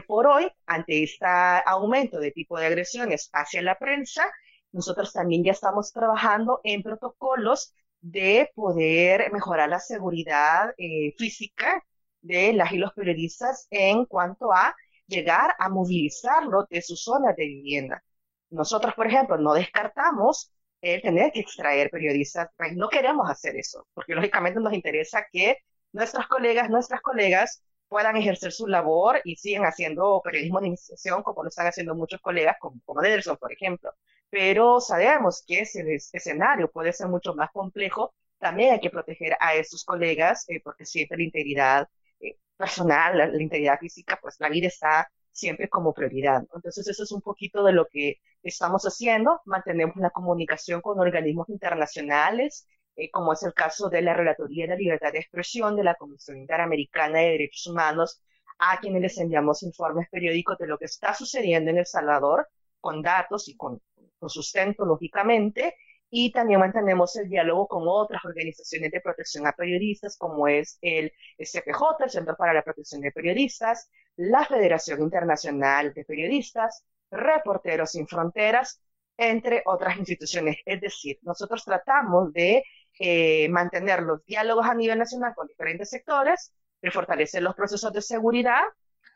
por 0.00 0.26
hoy, 0.26 0.50
ante 0.66 1.02
este 1.02 1.26
aumento 1.66 2.18
de 2.18 2.30
tipo 2.30 2.58
de 2.58 2.66
agresiones 2.66 3.28
hacia 3.32 3.62
la 3.62 3.78
prensa, 3.78 4.24
nosotros 4.72 5.12
también 5.12 5.44
ya 5.44 5.52
estamos 5.52 5.92
trabajando 5.92 6.60
en 6.64 6.82
protocolos 6.82 7.74
de 8.00 8.50
poder 8.54 9.30
mejorar 9.32 9.68
la 9.68 9.78
seguridad 9.78 10.74
eh, 10.78 11.14
física 11.18 11.84
de 12.22 12.54
las 12.54 12.72
y 12.72 12.78
los 12.78 12.92
periodistas 12.94 13.66
en 13.70 14.06
cuanto 14.06 14.52
a 14.52 14.74
llegar 15.06 15.54
a 15.58 15.68
movilizarlo 15.68 16.66
de 16.70 16.80
sus 16.80 17.02
zonas 17.02 17.36
de 17.36 17.46
vivienda. 17.46 18.02
Nosotros, 18.50 18.94
por 18.94 19.06
ejemplo, 19.06 19.36
no 19.36 19.52
descartamos 19.54 20.52
el 20.80 21.02
tener 21.02 21.32
que 21.32 21.40
extraer 21.40 21.90
periodistas, 21.90 22.48
pues 22.56 22.74
no 22.76 22.88
queremos 22.88 23.30
hacer 23.30 23.56
eso, 23.56 23.86
porque 23.94 24.14
lógicamente 24.14 24.58
nos 24.60 24.72
interesa 24.72 25.26
que 25.30 25.58
nuestros 25.92 26.26
colegas, 26.28 26.70
nuestras 26.70 27.00
colegas 27.02 27.62
puedan 27.92 28.16
ejercer 28.16 28.52
su 28.52 28.66
labor 28.66 29.20
y 29.22 29.36
sigan 29.36 29.64
haciendo 29.66 30.22
periodismo 30.24 30.60
de 30.60 30.68
investigación 30.68 31.22
como 31.22 31.42
lo 31.42 31.50
están 31.50 31.66
haciendo 31.66 31.94
muchos 31.94 32.22
colegas, 32.22 32.56
como, 32.58 32.80
como 32.86 33.02
por 33.38 33.52
ejemplo. 33.52 33.92
Pero 34.30 34.80
sabemos 34.80 35.44
que 35.46 35.60
ese 35.60 35.84
escenario 35.94 36.70
puede 36.70 36.94
ser 36.94 37.08
mucho 37.08 37.34
más 37.34 37.50
complejo. 37.52 38.14
También 38.38 38.72
hay 38.72 38.80
que 38.80 38.88
proteger 38.88 39.36
a 39.40 39.54
esos 39.56 39.84
colegas 39.84 40.46
eh, 40.48 40.60
porque 40.64 40.86
siempre 40.86 41.18
la 41.18 41.24
integridad 41.24 41.88
eh, 42.20 42.38
personal, 42.56 43.18
la, 43.18 43.26
la, 43.26 43.42
integridad 43.42 43.78
física, 43.78 44.18
pues 44.22 44.36
la 44.40 44.48
vida 44.48 44.68
está 44.68 45.10
siempre 45.30 45.68
como 45.68 45.92
prioridad. 45.92 46.40
Entonces, 46.54 46.88
eso 46.88 47.02
es 47.02 47.12
un 47.12 47.20
poquito 47.20 47.62
de 47.62 47.72
lo 47.72 47.86
que 47.88 48.20
estamos 48.42 48.84
haciendo. 48.84 49.42
Mantenemos 49.44 49.96
la 49.96 50.10
comunicación 50.10 50.80
con 50.80 50.98
organismos 50.98 51.50
internacionales, 51.50 52.66
eh, 52.96 53.10
como 53.10 53.32
es 53.32 53.42
el 53.42 53.54
caso 53.54 53.88
de 53.88 54.02
la 54.02 54.14
Relatoría 54.14 54.66
de 54.66 54.76
Libertad 54.76 55.12
de 55.12 55.20
Expresión 55.20 55.76
de 55.76 55.84
la 55.84 55.94
Comisión 55.94 56.38
Interamericana 56.38 57.20
de 57.20 57.30
Derechos 57.30 57.66
Humanos, 57.66 58.22
a 58.58 58.78
quienes 58.80 59.02
les 59.02 59.18
enviamos 59.18 59.62
informes 59.62 60.08
periódicos 60.10 60.58
de 60.58 60.66
lo 60.66 60.78
que 60.78 60.84
está 60.86 61.14
sucediendo 61.14 61.70
en 61.70 61.78
El 61.78 61.86
Salvador, 61.86 62.48
con 62.80 63.02
datos 63.02 63.48
y 63.48 63.56
con, 63.56 63.80
con 64.18 64.28
sustento, 64.28 64.84
lógicamente, 64.84 65.76
y 66.14 66.30
también 66.30 66.60
mantenemos 66.60 67.16
el 67.16 67.28
diálogo 67.28 67.66
con 67.66 67.84
otras 67.86 68.22
organizaciones 68.24 68.92
de 68.92 69.00
protección 69.00 69.46
a 69.46 69.52
periodistas, 69.52 70.18
como 70.18 70.46
es 70.46 70.78
el 70.82 71.10
CPJ, 71.38 72.04
el 72.04 72.10
Centro 72.10 72.36
para 72.36 72.52
la 72.52 72.62
Protección 72.62 73.00
de 73.00 73.12
Periodistas, 73.12 73.90
la 74.16 74.44
Federación 74.44 75.00
Internacional 75.00 75.94
de 75.94 76.04
Periodistas, 76.04 76.84
Reporteros 77.10 77.92
Sin 77.92 78.06
Fronteras, 78.06 78.82
entre 79.16 79.62
otras 79.64 79.96
instituciones. 79.96 80.56
Es 80.66 80.82
decir, 80.82 81.18
nosotros 81.22 81.64
tratamos 81.64 82.30
de 82.34 82.62
eh, 82.98 83.48
mantener 83.48 84.02
los 84.02 84.24
diálogos 84.24 84.66
a 84.66 84.74
nivel 84.74 84.98
nacional 84.98 85.34
con 85.34 85.46
diferentes 85.46 85.90
sectores, 85.90 86.52
fortalecer 86.90 87.42
los 87.42 87.54
procesos 87.54 87.92
de 87.92 88.02
seguridad 88.02 88.62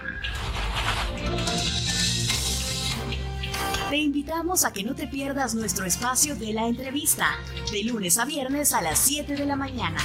Te 3.89 3.97
invitamos 3.97 4.63
a 4.63 4.71
que 4.71 4.85
no 4.85 4.95
te 4.95 5.07
pierdas 5.07 5.55
nuestro 5.55 5.83
espacio 5.83 6.37
de 6.37 6.53
la 6.53 6.67
entrevista, 6.67 7.31
de 7.69 7.83
lunes 7.83 8.17
a 8.17 8.23
viernes 8.23 8.71
a 8.71 8.81
las 8.81 8.97
7 8.99 9.35
de 9.35 9.45
la 9.45 9.57
mañana. 9.57 9.99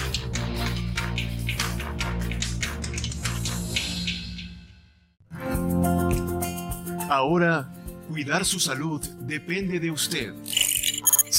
Ahora 7.08 7.70
Cuidar 8.08 8.46
su 8.46 8.58
salud 8.58 9.06
depende 9.20 9.78
de 9.78 9.90
usted. 9.90 10.32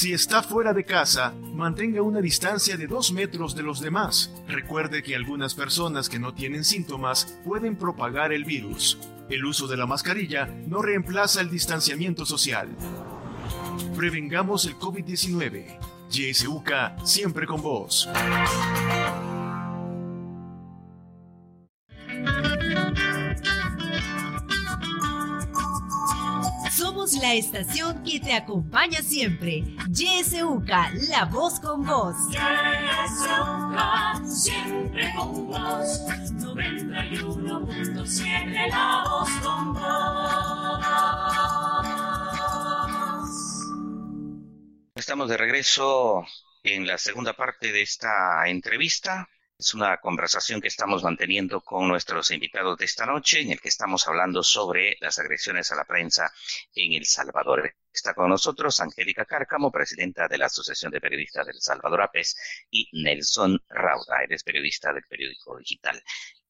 Si 0.00 0.14
está 0.14 0.42
fuera 0.42 0.72
de 0.72 0.82
casa, 0.82 1.34
mantenga 1.52 2.00
una 2.00 2.22
distancia 2.22 2.78
de 2.78 2.86
dos 2.86 3.12
metros 3.12 3.54
de 3.54 3.62
los 3.62 3.82
demás. 3.82 4.32
Recuerde 4.48 5.02
que 5.02 5.14
algunas 5.14 5.54
personas 5.54 6.08
que 6.08 6.18
no 6.18 6.32
tienen 6.32 6.64
síntomas 6.64 7.38
pueden 7.44 7.76
propagar 7.76 8.32
el 8.32 8.46
virus. 8.46 8.96
El 9.28 9.44
uso 9.44 9.66
de 9.66 9.76
la 9.76 9.84
mascarilla 9.84 10.46
no 10.46 10.80
reemplaza 10.80 11.42
el 11.42 11.50
distanciamiento 11.50 12.24
social. 12.24 12.70
Prevengamos 13.94 14.64
el 14.64 14.76
COVID-19. 14.76 15.78
YSUK 16.10 17.04
siempre 17.04 17.46
con 17.46 17.60
vos. 17.60 18.08
La 27.30 27.36
estación 27.36 28.02
que 28.02 28.18
te 28.18 28.32
acompaña 28.32 29.00
siempre. 29.02 29.62
YSUK, 29.88 30.68
la 31.08 31.26
voz 31.26 31.60
con 31.60 31.86
vos. 31.86 32.16
YSUK, 32.32 34.24
siempre 34.26 35.14
con 35.16 35.46
vos. 35.46 36.00
91.7, 36.08 38.68
la 38.68 39.04
voz 39.08 39.30
con 39.44 39.74
vos. 39.74 39.80
Estamos 44.96 45.28
de 45.28 45.36
regreso 45.36 46.26
en 46.64 46.84
la 46.84 46.98
segunda 46.98 47.34
parte 47.34 47.70
de 47.70 47.82
esta 47.82 48.48
entrevista. 48.48 49.28
Es 49.60 49.74
una 49.74 49.98
conversación 49.98 50.58
que 50.58 50.68
estamos 50.68 51.02
manteniendo 51.02 51.60
con 51.60 51.86
nuestros 51.86 52.30
invitados 52.30 52.78
de 52.78 52.86
esta 52.86 53.04
noche, 53.04 53.42
en 53.42 53.50
el 53.50 53.60
que 53.60 53.68
estamos 53.68 54.08
hablando 54.08 54.42
sobre 54.42 54.96
las 55.00 55.18
agresiones 55.18 55.70
a 55.70 55.76
la 55.76 55.84
prensa 55.84 56.32
en 56.74 56.94
El 56.94 57.04
Salvador. 57.04 57.74
Está 57.92 58.14
con 58.14 58.30
nosotros 58.30 58.80
Angélica 58.80 59.26
Cárcamo, 59.26 59.70
presidenta 59.70 60.28
de 60.28 60.38
la 60.38 60.46
Asociación 60.46 60.90
de 60.90 61.02
Periodistas 61.02 61.46
del 61.46 61.60
Salvador 61.60 62.00
APES, 62.00 62.36
y 62.70 62.88
Nelson 63.02 63.62
Rauda, 63.68 64.22
eres 64.24 64.44
periodista 64.44 64.94
del 64.94 65.04
periódico 65.04 65.58
digital 65.58 66.02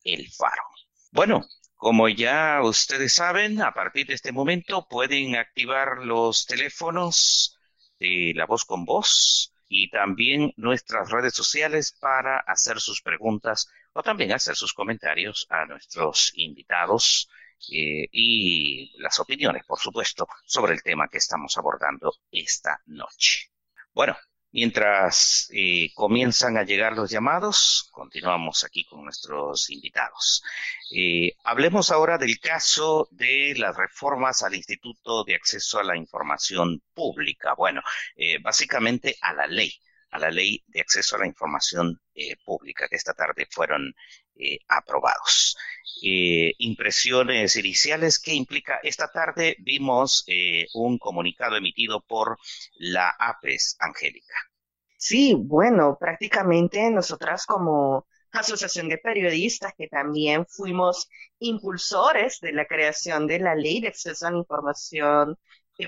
El 0.05 0.31
Faro. 0.31 0.63
Bueno, 1.11 1.45
como 1.75 2.09
ya 2.09 2.61
ustedes 2.63 3.13
saben, 3.13 3.61
a 3.61 3.75
partir 3.75 4.07
de 4.07 4.15
este 4.15 4.31
momento 4.31 4.87
pueden 4.89 5.35
activar 5.35 5.99
los 5.99 6.47
teléfonos 6.47 7.59
de 7.99 8.35
La 8.37 8.47
Voz 8.47 8.65
con 8.65 8.85
Voz 8.85 9.50
y 9.73 9.89
también 9.89 10.53
nuestras 10.57 11.11
redes 11.11 11.33
sociales 11.33 11.97
para 12.01 12.41
hacer 12.41 12.81
sus 12.81 13.01
preguntas 13.03 13.71
o 13.93 14.03
también 14.03 14.33
hacer 14.33 14.57
sus 14.57 14.75
comentarios 14.75 15.47
a 15.49 15.65
nuestros 15.65 16.33
invitados 16.35 17.31
eh, 17.73 18.09
y 18.11 18.93
las 18.99 19.21
opiniones, 19.21 19.65
por 19.65 19.79
supuesto, 19.79 20.27
sobre 20.45 20.73
el 20.75 20.83
tema 20.83 21.07
que 21.07 21.19
estamos 21.19 21.57
abordando 21.57 22.13
esta 22.33 22.83
noche. 22.87 23.53
Bueno, 23.95 24.17
mientras 24.53 25.49
eh, 25.53 25.91
comienzan 25.95 26.57
a 26.57 26.65
llegar 26.65 26.95
los 26.95 27.11
llamados, 27.11 27.89
continuamos 27.93 28.65
aquí 28.65 28.85
con 28.85 29.05
nuestros 29.05 29.71
invitados. 29.71 30.43
Eh, 30.95 31.37
hablemos 31.45 31.91
ahora 31.91 32.19
del 32.19 32.41
caso 32.41 33.09
de 33.11 33.55
las 33.57 33.77
reformas 33.77 34.43
al 34.43 34.55
Instituto 34.55 35.25
de 35.25 35.35
Acceso 35.37 35.79
a 35.79 35.85
la 35.85 35.97
Información 35.97 36.83
Pública. 36.95 37.55
Bueno, 37.55 37.83
eh, 38.17 38.39
básicamente 38.43 39.17
a 39.21 39.33
la 39.33 39.47
ley, 39.47 39.73
a 40.11 40.19
la 40.19 40.31
ley 40.31 40.63
de 40.67 40.81
acceso 40.81 41.17
a 41.17 41.21
la 41.21 41.27
información 41.27 42.01
eh, 42.15 42.37
pública, 42.45 42.89
que 42.89 42.97
esta 42.97 43.15
tarde 43.15 43.47
fueron 43.51 43.95
eh, 44.37 44.59
aprobados. 44.69 45.57
Eh, 46.03 46.53
impresiones 46.59 47.57
iniciales 47.57 48.19
que 48.19 48.35
implica 48.35 48.81
esta 48.83 49.09
tarde 49.11 49.57
vimos 49.61 50.25
un 50.75 50.99
comunicado 50.99 51.57
emitido 51.57 52.01
por 52.01 52.39
la 52.77 53.11
APES, 53.19 53.77
Angélica. 53.81 54.35
Sí, 54.97 55.35
bueno, 55.37 55.97
prácticamente 55.99 56.91
nosotras 56.91 57.45
como 57.47 58.07
Asociación 58.33 58.89
de 58.89 58.99
Periodistas, 58.99 59.75
que 59.77 59.89
también 59.89 60.47
fuimos 60.47 61.09
impulsores 61.39 62.39
de 62.41 62.53
la 62.53 62.67
creación 62.67 63.27
de 63.27 63.41
la 63.41 63.55
Ley 63.55 63.81
de 63.81 63.89
Acceso 63.89 64.27
a 64.27 64.31
la 64.31 64.39
Información 64.39 65.37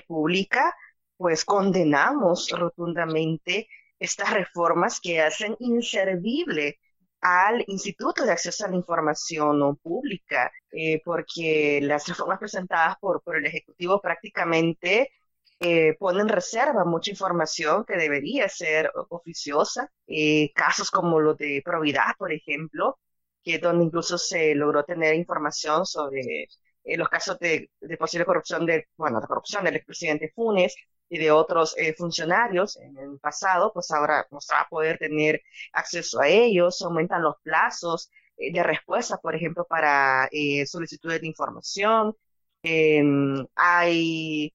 Pública, 0.01 0.75
pues 1.17 1.45
condenamos 1.45 2.49
rotundamente 2.49 3.67
estas 4.03 4.31
reformas 4.31 4.99
que 4.99 5.21
hacen 5.21 5.55
inservible 5.59 6.79
al 7.21 7.63
Instituto 7.67 8.25
de 8.25 8.33
Acceso 8.33 8.65
a 8.65 8.69
la 8.69 8.75
Información 8.75 9.77
Pública, 9.77 10.51
eh, 10.73 11.01
porque 11.05 11.79
las 11.81 12.07
reformas 12.07 12.39
presentadas 12.39 12.97
por, 12.99 13.23
por 13.23 13.37
el 13.37 13.45
Ejecutivo 13.45 14.01
prácticamente 14.01 15.11
eh, 15.59 15.95
ponen 15.97 16.27
reserva 16.27 16.83
mucha 16.83 17.11
información 17.11 17.85
que 17.85 17.95
debería 17.97 18.49
ser 18.49 18.91
oficiosa. 19.09 19.89
Eh, 20.07 20.51
casos 20.53 20.91
como 20.91 21.21
los 21.21 21.37
de 21.37 21.61
probidad, 21.63 22.15
por 22.17 22.33
ejemplo, 22.33 22.99
que 23.43 23.59
donde 23.59 23.85
incluso 23.85 24.17
se 24.17 24.55
logró 24.55 24.83
tener 24.83 25.15
información 25.15 25.85
sobre 25.85 26.49
eh, 26.83 26.97
los 26.97 27.07
casos 27.09 27.39
de, 27.39 27.71
de, 27.79 27.97
posible 27.97 28.25
corrupción 28.25 28.65
de, 28.65 28.87
bueno, 28.97 29.21
de 29.21 29.27
corrupción 29.27 29.63
del 29.63 29.77
expresidente 29.77 30.31
Funes 30.35 30.75
y 31.09 31.17
de 31.19 31.31
otros 31.31 31.75
eh, 31.77 31.93
funcionarios 31.95 32.77
en 32.77 32.97
el 32.97 33.19
pasado, 33.19 33.71
pues 33.73 33.91
ahora 33.91 34.27
nos 34.31 34.47
va 34.51 34.61
a 34.61 34.69
poder 34.69 34.97
tener 34.97 35.41
acceso 35.73 36.21
a 36.21 36.27
ellos, 36.27 36.81
aumentan 36.81 37.21
los 37.23 37.35
plazos 37.43 38.09
eh, 38.37 38.51
de 38.53 38.63
respuesta, 38.63 39.17
por 39.17 39.35
ejemplo, 39.35 39.65
para 39.69 40.29
solicitudes 40.65 41.21
de 41.21 41.27
información. 41.27 42.15
Em, 42.63 43.45
hay 43.55 44.53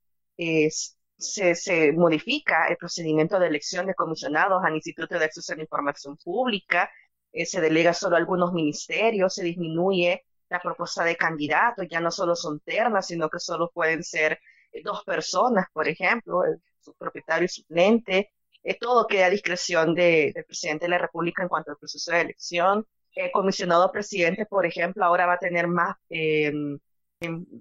se, 1.18 1.54
se, 1.54 1.92
modifica 1.92 2.66
el 2.68 2.76
procedimiento 2.76 3.38
de 3.38 3.48
elección 3.48 3.86
de 3.86 3.94
comisionados 3.94 4.62
al 4.64 4.74
Instituto 4.76 5.18
de 5.18 5.24
Acceso 5.24 5.52
a 5.52 5.56
la 5.56 5.62
Información 5.62 6.16
Pública, 6.16 6.90
eh, 7.32 7.46
se 7.46 7.60
delega 7.60 7.92
solo 7.94 8.16
a 8.16 8.18
algunos 8.18 8.52
ministerios, 8.52 9.34
se 9.34 9.44
disminuye 9.44 10.24
la 10.48 10.60
propuesta 10.60 11.04
de 11.04 11.16
candidatos, 11.16 11.86
ya 11.90 12.00
no 12.00 12.10
solo 12.10 12.34
son 12.34 12.60
ternas, 12.60 13.06
sino 13.06 13.28
que 13.28 13.38
solo 13.38 13.70
pueden 13.72 14.02
ser 14.02 14.32
eh, 14.32 14.38
dos 14.84 15.04
personas, 15.04 15.66
por 15.72 15.88
ejemplo, 15.88 16.44
el 16.44 16.60
propietario 16.98 17.46
y 17.46 17.48
suplente. 17.48 18.32
Eh, 18.62 18.78
todo 18.78 19.06
queda 19.06 19.26
a 19.26 19.30
discreción 19.30 19.94
de, 19.94 20.32
del 20.34 20.44
presidente 20.44 20.86
de 20.86 20.90
la 20.90 20.98
República 20.98 21.42
en 21.42 21.48
cuanto 21.48 21.70
al 21.70 21.78
proceso 21.78 22.12
de 22.12 22.20
elección. 22.20 22.86
El 23.14 23.30
comisionado 23.32 23.90
presidente, 23.90 24.46
por 24.46 24.66
ejemplo, 24.66 25.04
ahora 25.04 25.26
va 25.26 25.34
a 25.34 25.38
tener 25.38 25.66
más 25.66 25.96
eh, 26.10 26.52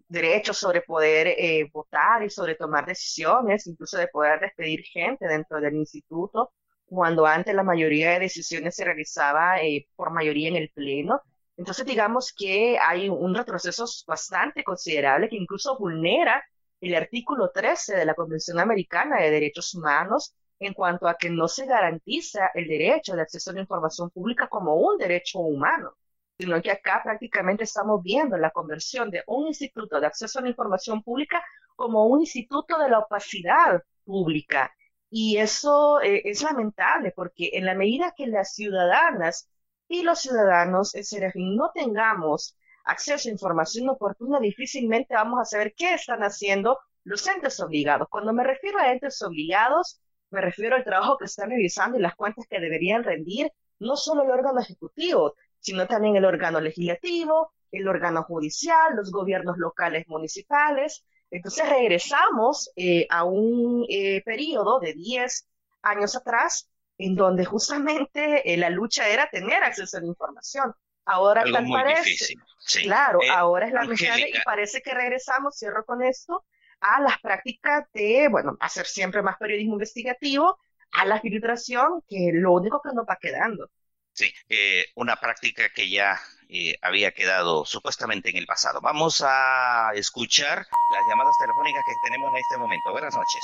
derechos 0.08 0.58
sobre 0.58 0.82
poder 0.82 1.28
eh, 1.28 1.70
votar 1.74 2.24
y 2.24 2.30
sobre 2.30 2.56
tomar 2.56 2.86
decisiones, 2.86 3.65
incluso 3.67 3.98
de 3.98 4.08
poder 4.08 4.39
despedir 4.39 4.84
gente 4.84 5.28
dentro 5.28 5.60
del 5.60 5.76
instituto, 5.76 6.54
cuando 6.86 7.26
antes 7.26 7.54
la 7.56 7.63
mayoría 7.63 8.12
de 8.12 8.20
decisiones 8.20 8.76
se 8.76 8.86
realizaba 8.86 9.62
eh, 9.62 9.88
por 9.96 10.12
mayoría 10.12 10.50
en 10.50 10.58
el 10.58 10.70
Pleno. 10.70 11.22
Entonces, 11.58 11.86
digamos 11.86 12.34
que 12.38 12.78
hay 12.80 13.10
un 13.10 13.34
retroceso 13.34 13.86
bastante 14.06 14.63
considerable 14.63 15.28
que 15.28 15.38
incluso 15.38 15.78
vulnera 15.78 16.43
el 16.82 16.96
artículo 16.96 17.52
13 17.52 17.96
de 17.96 18.06
la 18.06 18.16
Convención 18.16 18.60
Americana 18.60 19.22
de 19.22 19.32
Derechos 19.32 19.74
Humanos 19.76 20.36
en 20.60 20.74
cuanto 20.74 21.08
a 21.08 21.18
que 21.18 21.30
no 21.30 21.48
se 21.48 21.66
garantiza 21.66 22.52
el 22.54 22.68
derecho 22.68 23.16
de 23.16 23.22
acceso 23.22 23.52
a 23.52 23.54
la 23.54 23.62
información 23.62 24.10
pública 24.10 24.48
como 24.48 24.76
un 24.76 24.98
derecho 24.98 25.40
humano 25.40 25.96
sino 26.38 26.62
que 26.62 26.72
acá 26.72 27.02
prácticamente 27.04 27.63
estamos 27.63 28.02
viendo 28.04 28.38
la 28.38 28.52
conversión 28.52 29.10
de 29.10 29.24
un 29.28 29.48
instituto 29.48 30.00
de 30.00 30.08
acceso 30.08 30.40
a 30.40 30.44
la 30.44 30.50
información 30.50 31.02
pública 31.02 31.44
como 31.76 32.06
un 32.08 32.22
instituto 32.22 32.78
de 32.80 32.90
la 32.90 33.00
opacidad 33.00 33.84
pública. 34.06 34.72
Y 35.10 35.38
eso 35.38 36.02
eh, 36.02 36.22
es 36.26 36.44
lamentable 36.44 37.12
porque 37.16 37.52
en 37.54 37.66
la 37.66 37.76
medida 37.76 38.13
que 38.16 38.28
las 38.28 38.54
ciudadanas 38.54 39.50
y 39.88 40.04
los 40.04 40.20
ciudadanos, 40.20 40.94
es 40.96 41.10
decir, 41.10 41.32
no 41.36 41.72
tengamos 41.74 42.57
acceso 42.88 43.30
a 43.30 43.32
información 43.32 43.89
oportuna, 43.89 44.39
difícilmente 44.39 45.13
vamos 45.13 45.39
a 45.39 45.45
saber 45.45 45.73
qué 45.76 45.93
están 45.93 46.21
haciendo 46.21 46.80
los 47.04 47.26
entes 47.28 47.60
obligados. 47.60 48.08
Cuando 48.10 48.34
me 48.34 48.43
refiero 48.43 48.80
a 48.80 48.91
entes 48.91 49.21
obligados, 49.21 50.02
me 50.30 50.41
refiero 50.41 50.76
al 50.76 50.84
trabajo 50.84 51.17
que 51.17 51.26
están 51.26 51.50
realizando 51.50 51.97
y 51.97 52.02
las 52.02 52.15
cuentas 52.15 52.45
que 52.50 52.60
deberían 52.60 53.04
rendir 53.04 53.52
no 53.80 53.95
solo 53.95 54.23
el 54.23 54.32
órgano 54.32 54.60
ejecutivo, 54.60 55.36
sino 55.60 55.88
también 55.88 56.15
el 56.15 56.26
órgano 56.26 56.60
legislativo, 56.60 57.54
el 57.71 57.88
órgano 57.88 58.23
judicial, 58.23 58.95
los 58.95 59.12
gobiernos 59.12 59.58
locales 59.58 60.08
municipales. 60.08 61.06
Entonces 61.30 61.67
regresamos 61.69 62.71
eh, 62.76 63.06
a 63.10 63.23
un 63.23 63.86
eh, 63.89 64.21
periodo 64.23 64.80
de 64.80 64.93
10 64.93 65.47
años 65.82 66.15
atrás 66.15 66.69
en 66.97 67.15
donde 67.15 67.45
justamente 67.45 68.54
eh, 68.54 68.58
la 68.58 68.69
lucha 68.69 69.08
era 69.08 69.30
tener 69.30 69.63
acceso 69.63 69.97
a 69.97 70.02
la 70.02 70.08
información. 70.08 70.73
Ahora 71.08 71.41
Algo 71.41 71.56
tal 71.56 71.65
muy 71.65 71.82
parece, 71.82 72.10
difícil. 72.10 72.41
Sí. 72.60 72.84
claro, 72.84 73.22
Eh, 73.22 73.30
ahora 73.30 73.65
es 73.67 73.74
la 73.74 73.86
mejor 73.86 74.20
y 74.20 74.34
parece 74.43 74.82
que 74.82 74.93
regresamos, 74.93 75.58
cierro 75.58 75.86
con 75.86 76.04
esto, 76.04 76.43
a 76.82 77.02
las 77.02 77.20
prácticas 77.20 77.86
de, 77.93 78.28
bueno, 78.30 78.58
hacer 78.60 78.86
siempre 78.86 79.22
más 79.22 79.38
periodismo 79.38 79.74
investigativo, 79.74 80.60
a 80.91 81.06
la 81.06 81.20
filtración, 81.22 82.04
que 82.08 82.30
es 82.30 82.34
lo 82.36 82.54
único 82.54 82.82
que 82.82 82.93
nos 82.93 83.06
va 83.06 83.17
quedando. 83.20 83.70
Sí, 84.13 84.34
eh, 84.50 84.88
una 84.96 85.15
práctica 85.15 85.70
que 85.70 85.89
ya 85.89 86.20
eh, 86.50 86.78
había 86.82 87.12
quedado 87.12 87.65
supuestamente 87.65 88.30
en 88.30 88.38
el 88.38 88.46
pasado. 88.46 88.82
Vamos 88.82 89.24
a 89.26 89.91
escuchar 89.93 90.58
las 90.58 91.08
llamadas 91.08 91.36
telefónicas 91.39 91.84
que 91.86 91.93
tenemos 92.04 92.32
en 92.32 92.38
este 92.38 92.58
momento. 92.58 92.91
Buenas 92.91 93.15
noches. 93.15 93.43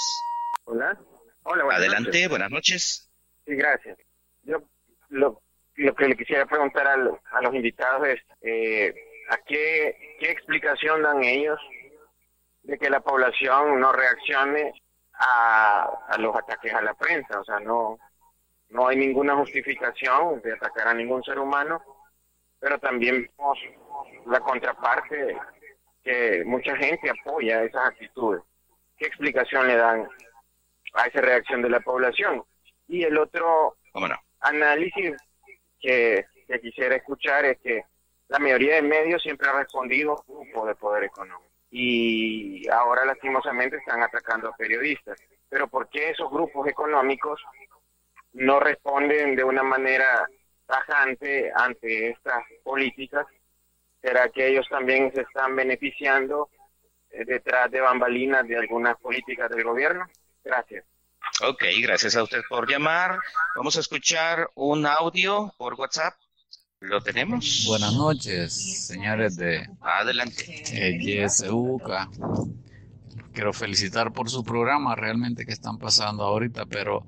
Hola. 0.65 0.99
Hola, 1.43 1.63
buenas 1.65 1.79
Adelante, 1.81 2.27
buenas 2.27 2.49
noches. 2.49 3.09
Sí, 3.45 3.55
gracias. 3.55 3.97
Yo 4.43 4.63
lo, 5.09 5.41
lo 5.75 5.95
que 5.95 6.07
le 6.07 6.17
quisiera 6.17 6.45
preguntar 6.45 6.87
al, 6.87 7.19
a 7.31 7.41
los 7.41 7.53
invitados 7.53 8.07
es, 8.07 8.21
eh, 8.41 8.93
¿a 9.29 9.37
qué, 9.37 10.17
qué 10.19 10.31
explicación 10.31 11.01
dan 11.01 11.23
ellos 11.23 11.59
de 12.63 12.77
que 12.77 12.89
la 12.89 12.99
población 12.99 13.79
no 13.79 13.91
reaccione 13.91 14.73
a, 15.13 15.89
a 16.07 16.17
los 16.17 16.35
ataques 16.35 16.73
a 16.73 16.81
la 16.81 16.93
prensa? 16.93 17.39
O 17.39 17.43
sea, 17.43 17.59
no, 17.59 17.97
no 18.69 18.87
hay 18.87 18.97
ninguna 18.97 19.35
justificación 19.35 20.41
de 20.41 20.53
atacar 20.53 20.87
a 20.87 20.93
ningún 20.93 21.23
ser 21.23 21.39
humano, 21.39 21.81
pero 22.59 22.79
también 22.79 23.29
vemos 23.37 23.59
la 24.25 24.39
contraparte 24.39 25.37
que 26.03 26.43
mucha 26.45 26.75
gente 26.77 27.09
apoya 27.09 27.63
esas 27.63 27.87
actitudes. 27.87 28.41
¿Qué 28.97 29.07
explicación 29.07 29.67
le 29.67 29.75
dan 29.75 30.07
a 30.93 31.05
esa 31.07 31.21
reacción 31.21 31.61
de 31.61 31.69
la 31.69 31.79
población? 31.79 32.43
Y 32.87 33.03
el 33.03 33.17
otro 33.17 33.77
análisis 34.41 35.13
que, 35.83 36.25
quisiera 36.61 36.95
escuchar 36.95 37.45
es 37.45 37.59
que 37.59 37.83
la 38.29 38.39
mayoría 38.39 38.75
de 38.75 38.83
medios 38.83 39.21
siempre 39.21 39.49
ha 39.49 39.59
respondido 39.59 40.23
grupo 40.27 40.65
de 40.65 40.75
poder 40.75 41.03
económico 41.03 41.51
y 41.71 42.67
ahora 42.69 43.05
lastimosamente 43.05 43.77
están 43.77 44.01
atacando 44.01 44.49
a 44.49 44.55
periodistas. 44.55 45.19
Pero 45.49 45.67
¿por 45.67 45.89
qué 45.89 46.11
esos 46.11 46.29
grupos 46.31 46.67
económicos 46.67 47.41
no 48.33 48.59
responden 48.59 49.35
de 49.35 49.43
una 49.43 49.63
manera 49.63 50.27
tajante 50.67 51.51
ante 51.55 52.09
estas 52.11 52.43
políticas? 52.63 53.25
¿Será 54.01 54.29
que 54.29 54.47
ellos 54.47 54.67
también 54.69 55.11
se 55.13 55.21
están 55.21 55.55
beneficiando 55.55 56.49
eh, 57.09 57.25
detrás 57.25 57.71
de 57.71 57.81
bambalinas 57.81 58.47
de 58.47 58.57
algunas 58.57 58.95
políticas 58.97 59.49
del 59.49 59.63
gobierno? 59.63 60.05
Gracias. 60.43 60.85
Ok, 61.41 61.63
gracias 61.81 62.15
a 62.15 62.21
usted 62.21 62.41
por 62.47 62.69
llamar. 62.69 63.17
Vamos 63.55 63.75
a 63.75 63.79
escuchar 63.79 64.51
un 64.53 64.85
audio 64.85 65.51
por 65.57 65.73
WhatsApp. 65.73 66.13
¿Lo 66.79 67.01
tenemos? 67.01 67.63
Buenas 67.65 67.93
noches, 67.93 68.85
señores 68.85 69.35
de 69.35 69.67
Adelante. 69.81 70.63
Eh, 70.71 70.99
YSUCA. 71.01 72.07
Quiero 73.33 73.51
felicitar 73.51 74.13
por 74.13 74.29
su 74.29 74.43
programa 74.43 74.95
realmente 74.95 75.43
que 75.43 75.53
están 75.53 75.79
pasando 75.79 76.23
ahorita, 76.23 76.67
pero 76.67 77.07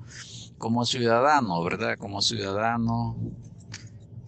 como 0.57 0.85
ciudadano, 0.85 1.63
¿verdad? 1.63 1.95
Como 1.99 2.19
ciudadano, 2.21 3.15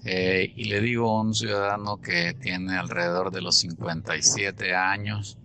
eh, 0.06 0.54
y 0.56 0.66
le 0.66 0.80
digo 0.80 1.20
un 1.20 1.34
ciudadano 1.34 2.00
que 2.00 2.36
tiene 2.36 2.78
alrededor 2.78 3.32
de 3.32 3.42
los 3.42 3.56
57 3.58 4.76
años, 4.76 5.40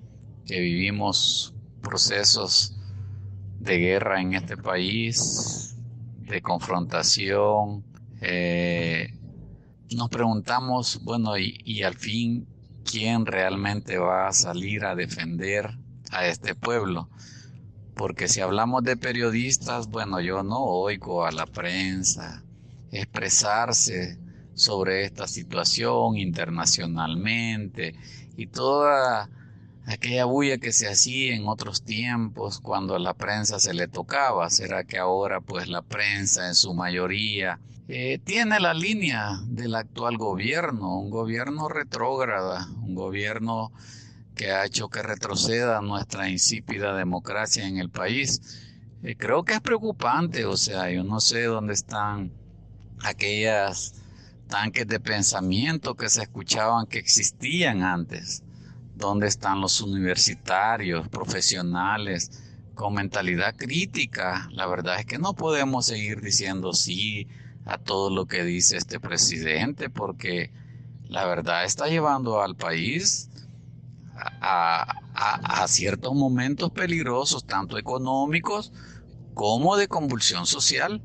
que 0.45 0.61
vivimos 0.61 1.55
procesos 1.81 2.77
de 3.63 3.79
guerra 3.79 4.21
en 4.21 4.35
este 4.35 4.57
país, 4.57 5.77
de 6.19 6.43
confrontación. 6.43 7.85
Eh, 8.21 9.09
nos 9.95 10.09
preguntamos, 10.09 11.01
bueno, 11.05 11.39
y, 11.39 11.61
y 11.65 11.83
al 11.85 11.95
fin, 11.95 12.47
¿quién 12.85 13.25
realmente 13.25 13.99
va 13.99 14.29
a 14.29 14.33
salir 14.33 14.85
a 14.85 14.97
defender 14.97 15.79
a 16.11 16.27
este 16.27 16.55
pueblo? 16.57 17.09
Porque 17.95 18.27
si 18.27 18.41
hablamos 18.41 18.83
de 18.83 18.97
periodistas, 18.97 19.89
bueno, 19.89 20.21
yo 20.21 20.43
no 20.43 20.59
oigo 20.59 21.25
a 21.25 21.31
la 21.31 21.47
prensa 21.47 22.43
expresarse 22.91 24.19
sobre 24.55 25.05
esta 25.05 25.29
situación 25.29 26.17
internacionalmente 26.17 27.95
y 28.37 28.49
toda 28.49 29.31
aquella 29.87 30.25
bulla 30.25 30.59
que 30.59 30.73
se 30.73 30.89
hacía 30.89 31.35
en 31.35 31.49
otros 31.49 31.83
tiempos 31.83 32.61
cuando 32.61 32.95
a 32.95 32.99
la 32.99 33.15
prensa 33.15 33.59
se 33.59 33.75
le 33.75 33.89
tocaba. 33.89 34.51
¿Será 34.51 34.85
que 34.85 34.99
ahora 34.99 35.41
pues 35.41 35.69
la 35.69 35.83
prensa 35.83 36.49
en 36.49 36.55
su 36.55 36.75
mayoría 36.75 37.59
eh, 37.89 38.19
tiene 38.25 38.61
la 38.61 38.75
línea 38.75 39.41
del 39.47 39.75
actual 39.75 40.17
gobierno, 40.17 40.99
un 40.99 41.11
gobierno 41.11 41.69
retrógrada, 41.69 42.69
un 42.83 42.95
gobierno 42.95 43.73
que 44.35 44.51
ha 44.51 44.65
hecho 44.65 44.89
que 44.89 45.03
retroceda 45.03 45.81
nuestra 45.83 46.29
insípida 46.29 46.95
democracia 46.95 47.67
en 47.67 47.79
el 47.79 47.91
país. 47.91 48.41
Eh, 49.03 49.17
creo 49.17 49.45
que 49.45 49.55
es 49.55 49.61
preocupante, 49.61 50.47
o 50.47 50.57
sea, 50.57 50.91
yo 50.91 51.05
no 51.05 51.21
sé 51.21 51.43
dónde 51.45 51.75
están 51.75 52.33
aquellas 53.03 53.95
tanques 54.49 54.87
de 54.87 55.01
pensamiento 55.01 55.95
que 55.95 56.09
se 56.09 56.23
escuchaban 56.23 56.87
que 56.87 56.99
existían 56.99 57.83
antes, 57.83 58.43
dónde 59.03 59.27
están 59.27 59.61
los 59.61 59.81
universitarios, 59.81 61.09
profesionales 61.09 62.31
con 62.75 62.95
mentalidad 62.95 63.55
crítica. 63.57 64.49
La 64.53 64.67
verdad 64.67 65.01
es 65.01 65.07
que 65.07 65.19
no 65.19 65.35
podemos 65.35 65.87
seguir 65.87 66.21
diciendo 66.21 66.73
sí 66.73 67.27
a 67.67 67.79
todo 67.79 68.11
lo 68.11 68.27
que 68.27 68.45
dice 68.45 68.77
este 68.77 69.01
presidente 69.01 69.91
porque 69.91 70.53
la 71.09 71.27
verdad 71.27 71.65
está 71.65 71.89
llevando 71.89 72.41
al 72.41 72.57
país 72.57 73.29
a, 74.41 75.67
ciertos 75.67 76.15
momentos 76.15 76.71
peligrosos, 76.71 77.45
tanto 77.45 77.79
económicos 77.79 78.73
como 79.35 79.77
de 79.77 79.89
convulsión 79.89 80.47
social. 80.47 81.03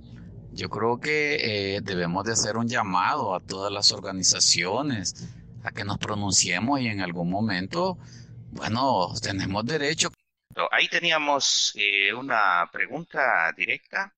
Yo 0.54 0.70
creo 0.70 1.00
que 1.00 1.76
eh, 1.76 1.82
debemos 1.82 2.26
de 2.26 2.34
hacer 2.34 2.58
un 2.58 2.68
llamado 2.68 3.34
a 3.34 3.40
todas 3.40 3.72
las 3.72 3.92
organizaciones 3.92 5.37
a 5.68 5.72
que 5.72 5.84
nos 5.84 5.98
pronunciemos 5.98 6.80
y 6.80 6.88
en 6.88 7.02
algún 7.02 7.30
momento, 7.30 7.98
bueno, 8.52 9.14
tenemos 9.22 9.66
derecho. 9.66 10.10
Ahí 10.72 10.88
teníamos 10.88 11.74
eh, 11.76 12.14
una 12.14 12.68
pregunta 12.72 13.52
directa 13.56 14.14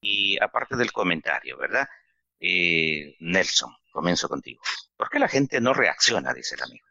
y 0.00 0.40
aparte 0.40 0.76
del 0.76 0.92
comentario, 0.92 1.56
¿verdad? 1.56 1.88
Eh, 2.38 3.16
Nelson, 3.20 3.72
comienzo 3.90 4.28
contigo. 4.28 4.62
¿Por 4.96 5.08
qué 5.08 5.18
la 5.18 5.28
gente 5.28 5.60
no 5.60 5.72
reacciona? 5.72 6.32
Dice 6.32 6.54
el 6.54 6.62
amigo. 6.62 6.86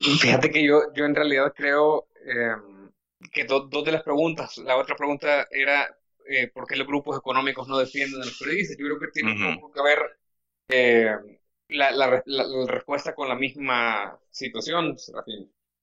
Fíjate 0.00 0.50
que 0.50 0.64
yo, 0.64 0.92
yo 0.94 1.04
en 1.04 1.14
realidad 1.14 1.52
creo 1.54 2.08
em, 2.24 2.90
que 3.32 3.44
dos 3.44 3.84
de 3.84 3.92
las 3.92 4.02
preguntas, 4.02 4.56
la 4.58 4.76
otra 4.76 4.96
pregunta 4.96 5.46
era 5.50 5.88
eh, 6.28 6.48
por 6.48 6.66
qué 6.66 6.76
los 6.76 6.86
grupos 6.86 7.18
económicos 7.18 7.68
no 7.68 7.78
defienden 7.78 8.22
a 8.22 8.24
los 8.24 8.38
periodistas. 8.38 8.76
Yo 8.78 8.86
creo 8.86 9.00
que 9.00 9.08
tiene 9.08 9.32
un 9.32 9.60
poco 9.60 9.72
que 9.72 9.82
ver 9.82 11.37
eh, 11.68 11.76
la, 11.76 11.90
la, 11.92 12.66
respuesta 12.66 13.14
con 13.14 13.28
la 13.28 13.34
misma 13.34 14.18
situación. 14.30 14.96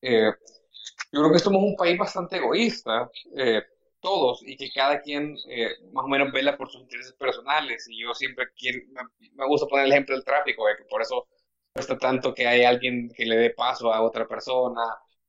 Eh, 0.01 0.31
yo 1.11 1.21
creo 1.21 1.31
que 1.31 1.39
somos 1.39 1.63
un 1.63 1.75
país 1.75 1.97
bastante 1.97 2.37
egoísta, 2.37 3.09
todos, 3.99 4.41
y 4.43 4.55
que 4.55 4.69
cada 4.71 5.01
quien 5.01 5.35
más 5.93 6.05
o 6.05 6.07
menos 6.07 6.31
vela 6.31 6.57
por 6.57 6.69
sus 6.69 6.81
intereses 6.81 7.13
personales. 7.13 7.87
Y 7.89 8.01
yo 8.01 8.13
siempre 8.13 8.47
quiero, 8.55 8.79
me, 9.33 9.47
gusta 9.47 9.67
poner 9.67 9.85
el 9.85 9.91
ejemplo 9.93 10.15
del 10.15 10.25
tráfico, 10.25 10.65
que 10.77 10.85
por 10.85 11.01
eso 11.01 11.27
cuesta 11.73 11.97
tanto 11.97 12.33
que 12.33 12.47
hay 12.47 12.63
alguien 12.63 13.09
que 13.15 13.25
le 13.25 13.37
dé 13.37 13.49
paso 13.51 13.91
a 13.93 14.01
otra 14.01 14.27
persona, 14.27 14.81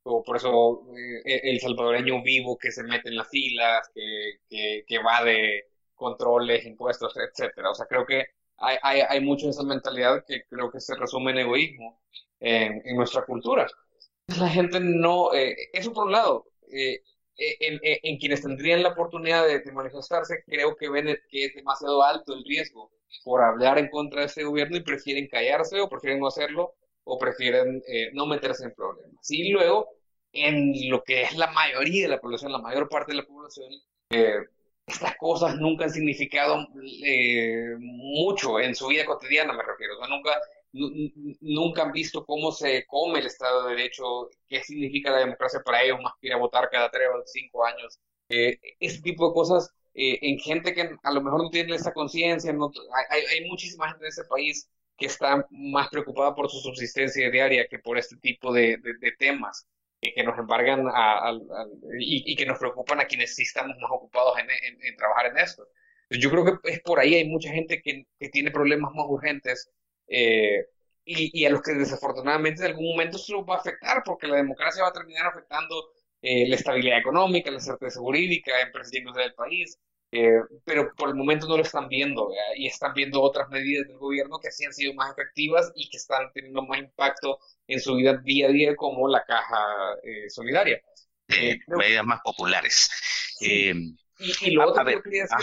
o 0.03 0.23
por 0.23 0.37
eso 0.37 0.83
eh, 1.25 1.41
el 1.43 1.59
salvadoreño 1.59 2.21
vivo 2.23 2.57
que 2.57 2.71
se 2.71 2.83
mete 2.83 3.09
en 3.09 3.17
las 3.17 3.29
filas, 3.29 3.89
que, 3.93 4.39
que, 4.49 4.83
que 4.87 4.99
va 4.99 5.23
de 5.23 5.65
controles, 5.95 6.65
impuestos, 6.65 7.15
etcétera. 7.17 7.71
O 7.71 7.75
sea, 7.75 7.87
creo 7.87 8.05
que 8.05 8.25
hay, 8.57 8.77
hay, 8.81 9.01
hay 9.07 9.21
mucho 9.21 9.45
de 9.45 9.51
esa 9.51 9.63
mentalidad 9.63 10.23
que 10.27 10.43
creo 10.49 10.71
que 10.71 10.79
se 10.79 10.95
resume 10.95 11.31
en 11.31 11.39
egoísmo 11.39 12.01
en, 12.39 12.81
en 12.85 12.95
nuestra 12.95 13.25
cultura. 13.25 13.67
La 14.39 14.49
gente 14.49 14.79
no, 14.79 15.33
eh, 15.33 15.55
eso 15.73 15.93
por 15.93 16.07
un 16.07 16.11
lado, 16.11 16.45
eh, 16.71 17.01
en, 17.37 17.79
en, 17.83 18.17
quienes 18.17 18.41
tendrían 18.41 18.83
la 18.83 18.89
oportunidad 18.89 19.45
de, 19.45 19.59
de, 19.59 19.71
manifestarse, 19.71 20.43
creo 20.45 20.75
que 20.75 20.89
ven 20.89 21.17
que 21.29 21.45
es 21.45 21.53
demasiado 21.53 22.03
alto 22.03 22.33
el 22.33 22.43
riesgo 22.43 22.91
por 23.23 23.41
hablar 23.41 23.77
en 23.77 23.89
contra 23.89 24.21
de 24.21 24.27
este 24.27 24.43
gobierno 24.43 24.77
y 24.77 24.81
prefieren 24.81 25.27
callarse 25.27 25.79
o 25.79 25.89
prefieren 25.89 26.19
no 26.19 26.27
hacerlo 26.27 26.73
o 27.07 27.17
prefieren 27.17 27.81
eh, 27.87 28.09
no 28.13 28.25
meterse 28.25 28.65
en 28.65 28.73
problemas. 28.73 29.31
Y 29.31 29.49
luego, 29.49 29.89
en 30.33 30.73
lo 30.89 31.03
que 31.03 31.23
es 31.23 31.37
la 31.37 31.51
mayoría 31.51 32.03
de 32.03 32.09
la 32.09 32.19
población, 32.19 32.51
la 32.51 32.57
mayor 32.59 32.89
parte 32.89 33.13
de 33.13 33.19
la 33.19 33.25
población, 33.25 33.71
eh, 34.09 34.39
estas 34.87 35.17
cosas 35.17 35.57
nunca 35.57 35.85
han 35.85 35.91
significado 35.91 36.67
eh, 37.05 37.75
mucho 37.79 38.59
en 38.59 38.73
su 38.73 38.87
vida 38.87 39.05
cotidiana, 39.05 39.53
me 39.53 39.63
refiero. 39.63 39.95
Nunca, 40.07 40.39
nunca 41.41 41.83
han 41.83 41.91
visto 41.91 42.25
cómo 42.25 42.51
se 42.51 42.85
come 42.87 43.19
el 43.19 43.27
Estado 43.27 43.63
de 43.63 43.75
Derecho, 43.75 44.29
qué 44.47 44.63
significa 44.63 45.11
la 45.11 45.19
democracia 45.19 45.61
para 45.63 45.83
ellos, 45.83 45.99
más 46.01 46.13
que 46.19 46.27
ir 46.27 46.33
a 46.33 46.37
votar 46.37 46.69
cada 46.71 46.89
tres 46.89 47.07
o 47.13 47.21
cinco 47.25 47.65
años. 47.65 47.99
ese 48.29 49.01
tipo 49.01 49.27
de 49.27 49.33
cosas 49.33 49.71
eh, 49.99 50.19
en 50.21 50.37
gente 50.39 50.73
que 50.73 50.95
a 51.01 51.11
lo 51.11 51.21
mejor 51.21 51.43
no 51.43 51.49
tiene 51.49 51.75
esa 51.75 51.91
conciencia, 51.91 52.53
no, 52.53 52.71
hay, 53.09 53.21
hay, 53.25 53.49
muchísima 53.49 53.89
gente 53.89 54.05
en 54.05 54.09
ese 54.09 54.25
país 54.25 54.69
que 54.95 55.07
está 55.07 55.47
más 55.49 55.89
preocupada 55.89 56.35
por 56.35 56.51
su 56.51 56.59
subsistencia 56.59 57.31
diaria 57.31 57.67
que 57.67 57.79
por 57.79 57.97
este 57.97 58.15
tipo 58.17 58.53
de, 58.53 58.79
temas 59.17 59.67
que 60.01 60.23
nos 60.23 60.37
embargan 60.37 60.87
a, 60.93 61.33
y, 61.99 62.35
que 62.35 62.45
nos 62.45 62.59
preocupan 62.59 62.99
a 62.99 63.05
quienes 63.05 63.35
sí 63.35 63.43
estamos 63.43 63.75
más 63.79 63.91
ocupados 63.91 64.37
en, 64.39 64.47
en, 64.49 64.95
trabajar 64.95 65.27
en 65.27 65.37
esto. 65.37 65.67
Yo 66.09 66.29
creo 66.29 66.45
que 66.45 66.71
es 66.71 66.79
por 66.81 66.99
ahí, 66.99 67.15
hay 67.15 67.27
mucha 67.27 67.51
gente 67.51 67.81
que, 67.81 68.05
que 68.19 68.29
tiene 68.29 68.51
problemas 68.51 68.93
más 68.93 69.05
urgentes 69.09 69.69
eh, 70.07 70.65
y, 71.05 71.45
a 71.45 71.49
los 71.49 71.61
que 71.61 71.73
desafortunadamente 71.73 72.61
en 72.61 72.71
algún 72.71 72.89
momento 72.89 73.17
se 73.17 73.31
los 73.33 73.43
va 73.43 73.55
a 73.55 73.59
afectar, 73.59 74.03
porque 74.05 74.27
la 74.27 74.37
democracia 74.37 74.83
va 74.83 74.89
a 74.89 74.93
terminar 74.93 75.27
afectando 75.27 75.89
eh, 76.21 76.47
la 76.47 76.55
estabilidad 76.55 76.99
económica, 76.99 77.49
la 77.49 77.59
certeza 77.59 77.99
jurídica, 77.99 78.59
empresas 78.61 78.91
del 78.91 79.33
país, 79.33 79.79
eh, 80.11 80.39
pero 80.63 80.93
por 80.95 81.09
el 81.09 81.15
momento 81.15 81.47
no 81.47 81.57
lo 81.57 81.63
están 81.63 81.87
viendo 81.89 82.31
y 82.55 82.67
están 82.67 82.93
viendo 82.93 83.21
otras 83.21 83.49
medidas 83.49 83.87
del 83.87 83.97
gobierno 83.97 84.39
que 84.39 84.51
sí 84.51 84.65
han 84.65 84.73
sido 84.73 84.93
más 84.93 85.11
efectivas 85.11 85.71
y 85.75 85.89
que 85.89 85.97
están 85.97 86.31
teniendo 86.33 86.61
más 86.61 86.79
impacto 86.79 87.39
en 87.67 87.79
su 87.79 87.95
vida 87.95 88.17
día 88.23 88.47
a 88.47 88.51
día 88.51 88.75
como 88.75 89.07
la 89.07 89.23
caja 89.25 89.57
eh, 90.03 90.29
solidaria. 90.29 90.81
medidas 91.67 92.05
más 92.05 92.21
populares. 92.23 92.89
y, 93.39 93.73
lo 94.51 94.69
otro 94.69 94.85
que 94.85 95.01
quería 95.01 95.23
decir, 95.23 95.37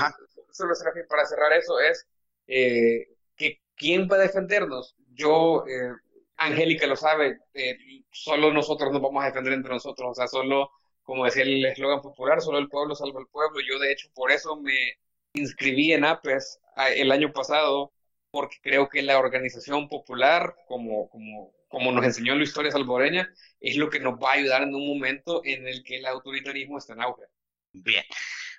solo 0.51 0.73
para 1.09 1.27
cerrar 1.27 1.53
eso, 1.53 1.79
es 1.79 2.07
que 2.47 3.61
quién 3.77 4.09
va 4.11 4.17
a 4.17 4.21
defendernos 4.21 4.97
yo, 5.15 5.65
eh, 5.67 5.93
Angélica 6.37 6.87
lo 6.87 6.97
sabe, 6.97 7.39
eh, 7.55 7.79
solo 8.11 8.53
nosotros 8.53 8.93
nos 8.93 9.01
vamos 9.01 9.23
a 9.23 9.27
defender 9.27 9.53
entre 9.53 9.73
nosotros, 9.73 10.11
o 10.11 10.15
sea, 10.15 10.27
solo, 10.27 10.71
como 11.05 11.24
decía 11.24 11.42
el 11.42 11.64
eslogan 11.64 12.02
popular, 12.02 12.40
solo 12.40 12.59
el 12.59 12.68
pueblo 12.68 12.94
salva 12.94 13.20
al 13.20 13.28
pueblo. 13.28 13.61
Yo, 13.61 13.78
de 13.78 13.92
hecho, 13.92 14.09
por 14.14 14.32
eso 14.32 14.57
me 14.57 14.98
inscribí 15.34 15.92
en 15.92 16.05
APES 16.05 16.61
el 16.96 17.12
año 17.12 17.32
pasado, 17.32 17.92
porque 18.30 18.57
creo 18.62 18.88
que 18.88 19.02
la 19.02 19.18
organización 19.18 19.88
popular, 19.88 20.57
como, 20.66 21.09
como, 21.11 21.52
como 21.68 21.92
nos 21.92 22.05
enseñó 22.05 22.34
la 22.34 22.44
historia 22.44 22.72
salvadoreña, 22.72 23.32
es 23.61 23.76
lo 23.76 23.90
que 23.90 24.00
nos 24.00 24.14
va 24.14 24.30
a 24.30 24.34
ayudar 24.34 24.62
en 24.62 24.74
un 24.74 24.88
momento 24.88 25.42
en 25.44 25.68
el 25.68 25.84
que 25.84 25.98
el 25.98 26.07
autoritarismo 26.07 26.78
está 26.78 26.94
en 26.94 27.02
auge. 27.02 27.24
Bien. 27.72 28.05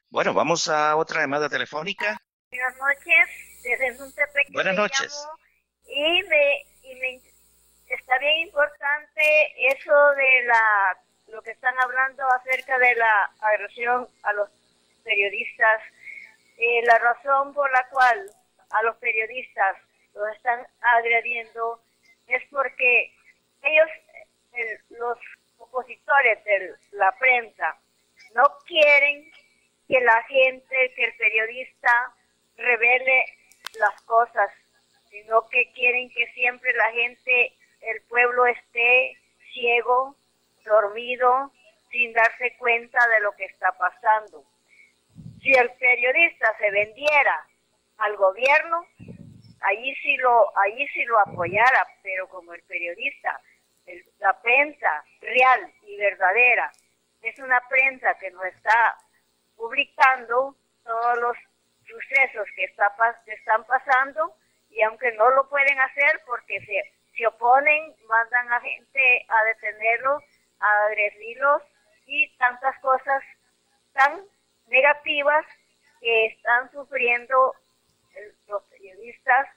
Bueno, 0.09 0.33
vamos 0.33 0.67
a 0.67 0.95
otra 0.95 1.21
llamada 1.21 1.49
telefónica. 1.49 2.21
Buenas 2.51 2.77
noches, 2.77 3.63
desde. 3.63 4.53
Buenas 4.53 4.75
noches. 4.75 5.27
Y 5.87 6.23
me, 6.23 6.61
y 6.83 6.95
me 6.95 7.21
está 7.89 8.17
bien 8.19 8.47
importante 8.47 9.71
eso 9.71 9.93
de 10.15 10.45
la 10.45 11.04
lo 11.35 11.41
que 11.41 11.51
están 11.51 11.75
hablando 11.79 12.23
acerca 12.31 12.77
de 12.79 12.95
la 12.95 13.31
agresión 13.41 14.07
a 14.23 14.33
los 14.33 14.49
periodistas. 15.03 15.81
Eh, 16.57 16.81
la 16.85 16.97
razón 16.99 17.53
por 17.53 17.69
la 17.71 17.87
cual 17.89 18.31
a 18.69 18.83
los 18.83 18.95
periodistas 18.97 19.77
los 20.13 20.27
están 20.35 20.65
agrediendo 20.81 21.81
es 22.27 22.41
porque 22.49 23.13
ellos, 23.61 23.89
los 24.89 25.17
opositores 25.57 26.43
de 26.45 26.73
la 26.93 27.11
prensa, 27.19 27.77
no 28.33 28.43
quieren 28.65 29.29
que 29.87 29.99
la 29.99 30.23
gente, 30.23 30.93
que 30.95 31.03
el 31.03 31.15
periodista 31.17 32.13
revele 32.57 33.25
las 33.79 34.01
cosas 34.03 34.49
sino 35.15 35.47
que 35.47 35.71
quieren 35.71 36.09
que 36.09 36.27
siempre 36.33 36.73
la 36.73 36.91
gente, 36.91 37.53
el 37.81 38.01
pueblo 38.09 38.45
esté 38.47 39.17
ciego, 39.53 40.15
dormido, 40.65 41.51
sin 41.91 42.11
darse 42.13 42.55
cuenta 42.57 42.99
de 43.07 43.19
lo 43.21 43.31
que 43.33 43.45
está 43.45 43.71
pasando. 43.73 44.43
Si 45.41 45.51
el 45.51 45.71
periodista 45.73 46.53
se 46.57 46.71
vendiera 46.71 47.45
al 47.97 48.15
gobierno, 48.17 48.85
allí 49.61 49.95
sí 49.95 50.17
lo, 50.17 50.57
allí 50.57 50.87
sí 50.89 51.03
lo 51.05 51.19
apoyara, 51.19 51.87
pero 52.03 52.27
como 52.27 52.53
el 52.53 52.61
periodista, 52.63 53.39
la 54.19 54.41
prensa 54.41 55.05
real 55.21 55.71
y 55.83 55.97
verdadera, 55.97 56.71
es 57.21 57.37
una 57.39 57.59
prensa 57.67 58.17
que 58.19 58.31
nos 58.31 58.45
está 58.45 58.97
publicando 59.55 60.55
todos 60.83 61.17
los 61.19 61.37
sucesos 61.87 62.47
que, 62.55 62.65
está, 62.65 62.93
que 63.25 63.33
están 63.33 63.63
pasando, 63.65 64.35
y 64.69 64.81
aunque 64.81 65.11
no 65.13 65.29
lo 65.31 65.47
pueden 65.49 65.79
hacer 65.79 66.21
porque 66.25 66.59
se, 66.65 66.93
se 67.15 67.27
oponen, 67.27 67.95
mandan 68.07 68.51
a 68.51 68.59
gente 68.61 69.25
a 69.27 69.43
detenerlos, 69.45 70.23
a 70.23 70.34
agredirlos 70.59 71.61
y 72.05 72.29
tantas 72.37 72.77
cosas 72.79 73.23
tan 73.93 74.21
negativas 74.67 75.45
que 75.99 76.25
están 76.27 76.71
sufriendo 76.71 77.55
los 78.47 78.63
periodistas 78.63 79.47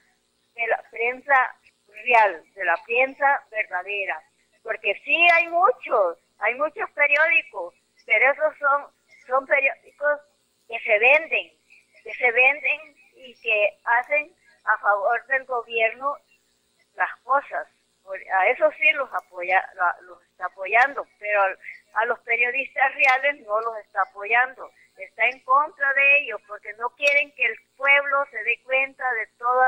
de 0.55 0.67
la 0.67 0.83
prensa 0.89 1.55
real, 1.87 2.43
de 2.53 2.65
la 2.65 2.77
prensa 2.85 3.43
verdadera. 3.51 4.21
Porque 4.63 4.99
sí 5.05 5.27
hay 5.33 5.47
muchos, 5.47 6.17
hay 6.39 6.55
muchos 6.55 6.89
periódicos, 6.91 7.73
pero 8.05 8.31
esos 8.31 8.57
son, 8.57 8.85
son 9.27 9.45
periódicos 9.45 10.19
que 10.67 10.79
se 10.79 10.99
venden, 10.99 11.51
que 12.03 12.13
se 12.13 12.31
venden 12.31 12.79
y 13.15 13.33
que 13.41 13.77
hacen 13.83 14.33
a 14.65 14.77
favor 14.79 15.25
del 15.27 15.45
gobierno 15.45 16.15
las 16.95 17.15
cosas. 17.21 17.67
A 18.11 18.47
eso 18.49 18.69
sí 18.77 18.91
los 18.93 19.09
apoya, 19.13 19.63
los 20.01 20.21
está 20.23 20.45
apoyando, 20.45 21.05
pero 21.19 21.41
a 21.93 22.05
los 22.05 22.19
periodistas 22.19 22.93
reales 22.95 23.45
no 23.45 23.59
los 23.61 23.77
está 23.77 24.01
apoyando. 24.09 24.69
Está 24.97 25.27
en 25.27 25.39
contra 25.41 25.93
de 25.93 26.23
ellos 26.23 26.41
porque 26.47 26.73
no 26.73 26.89
quieren 26.91 27.31
que 27.35 27.45
el 27.45 27.55
pueblo 27.77 28.25
se 28.31 28.43
dé 28.43 28.61
cuenta 28.63 29.03
de 29.13 29.27
todo 29.37 29.63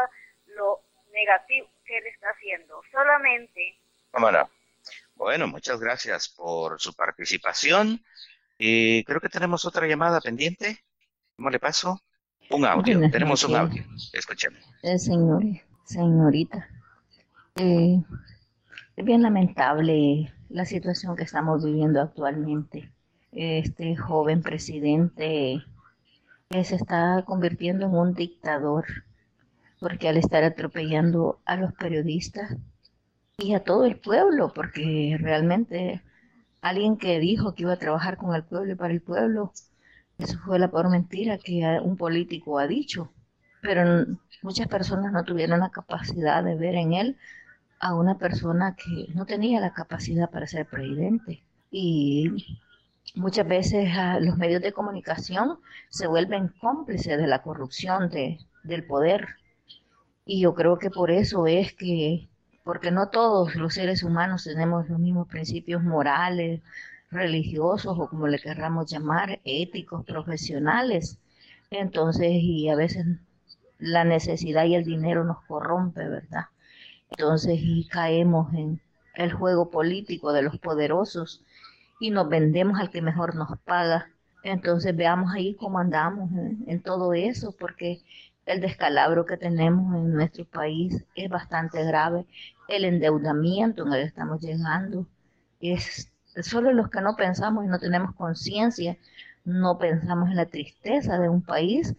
lo 0.47 0.81
negativo 1.13 1.69
que 1.85 1.97
él 1.97 2.07
está 2.07 2.29
haciendo. 2.29 2.81
Solamente. 2.91 3.77
Bueno, 4.13 4.49
bueno, 5.15 5.47
muchas 5.47 5.79
gracias 5.79 6.29
por 6.29 6.79
su 6.81 6.93
participación. 6.93 8.03
Y 8.57 9.03
creo 9.05 9.19
que 9.19 9.29
tenemos 9.29 9.65
otra 9.65 9.87
llamada 9.87 10.21
pendiente. 10.21 10.83
¿Cómo 11.35 11.49
le 11.49 11.59
paso? 11.59 12.01
Un 12.49 12.65
audio, 12.65 12.99
tenemos 13.09 13.43
un 13.43 13.55
audio, 13.55 13.83
escuchemos. 14.11 14.59
Eh, 14.83 14.99
señor, 14.99 15.41
señorita, 15.85 16.67
eh, 17.55 17.97
es 18.95 19.05
bien 19.05 19.21
lamentable 19.21 20.33
la 20.49 20.65
situación 20.65 21.15
que 21.15 21.23
estamos 21.23 21.63
viviendo 21.63 22.01
actualmente. 22.01 22.91
Este 23.31 23.95
joven 23.95 24.41
presidente 24.41 25.63
se 26.49 26.75
está 26.75 27.23
convirtiendo 27.25 27.85
en 27.85 27.95
un 27.95 28.13
dictador, 28.13 28.85
porque 29.79 30.09
al 30.09 30.17
estar 30.17 30.43
atropellando 30.43 31.39
a 31.45 31.55
los 31.55 31.73
periodistas 31.73 32.57
y 33.37 33.53
a 33.53 33.63
todo 33.63 33.85
el 33.85 33.97
pueblo, 33.97 34.51
porque 34.53 35.17
realmente 35.19 36.01
alguien 36.61 36.97
que 36.97 37.19
dijo 37.19 37.55
que 37.55 37.63
iba 37.63 37.73
a 37.73 37.79
trabajar 37.79 38.17
con 38.17 38.35
el 38.35 38.43
pueblo 38.43 38.73
y 38.73 38.75
para 38.75 38.93
el 38.93 39.01
pueblo, 39.01 39.53
eso 40.17 40.37
fue 40.39 40.59
la 40.59 40.69
peor 40.69 40.89
mentira 40.89 41.37
que 41.37 41.79
un 41.81 41.95
político 41.95 42.59
ha 42.59 42.67
dicho. 42.67 43.11
Pero 43.61 44.05
muchas 44.41 44.67
personas 44.67 45.13
no 45.13 45.23
tuvieron 45.23 45.61
la 45.61 45.69
capacidad 45.69 46.43
de 46.43 46.55
ver 46.55 46.75
en 46.75 46.93
él 46.93 47.17
a 47.81 47.95
una 47.95 48.17
persona 48.17 48.75
que 48.75 49.07
no 49.15 49.25
tenía 49.25 49.59
la 49.59 49.73
capacidad 49.73 50.29
para 50.29 50.47
ser 50.47 50.67
presidente. 50.67 51.43
Y 51.71 52.29
muchas 53.15 53.47
veces 53.47 53.89
los 54.21 54.37
medios 54.37 54.61
de 54.61 54.71
comunicación 54.71 55.59
se 55.89 56.07
vuelven 56.07 56.53
cómplices 56.61 57.17
de 57.17 57.27
la 57.27 57.41
corrupción 57.41 58.09
de, 58.09 58.37
del 58.63 58.85
poder. 58.85 59.27
Y 60.25 60.41
yo 60.41 60.53
creo 60.53 60.77
que 60.77 60.91
por 60.91 61.09
eso 61.11 61.47
es 61.47 61.73
que, 61.73 62.29
porque 62.63 62.91
no 62.91 63.09
todos 63.09 63.55
los 63.55 63.73
seres 63.73 64.03
humanos 64.03 64.43
tenemos 64.43 64.87
los 64.87 64.99
mismos 64.99 65.27
principios 65.27 65.83
morales, 65.83 66.61
religiosos 67.09 67.97
o 67.97 68.07
como 68.07 68.27
le 68.27 68.39
querramos 68.39 68.91
llamar, 68.91 69.41
éticos, 69.43 70.05
profesionales. 70.05 71.19
Entonces, 71.71 72.29
y 72.31 72.69
a 72.69 72.75
veces 72.75 73.05
la 73.79 74.03
necesidad 74.03 74.65
y 74.65 74.75
el 74.75 74.85
dinero 74.85 75.23
nos 75.23 75.43
corrompe, 75.45 76.07
¿verdad? 76.07 76.45
Entonces, 77.11 77.59
y 77.61 77.87
caemos 77.87 78.53
en 78.53 78.81
el 79.15 79.33
juego 79.33 79.69
político 79.69 80.33
de 80.33 80.41
los 80.41 80.57
poderosos 80.59 81.43
y 81.99 82.09
nos 82.11 82.29
vendemos 82.29 82.79
al 82.79 82.89
que 82.89 83.01
mejor 83.01 83.35
nos 83.35 83.57
paga. 83.59 84.09
Entonces, 84.43 84.95
veamos 84.95 85.33
ahí 85.33 85.55
cómo 85.55 85.79
andamos 85.79 86.31
en, 86.67 86.81
todo 86.81 87.13
eso, 87.13 87.53
porque 87.59 88.01
el 88.45 88.61
descalabro 88.61 89.25
que 89.25 89.37
tenemos 89.37 89.95
en 89.95 90.13
nuestro 90.13 90.45
país 90.45 91.05
es 91.15 91.29
bastante 91.29 91.83
grave. 91.85 92.25
El 92.67 92.85
endeudamiento 92.85 93.85
en 93.85 93.93
el 93.93 94.01
que 94.01 94.07
estamos 94.07 94.41
llegando 94.41 95.05
es 95.59 96.11
Solo 96.41 96.71
los 96.71 96.89
que 96.89 97.01
no 97.01 97.15
pensamos 97.17 97.65
y 97.65 97.67
no 97.67 97.77
tenemos 97.77 98.15
conciencia, 98.15 98.97
no 99.43 99.77
pensamos 99.77 100.29
en 100.29 100.37
la 100.37 100.45
tristeza 100.45 101.19
de 101.19 101.27
un 101.27 101.41
país 101.41 101.93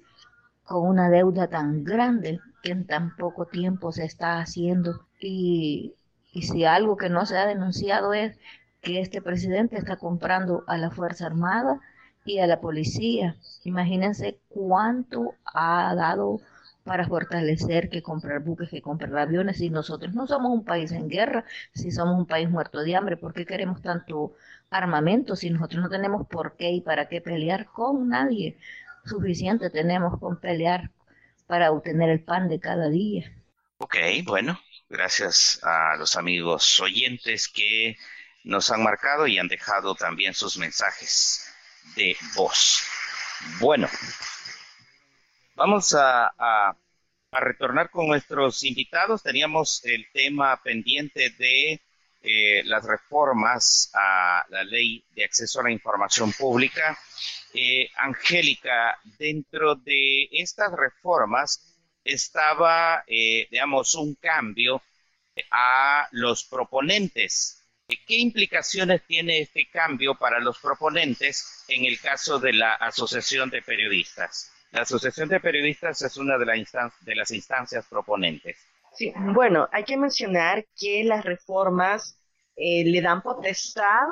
con 0.64 0.88
una 0.88 1.10
deuda 1.10 1.48
tan 1.48 1.84
grande 1.84 2.40
que 2.62 2.72
en 2.72 2.86
tan 2.86 3.16
poco 3.16 3.46
tiempo 3.46 3.92
se 3.92 4.04
está 4.04 4.40
haciendo. 4.40 5.06
Y, 5.20 5.94
y 6.32 6.42
si 6.42 6.64
algo 6.64 6.96
que 6.96 7.10
no 7.10 7.26
se 7.26 7.36
ha 7.38 7.46
denunciado 7.46 8.14
es 8.14 8.38
que 8.80 9.00
este 9.00 9.22
presidente 9.22 9.76
está 9.78 9.96
comprando 9.96 10.64
a 10.66 10.76
la 10.78 10.90
Fuerza 10.90 11.26
Armada 11.26 11.80
y 12.24 12.38
a 12.38 12.46
la 12.46 12.60
policía. 12.60 13.36
Imagínense 13.64 14.38
cuánto 14.48 15.34
ha 15.44 15.94
dado 15.94 16.40
para 16.84 17.06
fortalecer 17.06 17.88
que 17.90 18.02
comprar 18.02 18.40
buques, 18.42 18.70
que 18.70 18.82
comprar 18.82 19.16
aviones. 19.16 19.58
Si 19.58 19.70
nosotros 19.70 20.14
no 20.14 20.26
somos 20.26 20.52
un 20.52 20.64
país 20.64 20.92
en 20.92 21.08
guerra, 21.08 21.44
si 21.74 21.90
somos 21.90 22.18
un 22.18 22.26
país 22.26 22.50
muerto 22.50 22.80
de 22.80 22.96
hambre, 22.96 23.16
¿por 23.16 23.32
qué 23.32 23.46
queremos 23.46 23.82
tanto 23.82 24.32
armamento 24.70 25.36
si 25.36 25.50
nosotros 25.50 25.82
no 25.82 25.88
tenemos 25.88 26.26
por 26.26 26.56
qué 26.56 26.70
y 26.72 26.80
para 26.80 27.08
qué 27.08 27.20
pelear 27.20 27.66
con 27.66 28.08
nadie? 28.08 28.58
Suficiente 29.04 29.70
tenemos 29.70 30.18
con 30.18 30.38
pelear 30.40 30.90
para 31.52 31.70
obtener 31.70 32.08
el 32.08 32.24
pan 32.24 32.48
de 32.48 32.58
cada 32.58 32.88
día. 32.88 33.30
Ok, 33.76 33.96
bueno, 34.24 34.58
gracias 34.88 35.60
a 35.62 35.96
los 35.96 36.16
amigos 36.16 36.80
oyentes 36.80 37.46
que 37.46 37.98
nos 38.42 38.70
han 38.70 38.82
marcado 38.82 39.26
y 39.26 39.38
han 39.38 39.48
dejado 39.48 39.94
también 39.94 40.32
sus 40.32 40.56
mensajes 40.56 41.54
de 41.94 42.16
voz. 42.36 42.82
Bueno, 43.60 43.86
vamos 45.54 45.94
a, 45.94 46.74
retornar 47.30 47.90
con 47.90 48.06
nuestros 48.06 48.64
invitados. 48.64 49.22
Teníamos 49.22 49.84
el 49.84 50.06
tema 50.10 50.58
pendiente 50.62 51.28
de 51.36 51.82
eh, 52.22 52.62
las 52.64 52.82
reformas 52.86 53.90
a 53.92 54.46
la 54.48 54.64
ley 54.64 55.04
de 55.14 55.26
acceso 55.26 55.60
a 55.60 55.64
la 55.64 55.70
información 55.70 56.32
pública. 56.32 56.98
Eh, 57.54 57.90
Angélica, 57.96 58.98
dentro 59.18 59.74
de 59.76 60.28
estas 60.32 60.72
reformas 60.72 61.78
estaba, 62.04 63.04
eh, 63.06 63.46
digamos, 63.50 63.94
un 63.94 64.14
cambio 64.14 64.82
a 65.50 66.08
los 66.12 66.44
proponentes 66.44 67.62
¿Qué 68.06 68.18
implicaciones 68.18 69.02
tiene 69.06 69.40
este 69.40 69.68
cambio 69.70 70.14
para 70.14 70.40
los 70.40 70.58
proponentes 70.58 71.64
en 71.68 71.84
el 71.84 72.00
caso 72.00 72.38
de 72.38 72.52
la 72.52 72.74
Asociación 72.74 73.50
de 73.50 73.62
Periodistas? 73.62 74.50
La 74.70 74.82
Asociación 74.82 75.28
de 75.28 75.40
Periodistas 75.40 76.00
es 76.02 76.16
una 76.16 76.38
de, 76.38 76.46
las 77.14 77.30
instancias 77.30 77.86
proponentes. 77.86 78.56
Sí, 78.94 79.12
bueno, 79.16 79.68
hay 79.72 79.84
que 79.84 79.96
mencionar 79.96 80.64
que 80.76 81.04
las 81.04 81.24
reformas 81.24 82.18
eh, 82.56 82.84
le 82.84 83.00
dan 83.00 83.22
potestad 83.22 84.06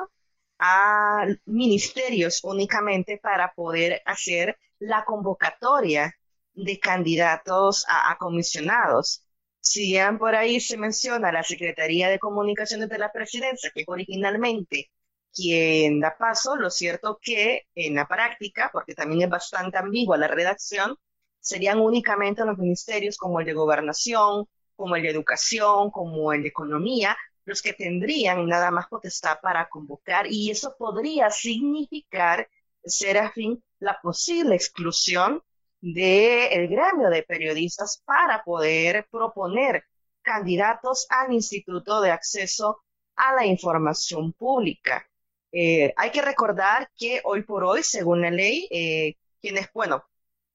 a 0.61 1.25
ministerios 1.45 2.43
únicamente 2.43 3.17
para 3.17 3.51
poder 3.53 4.01
hacer 4.05 4.57
la 4.79 5.03
convocatoria 5.05 6.15
de 6.53 6.79
candidatos 6.79 7.85
a 7.89 8.15
comisionados. 8.19 9.25
Si 9.59 9.91
bien 9.91 10.17
por 10.19 10.35
ahí 10.35 10.59
se 10.59 10.77
menciona 10.77 11.31
la 11.31 11.43
Secretaría 11.43 12.09
de 12.09 12.19
Comunicaciones 12.19 12.89
de 12.89 12.97
la 12.99 13.11
Presidencia, 13.11 13.71
que 13.73 13.81
es 13.81 13.87
originalmente 13.89 14.91
quien 15.33 15.99
da 15.99 16.15
paso, 16.17 16.55
lo 16.55 16.69
cierto 16.69 17.19
que 17.21 17.63
en 17.75 17.95
la 17.95 18.07
práctica, 18.07 18.69
porque 18.71 18.93
también 18.95 19.23
es 19.23 19.29
bastante 19.29 19.77
ambigua 19.77 20.17
la 20.17 20.27
redacción, 20.27 20.95
serían 21.39 21.79
únicamente 21.79 22.45
los 22.45 22.57
ministerios 22.57 23.17
como 23.17 23.39
el 23.39 23.45
de 23.45 23.53
Gobernación, 23.53 24.45
como 24.75 24.95
el 24.95 25.03
de 25.03 25.09
Educación, 25.09 25.91
como 25.91 26.33
el 26.33 26.43
de 26.43 26.49
Economía, 26.49 27.17
los 27.45 27.61
que 27.61 27.73
tendrían 27.73 28.45
nada 28.47 28.71
más 28.71 28.87
potestad 28.87 29.39
para 29.41 29.67
convocar 29.69 30.27
y 30.27 30.51
eso 30.51 30.75
podría 30.77 31.29
significar, 31.29 32.49
ser 32.83 33.17
afín, 33.17 33.63
la 33.79 33.99
posible 34.01 34.55
exclusión 34.55 35.43
del 35.81 36.67
gremio 36.67 37.09
de 37.09 37.23
periodistas 37.23 38.01
para 38.05 38.43
poder 38.43 39.07
proponer 39.09 39.85
candidatos 40.21 41.07
al 41.09 41.33
Instituto 41.33 42.01
de 42.01 42.11
Acceso 42.11 42.83
a 43.15 43.33
la 43.33 43.45
Información 43.45 44.33
Pública. 44.33 45.07
Eh, 45.51 45.93
hay 45.97 46.11
que 46.11 46.21
recordar 46.21 46.89
que 46.97 47.21
hoy 47.23 47.43
por 47.43 47.63
hoy, 47.63 47.83
según 47.83 48.21
la 48.21 48.31
ley, 48.31 48.67
eh, 48.71 49.15
quienes, 49.41 49.71
bueno, 49.73 50.03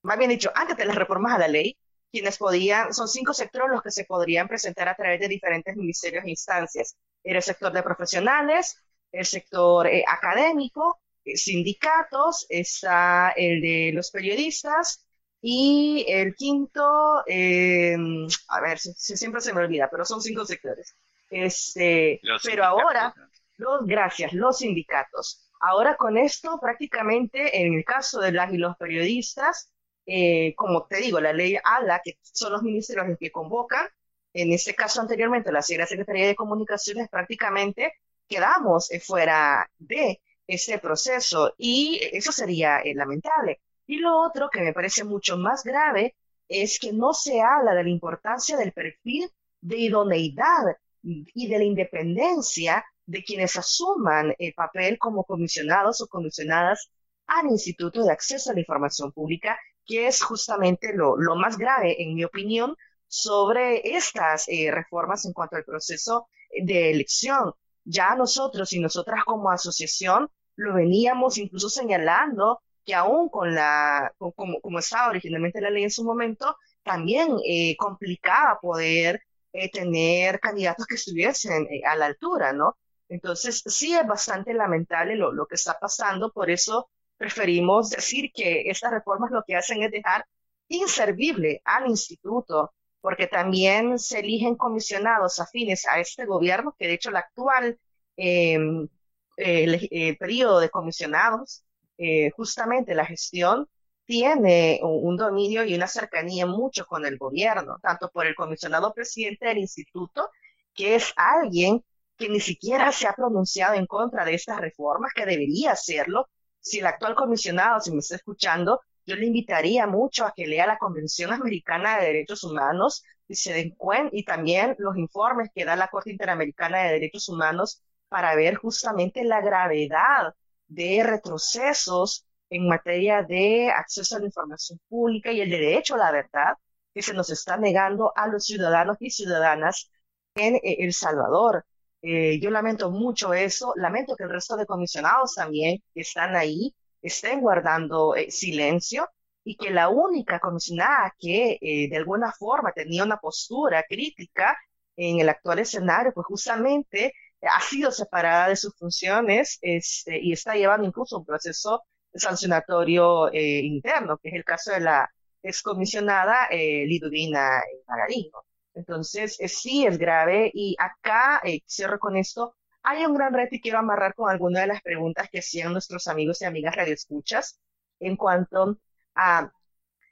más 0.03 0.19
bien 0.19 0.31
dicho, 0.31 0.51
antes 0.55 0.77
de 0.77 0.85
las 0.87 0.97
reformas 0.97 1.35
a 1.35 1.39
la 1.39 1.49
ley, 1.49 1.77
quienes 2.11 2.39
podían, 2.39 2.95
son 2.95 3.09
cinco 3.09 3.33
sectores 3.33 3.71
los 3.71 3.83
que 3.83 3.91
se 3.91 4.05
podrían 4.05 4.49
presentar 4.49 4.89
a 4.89 4.95
través 4.95 5.21
de 5.21 5.29
diferentes 5.29 5.77
ministerios 5.77 6.25
e 6.25 6.31
instancias. 6.31 6.97
Era 7.23 7.39
el 7.39 7.43
sector 7.43 7.73
de 7.73 7.83
profesionales, 7.83 8.77
el 9.13 9.27
sector 9.27 9.87
eh, 9.87 10.05
académico, 10.07 11.01
sindicatos, 11.25 12.47
está 12.49 13.33
el 13.37 13.61
de 13.61 13.91
los 13.93 14.11
periodistas, 14.11 15.07
y 15.41 16.05
el 16.09 16.35
quinto, 16.35 17.23
em, 17.27 18.27
a 18.49 18.61
ver, 18.61 18.79
siempre 18.79 19.41
se 19.41 19.53
me 19.53 19.61
olvida, 19.61 19.89
pero 19.91 20.05
son 20.05 20.21
cinco 20.21 20.45
sectores. 20.45 20.97
Este, 21.31 22.21
pero 22.43 22.65
ahora, 22.65 23.15
los, 23.57 23.87
gracias, 23.87 24.33
los 24.33 24.59
sindicatos. 24.59 25.49
Ahora 25.61 25.97
con 25.97 26.19
esto, 26.19 26.59
prácticamente 26.61 27.61
en 27.61 27.75
el 27.75 27.85
caso 27.85 28.21
de 28.21 28.33
las 28.33 28.53
y 28.53 28.59
los 28.59 28.77
periodistas, 28.77 29.73
eh, 30.07 30.55
como 30.57 30.87
te 30.87 30.99
digo, 30.99 31.21
la 31.21 31.33
ley 31.33 31.57
habla 31.63 32.01
que 32.05 32.19
son 32.23 32.53
los 32.53 32.63
ministerios 32.63 33.09
los 33.09 33.19
que 33.19 33.31
convocan. 33.33 33.87
En 34.33 34.53
este 34.53 34.75
caso 34.75 35.01
anteriormente, 35.01 35.53
la 35.53 35.63
Secretaría 35.63 36.27
de 36.27 36.37
Comunicaciones 36.37 37.09
prácticamente 37.09 37.95
quedamos 38.29 38.91
fuera 39.05 39.71
de 39.79 40.21
ese 40.47 40.79
proceso 40.79 41.55
y 41.59 42.01
eso 42.13 42.33
sería 42.33 42.79
eh, 42.81 42.95
lamentable. 42.95 43.61
Y 43.87 43.99
lo 43.99 44.21
otro 44.21 44.51
que 44.51 44.61
me 44.61 44.73
parece 44.73 45.05
mucho 45.05 45.37
más 45.37 45.65
grave 45.65 46.17
es 46.49 46.79
que 46.79 46.93
no 46.93 47.13
se 47.13 47.41
habla 47.41 47.75
de 47.75 47.85
la 47.85 47.91
importancia 47.91 48.57
del 48.57 48.73
perfil 48.73 49.31
de 49.61 49.79
idoneidad 49.79 50.77
y 51.03 51.49
de 51.49 51.59
la 51.59 51.65
independencia 51.65 52.85
de 53.07 53.23
quienes 53.23 53.57
asuman 53.57 54.35
el 54.39 54.53
papel 54.55 54.99
como 54.99 55.25
comisionados 55.25 56.01
o 56.01 56.09
comisionadas 56.09 56.91
al 57.27 57.47
Instituto 57.47 58.05
de 58.05 58.13
Acceso 58.13 58.51
a 58.51 58.55
la 58.55 58.61
Información 58.61 59.13
Pública, 59.13 59.59
que 59.87 60.07
es 60.09 60.23
justamente 60.23 60.93
lo, 60.95 61.17
más 61.37 61.57
grave, 61.59 62.03
en 62.03 62.15
mi 62.15 62.25
opinión, 62.25 62.77
sobre 63.09 63.97
estas 63.97 64.49
eh, 64.49 64.71
reformas 64.71 65.25
en 65.25 65.33
cuanto 65.33 65.57
al 65.57 65.65
proceso 65.65 66.29
de 66.63 66.91
elección. 66.91 67.53
Ya 67.85 68.15
nosotros 68.17 68.73
y 68.73 68.81
nosotras 68.81 69.25
como 69.25 69.51
asociación 69.51 70.29
lo 70.57 70.75
veníamos 70.75 71.39
incluso 71.39 71.69
señalando 71.69 72.61
que 72.85 72.95
aún 72.95 73.29
con 73.29 73.55
la, 73.55 74.13
como, 74.19 74.61
como 74.61 74.79
estaba 74.79 75.11
originalmente 75.11 75.61
la 75.61 75.71
ley 75.71 75.83
en 75.85 75.91
su 75.91 76.05
momento, 76.05 76.57
también 76.85 77.37
eh, 77.45 77.77
complicaba 77.77 78.61
poder 78.61 79.21
eh, 79.53 79.71
tener 79.71 80.39
candidatos 80.41 80.87
que 80.87 80.95
estuviesen 80.95 81.67
eh, 81.71 81.83
a 81.85 81.97
la 81.97 82.07
altura, 82.07 82.53
¿no? 82.53 82.77
Entonces, 83.09 83.63
sí 83.67 83.95
es 83.95 84.07
bastante 84.07 84.55
lamentable 84.55 85.17
lo, 85.17 85.33
lo 85.33 85.47
que 85.47 85.57
está 85.57 85.79
pasando, 85.79 86.33
por 86.33 86.51
eso 86.51 86.89
preferimos 87.17 87.91
decir 87.91 88.31
que 88.35 88.63
estas 88.67 88.91
reformas 88.93 89.31
lo 89.31 89.43
que 89.47 89.57
hacen 89.57 89.83
es 89.83 89.91
dejar 89.91 90.27
inservible 90.69 91.63
al 91.65 91.89
instituto, 91.89 92.73
porque 93.01 93.27
también 93.27 93.99
se 93.99 94.21
eligen 94.21 94.57
comisionados 94.57 95.41
afines 95.41 95.87
a 95.87 96.01
este 96.01 96.27
gobierno, 96.27 96.75
que 96.79 96.89
de 96.89 96.95
hecho 96.95 97.11
el 97.11 97.17
actual 97.17 97.79
em, 98.17 98.89
el 99.37 100.17
periodo 100.19 100.61
de 100.61 100.71
comisionados 100.71 101.65
eh, 101.99 102.31
justamente 102.31 102.95
la 102.95 103.07
gestión 103.07 103.69
tiene 104.05 104.81
un, 104.83 105.17
dominio 105.17 105.65
y 105.65 105.75
una 105.75 105.89
cercanía 105.89 106.47
mucho 106.47 106.87
con 106.87 107.05
el 107.07 107.19
gobierno, 107.19 107.79
tanto 107.83 108.11
por 108.11 108.27
el 108.27 108.35
comisionado 108.37 108.93
presidente 108.95 109.47
del 109.47 109.59
instituto, 109.59 110.31
que 110.75 110.95
es 110.95 111.13
alguien 111.17 111.85
que 112.17 112.29
ni 112.29 112.41
siquiera 112.41 112.93
se 112.93 113.09
ha 113.09 113.15
pronunciado 113.15 113.75
en 113.75 113.87
contra 113.87 114.25
de 114.25 114.35
estas 114.35 114.61
reformas, 114.61 115.13
que 115.15 115.27
debería 115.27 115.73
hacerlo. 115.73 116.29
Si 116.67 116.81
el 116.81 116.87
actual 116.87 117.15
comisionado, 117.15 117.81
si 117.81 117.93
me 117.93 118.01
está 118.01 118.17
escuchando, 118.17 118.81
yo 119.07 119.15
le 119.15 119.27
invitaría 119.27 119.87
mucho 119.87 120.27
a 120.27 120.33
que 120.35 120.49
lea 120.49 120.67
la 120.67 120.79
Convención 120.79 121.33
Americana 121.33 121.97
de 121.97 122.07
Derechos 122.07 122.43
Humanos 122.43 123.05
y 123.29 123.37
se 123.37 123.53
den 123.53 123.71
cuenta, 123.71 124.11
y 124.17 124.25
también 124.25 124.75
los 124.79 124.97
informes 124.97 125.51
que 125.55 125.65
da 125.65 125.77
la 125.77 125.87
Corte 125.87 126.11
Interamericana 126.11 126.83
de 126.83 126.95
Derechos 126.95 127.29
Humanos 127.29 127.85
para 128.09 128.35
ver 128.35 128.57
justamente 128.57 129.23
la 129.23 129.41
gravedad 129.43 130.35
de 130.67 131.05
retrocesos 131.05 132.27
en 132.51 132.67
materia 132.67 133.23
de 133.23 133.71
acceso 133.71 134.17
a 134.17 134.19
la 134.19 134.27
información 134.27 134.81
pública 134.89 135.31
y 135.31 135.43
el 135.43 135.51
derecho 135.51 135.95
a 135.95 135.99
la 135.99 136.11
verdad 136.11 136.55
que 136.93 137.03
se 137.03 137.15
nos 137.15 137.31
está 137.31 137.57
negando 137.57 138.13
a 138.17 138.27
los 138.27 138.45
ciudadanos 138.45 138.97
y 138.99 139.11
ciudadanas 139.11 139.89
en 140.35 140.57
eh, 140.57 140.79
El 140.81 140.93
Salvador. 140.93 141.65
Eh, 142.07 142.39
yo 142.41 142.51
lamento 142.51 142.91
mucho 142.91 143.35
eso, 143.35 143.73
lamento 143.77 144.17
que 144.17 144.25
el 144.25 144.31
resto 144.31 144.57
de 144.57 144.67
comisionados 144.67 145.35
también 145.35 145.83
que 145.95 146.03
están 146.03 146.37
ahí 146.37 146.75
estén 147.03 147.41
guardando 147.41 148.15
eh, 148.15 148.31
silencio 148.31 149.09
y 149.45 149.57
que 149.57 149.71
la 149.71 149.89
única 149.89 150.41
comisionada 150.41 151.15
que 151.19 151.59
de 151.61 151.97
alguna 151.97 152.33
forma 152.33 152.73
tenía 152.73 153.05
una 153.05 153.19
postura 153.19 153.85
crítica 153.89 154.57
en 154.97 155.21
el 155.21 155.29
actual 155.29 155.61
escenario, 155.61 156.13
pues 156.13 156.27
justamente 156.27 157.13
ha 157.43 157.61
sido 157.61 157.91
separada 157.91 158.49
de 158.49 158.57
sus 158.57 158.75
funciones 158.77 159.59
este, 159.63 160.19
y 160.21 160.33
está 160.33 160.55
llevando 160.55 160.87
incluso 160.87 161.19
un 161.19 161.25
proceso 161.27 161.83
sancionatorio 162.15 163.33
eh, 163.33 163.61
interno, 163.61 164.19
que 164.19 164.29
es 164.31 164.35
el 164.35 164.45
caso 164.45 164.73
de 164.73 164.81
la 164.81 165.11
excomisionada 165.43 166.47
eh, 166.51 166.85
Liduvina 166.87 167.63
Margarino. 167.87 168.46
Entonces, 168.77 169.39
eh, 169.41 169.49
sí 169.49 169.87
es 169.87 169.99
grave 169.99 170.51
y 170.55 170.77
acá, 170.81 171.41
eh, 171.45 171.63
cierro 171.69 171.99
con 172.01 172.17
esto, 172.17 172.57
hay 172.85 173.05
un 173.07 173.15
gran 173.17 173.35
reto 173.35 173.57
y 173.57 173.63
quiero 173.63 173.79
amarrar 173.81 174.15
con 174.15 174.31
alguna 174.31 174.61
de 174.63 174.69
las 174.69 174.83
preguntas 174.83 175.29
que 175.31 175.41
hacían 175.41 175.73
nuestros 175.73 176.09
amigos 176.09 176.43
y 176.43 176.47
amigas 176.47 176.77
radioescuchas 176.77 177.61
en 178.01 178.17
cuanto 178.17 178.79
a 179.17 179.53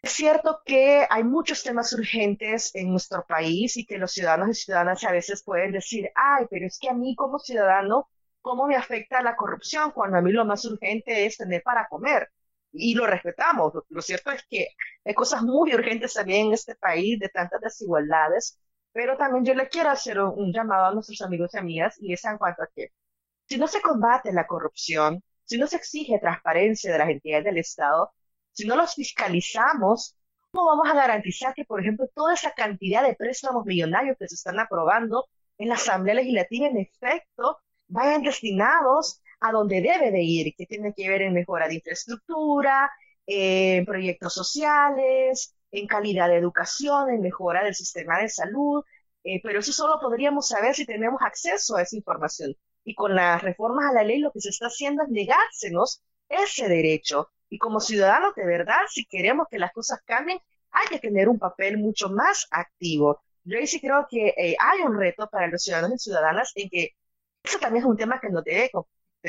es 0.02 0.12
cierto 0.12 0.60
que 0.64 1.06
hay 1.10 1.24
muchos 1.24 1.62
temas 1.64 1.92
urgentes 1.92 2.74
en 2.74 2.90
nuestro 2.90 3.24
país 3.26 3.76
y 3.76 3.86
que 3.86 3.98
los 3.98 4.12
ciudadanos 4.12 4.50
y 4.50 4.62
ciudadanas 4.64 5.02
a 5.04 5.12
veces 5.12 5.42
pueden 5.44 5.72
decir, 5.72 6.10
ay, 6.14 6.46
pero 6.50 6.66
es 6.66 6.78
que 6.78 6.88
a 6.90 6.94
mí 6.94 7.16
como 7.16 7.38
ciudadano, 7.40 8.08
¿cómo 8.42 8.66
me 8.68 8.76
afecta 8.76 9.22
la 9.22 9.36
corrupción 9.36 9.92
cuando 9.92 10.18
a 10.18 10.22
mí 10.22 10.30
lo 10.32 10.44
más 10.44 10.64
urgente 10.66 11.26
es 11.26 11.38
tener 11.38 11.62
para 11.62 11.88
comer? 11.88 12.30
Y 12.74 12.94
lo 12.94 13.06
respetamos. 13.06 13.72
Lo, 13.88 14.02
cierto 14.02 14.30
es 14.32 14.44
que 14.50 14.68
hay 15.04 15.14
cosas 15.14 15.42
muy 15.42 15.74
urgentes 15.74 16.14
también 16.14 16.48
en 16.48 16.54
este 16.54 16.74
país 16.76 17.18
de 17.18 17.28
tantas 17.28 17.60
desigualdades, 17.60 18.58
Pero 18.92 19.16
también 19.16 19.44
yo 19.44 19.54
le 19.54 19.68
quiero 19.68 19.90
hacer 19.90 20.20
un, 20.20 20.52
llamado 20.52 20.86
a 20.86 20.94
nuestros 20.94 21.20
amigos 21.22 21.54
y 21.54 21.58
amigas 21.58 21.96
y 22.00 22.12
es 22.12 22.24
en 22.24 22.38
cuanto 22.38 22.62
a 22.62 22.68
que 22.74 22.88
si 23.48 23.58
no 23.58 23.66
se 23.68 23.82
combate 23.82 24.32
la 24.32 24.46
corrupción, 24.46 25.22
si 25.44 25.58
no 25.58 25.66
se 25.66 25.76
exige 25.76 26.18
transparencia 26.20 26.92
de 26.92 26.98
las 26.98 27.08
entidades 27.10 27.44
del 27.44 27.58
Estado, 27.58 28.12
si 28.52 28.66
no 28.66 28.76
los 28.76 28.94
fiscalizamos, 28.94 30.16
¿cómo 30.50 30.66
vamos 30.66 30.88
a 30.90 30.94
garantizar 30.94 31.54
que, 31.54 31.64
por 31.64 31.80
ejemplo, 31.80 32.08
toda 32.14 32.34
esa 32.34 32.52
cantidad 32.52 33.02
de 33.06 33.14
préstamos 33.16 33.66
millonarios 33.66 34.16
que 34.18 34.28
se 34.28 34.36
están 34.36 34.60
aprobando 34.60 35.26
en 35.58 35.68
la 35.68 35.74
Asamblea 35.74 36.14
Legislativa, 36.14 36.68
en 36.68 36.78
efecto, 36.78 37.58
vayan 37.88 38.22
destinados 38.22 39.20
a 39.44 39.52
donde 39.52 39.82
debe 39.82 40.10
de 40.10 40.22
ir, 40.22 40.54
que 40.56 40.66
tiene 40.66 40.94
que 40.94 41.08
ver 41.08 41.22
en 41.22 41.34
mejora 41.34 41.68
de 41.68 41.74
infraestructura, 41.74 42.90
en 43.26 43.84
proyectos 43.84 44.32
sociales, 44.32 45.54
en 45.70 45.86
calidad 45.86 46.28
de 46.28 46.36
educación, 46.36 47.10
en 47.10 47.20
mejora 47.20 47.62
del 47.64 47.74
sistema 47.74 48.18
de 48.20 48.28
salud, 48.30 48.82
eh, 49.24 49.40
pero 49.42 49.60
eso 49.60 49.72
solo 49.72 49.98
podríamos 50.00 50.48
saber 50.48 50.74
si 50.74 50.86
tenemos 50.86 51.20
acceso 51.22 51.76
a 51.76 51.82
esa 51.82 51.96
información. 51.96 52.54
Y 52.84 52.94
con 52.94 53.14
las 53.14 53.42
reformas 53.42 53.90
a 53.90 53.94
la 53.94 54.04
ley 54.04 54.18
lo 54.18 54.32
que 54.32 54.40
se 54.40 54.50
está 54.50 54.66
haciendo 54.66 55.02
es 55.02 55.08
negársenos 55.10 56.02
ese 56.28 56.68
derecho. 56.68 57.30
Y 57.50 57.58
como 57.58 57.80
ciudadanos, 57.80 58.34
de 58.34 58.46
verdad, 58.46 58.80
si 58.88 59.04
queremos 59.06 59.46
que 59.50 59.58
las 59.58 59.72
cosas 59.72 60.00
cambien, 60.06 60.38
hay 60.70 60.86
que 60.88 60.98
tener 60.98 61.28
un 61.28 61.38
papel 61.38 61.78
mucho 61.78 62.08
más 62.08 62.46
activo. 62.50 63.22
Yo 63.44 63.58
sí 63.66 63.80
creo 63.80 64.06
que 64.10 64.28
eh, 64.36 64.56
hay 64.58 64.80
un 64.80 64.98
reto 64.98 65.28
para 65.30 65.48
los 65.48 65.62
ciudadanos 65.62 65.96
y 65.96 66.04
ciudadanas 66.04 66.52
en 66.54 66.68
que 66.70 66.90
eso 67.42 67.58
también 67.58 67.84
es 67.84 67.90
un 67.90 67.96
tema 67.96 68.20
que 68.20 68.30
nos 68.30 68.44
debe 68.44 68.70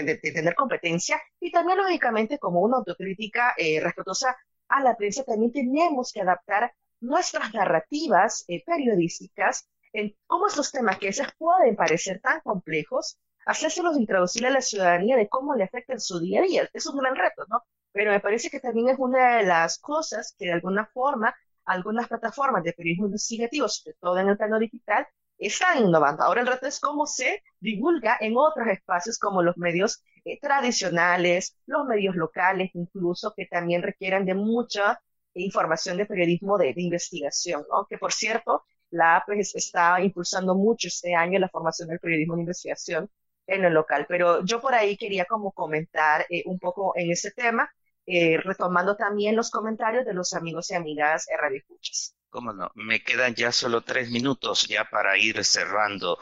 de, 0.03 0.17
tener 0.17 0.55
competencia 0.55 1.21
y 1.39 1.51
también, 1.51 1.77
lógicamente, 1.77 2.37
como 2.37 2.61
una 2.61 2.77
autocrítica 2.77 3.53
eh, 3.57 3.79
respetuosa 3.79 4.35
a 4.67 4.81
la 4.81 4.95
prensa, 4.95 5.23
también 5.23 5.51
tenemos 5.51 6.11
que 6.11 6.21
adaptar 6.21 6.73
nuestras 6.99 7.53
narrativas 7.53 8.43
eh, 8.47 8.63
periodísticas 8.65 9.67
en 9.93 10.15
cómo 10.27 10.47
estos 10.47 10.71
temas 10.71 10.97
que 10.97 11.07
a 11.07 11.09
veces 11.09 11.27
pueden 11.37 11.75
parecer 11.75 12.19
tan 12.21 12.41
complejos, 12.41 13.17
hacérselos 13.45 13.97
introducir 13.97 14.45
a 14.45 14.49
la 14.49 14.61
ciudadanía 14.61 15.15
de 15.15 15.29
cómo 15.29 15.55
le 15.55 15.63
afectan 15.63 15.99
su 15.99 16.19
día 16.19 16.41
a 16.41 16.43
día. 16.43 16.69
Es 16.73 16.85
un 16.87 16.97
gran 16.97 17.15
reto, 17.15 17.45
¿no? 17.47 17.63
Pero 17.91 18.11
me 18.11 18.19
parece 18.19 18.49
que 18.49 18.59
también 18.59 18.89
es 18.89 18.99
una 18.99 19.37
de 19.37 19.43
las 19.43 19.79
cosas 19.79 20.35
que 20.37 20.47
de 20.47 20.53
alguna 20.53 20.85
forma 20.87 21.33
algunas 21.63 22.07
plataformas 22.07 22.63
de 22.63 22.73
periodismo 22.73 23.05
investigativo, 23.05 23.69
sobre 23.69 23.95
todo 23.99 24.17
en 24.19 24.29
el 24.29 24.37
plano 24.37 24.59
digital, 24.59 25.07
están 25.37 25.85
innovando. 25.85 26.23
Ahora 26.23 26.41
el 26.41 26.47
reto 26.47 26.67
es 26.67 26.79
cómo 26.79 27.05
se 27.05 27.43
divulga 27.59 28.17
en 28.19 28.37
otros 28.37 28.67
espacios 28.67 29.19
como 29.19 29.41
los 29.41 29.57
medios 29.57 30.03
eh, 30.23 30.39
tradicionales, 30.39 31.57
los 31.65 31.85
medios 31.85 32.15
locales 32.15 32.71
incluso, 32.73 33.33
que 33.35 33.45
también 33.45 33.83
requieren 33.83 34.25
de 34.25 34.33
mucha 34.33 34.99
información 35.33 35.97
de 35.97 36.05
periodismo 36.05 36.57
de, 36.57 36.73
investigación, 36.77 37.65
¿no? 37.69 37.85
Que 37.87 37.97
por 37.97 38.13
cierto, 38.13 38.65
la 38.89 39.17
APES 39.17 39.55
está 39.55 40.01
impulsando 40.01 40.55
mucho 40.55 40.87
este 40.87 41.13
año 41.15 41.39
la 41.39 41.49
formación 41.49 41.89
del 41.89 41.99
periodismo 41.99 42.35
de 42.35 42.41
investigación 42.41 43.09
en 43.47 43.65
el 43.65 43.73
local. 43.73 44.05
Pero 44.07 44.43
yo 44.45 44.61
por 44.61 44.73
ahí 44.73 44.97
quería 44.97 45.25
como 45.25 45.51
comentar 45.51 46.25
eh, 46.29 46.43
un 46.45 46.59
poco 46.59 46.93
en 46.95 47.11
ese 47.11 47.31
tema, 47.31 47.69
eh, 48.05 48.37
retomando 48.37 48.95
también 48.95 49.35
los 49.35 49.49
comentarios 49.51 50.05
de 50.05 50.13
los 50.13 50.33
amigos 50.33 50.71
y 50.71 50.75
amigas 50.75 51.25
de 51.25 51.37
Radio 51.37 51.57
Escuchas. 51.57 52.15
¿Cómo 52.35 52.51
no? 52.51 52.69
Me 52.75 53.01
quedan 53.01 53.33
ya 53.33 53.53
solo 53.53 53.81
tres 53.85 54.11
minutos 54.11 54.67
ya 54.67 54.83
para 54.89 55.17
ir 55.17 55.45
cerrando. 55.45 56.19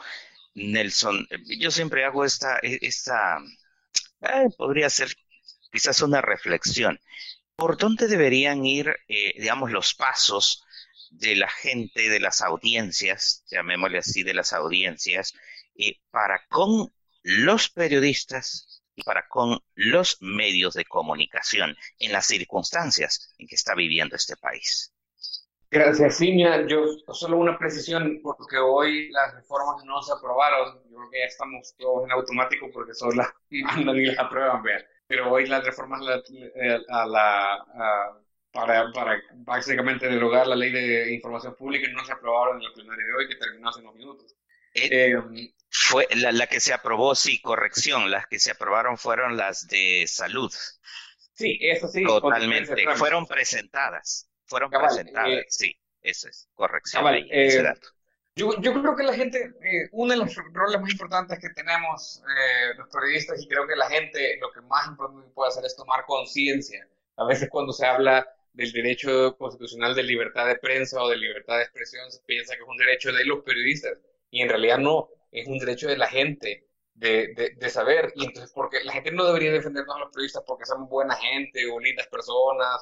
Nelson, 0.54 1.26
yo 1.58 1.72
siempre 1.72 2.04
hago 2.04 2.24
esta, 2.24 2.60
e, 2.62 2.78
esta 2.82 3.38
eh, 4.20 4.48
podría 4.56 4.88
ser 4.90 5.08
quizás 5.72 6.02
una 6.02 6.20
reflexión. 6.20 7.00
¿Por 7.56 7.78
dónde 7.78 8.06
deberían 8.06 8.64
ir, 8.64 8.94
eh, 9.08 9.34
digamos, 9.40 9.72
los 9.72 9.94
pasos 9.94 10.62
de 11.10 11.34
la 11.34 11.48
gente, 11.48 12.08
de 12.08 12.20
las 12.20 12.42
audiencias, 12.42 13.44
llamémosle 13.50 13.98
así, 13.98 14.22
de 14.22 14.34
las 14.34 14.52
audiencias, 14.52 15.34
eh, 15.76 15.98
para 16.12 16.46
con 16.48 16.94
los 17.22 17.70
periodistas 17.70 18.84
y 18.94 19.02
para 19.02 19.26
con 19.26 19.58
los 19.74 20.18
medios 20.20 20.74
de 20.74 20.84
comunicación 20.84 21.76
en 21.98 22.12
las 22.12 22.26
circunstancias 22.26 23.34
en 23.38 23.48
que 23.48 23.56
está 23.56 23.74
viviendo 23.74 24.14
este 24.14 24.36
país? 24.36 24.93
Gracias, 25.74 26.18
Simia. 26.18 26.64
Yo 26.68 26.84
solo 27.12 27.36
una 27.36 27.58
precisión, 27.58 28.20
porque 28.22 28.58
hoy 28.58 29.10
las 29.10 29.34
reformas 29.34 29.84
no 29.84 30.00
se 30.02 30.12
aprobaron. 30.12 30.80
Yo 30.88 30.98
creo 30.98 31.10
que 31.10 31.18
ya 31.18 31.24
estamos 31.24 31.74
todos 31.76 32.04
en 32.04 32.12
automático 32.12 32.70
porque 32.72 32.94
solo 32.94 33.16
las 33.16 33.28
mandan 33.50 33.96
y 33.96 34.06
las 34.06 34.18
aprueban, 34.20 34.62
Pero 35.08 35.32
hoy 35.32 35.46
las 35.46 35.64
reformas 35.64 36.00
eh, 36.30 36.78
a 36.88 37.06
la, 37.06 37.66
para, 38.52 38.92
para 38.92 39.20
básicamente 39.34 40.06
derogar 40.06 40.46
la 40.46 40.54
ley 40.54 40.70
de 40.70 41.12
información 41.12 41.56
pública 41.56 41.88
no 41.90 42.04
se 42.04 42.12
aprobaron 42.12 42.58
en 42.58 42.68
la 42.68 42.72
plenaria 42.72 43.04
de 43.04 43.12
hoy, 43.12 43.28
que 43.28 43.34
terminó 43.34 43.68
hace 43.68 43.80
unos 43.80 43.96
minutos. 43.96 44.36
Eh, 44.74 45.10
em, 45.10 45.52
fue 45.70 46.06
la, 46.14 46.30
la, 46.30 46.46
que 46.46 46.60
se 46.60 46.72
aprobó, 46.72 47.16
sí, 47.16 47.42
corrección. 47.42 48.12
Las 48.12 48.28
que 48.28 48.38
se 48.38 48.52
aprobaron 48.52 48.96
fueron 48.96 49.36
las 49.36 49.66
de 49.66 50.04
salud. 50.06 50.52
Sí, 51.32 51.58
eso 51.62 51.88
sí. 51.88 52.04
Totalmente. 52.04 52.86
Fueron 52.94 53.26
presentadas 53.26 54.30
fueron 54.46 54.70
presentadas. 54.70 55.30
Eh, 55.30 55.44
sí, 55.48 55.76
eso 56.02 56.28
es 56.28 56.48
corrección. 56.54 57.04
Eh, 57.30 57.62
yo, 58.36 58.60
yo, 58.60 58.80
creo 58.80 58.96
que 58.96 59.04
la 59.04 59.14
gente, 59.14 59.52
eh, 59.62 59.88
uno 59.92 60.12
de 60.12 60.18
los 60.18 60.34
roles 60.52 60.80
más 60.80 60.90
importantes 60.90 61.38
que 61.38 61.50
tenemos 61.50 62.20
los 62.76 62.88
periodistas 62.88 63.40
y 63.40 63.46
creo 63.46 63.66
que 63.66 63.76
la 63.76 63.88
gente 63.88 64.38
lo 64.40 64.50
que 64.50 64.60
más 64.62 64.88
importante 64.88 65.30
puede 65.34 65.50
hacer 65.50 65.64
es 65.64 65.76
tomar 65.76 66.04
conciencia. 66.04 66.88
A 67.16 67.24
veces 67.24 67.48
cuando 67.48 67.72
se 67.72 67.86
habla 67.86 68.26
del 68.52 68.72
derecho 68.72 69.36
constitucional 69.36 69.94
de 69.94 70.02
libertad 70.02 70.46
de 70.46 70.56
prensa 70.56 71.00
o 71.02 71.08
de 71.08 71.16
libertad 71.16 71.58
de 71.58 71.64
expresión 71.64 72.10
se 72.10 72.20
piensa 72.22 72.54
que 72.54 72.62
es 72.62 72.68
un 72.68 72.76
derecho 72.76 73.12
de 73.12 73.24
los 73.24 73.42
periodistas 73.44 73.98
y 74.30 74.42
en 74.42 74.48
realidad 74.48 74.78
no, 74.78 75.08
es 75.30 75.46
un 75.46 75.58
derecho 75.58 75.88
de 75.88 75.96
la 75.96 76.08
gente 76.08 76.66
de, 76.94 77.34
de, 77.34 77.50
de, 77.56 77.70
saber. 77.70 78.12
Y 78.14 78.24
entonces, 78.24 78.52
porque 78.52 78.82
la 78.84 78.92
gente 78.92 79.10
no 79.10 79.26
debería 79.26 79.52
defendernos 79.52 79.96
a 79.96 80.00
los 80.00 80.10
periodistas 80.10 80.44
porque 80.46 80.64
somos 80.64 80.88
buena 80.88 81.14
gente 81.16 81.66
o 81.70 81.78
lindas 81.78 82.06
personas 82.06 82.80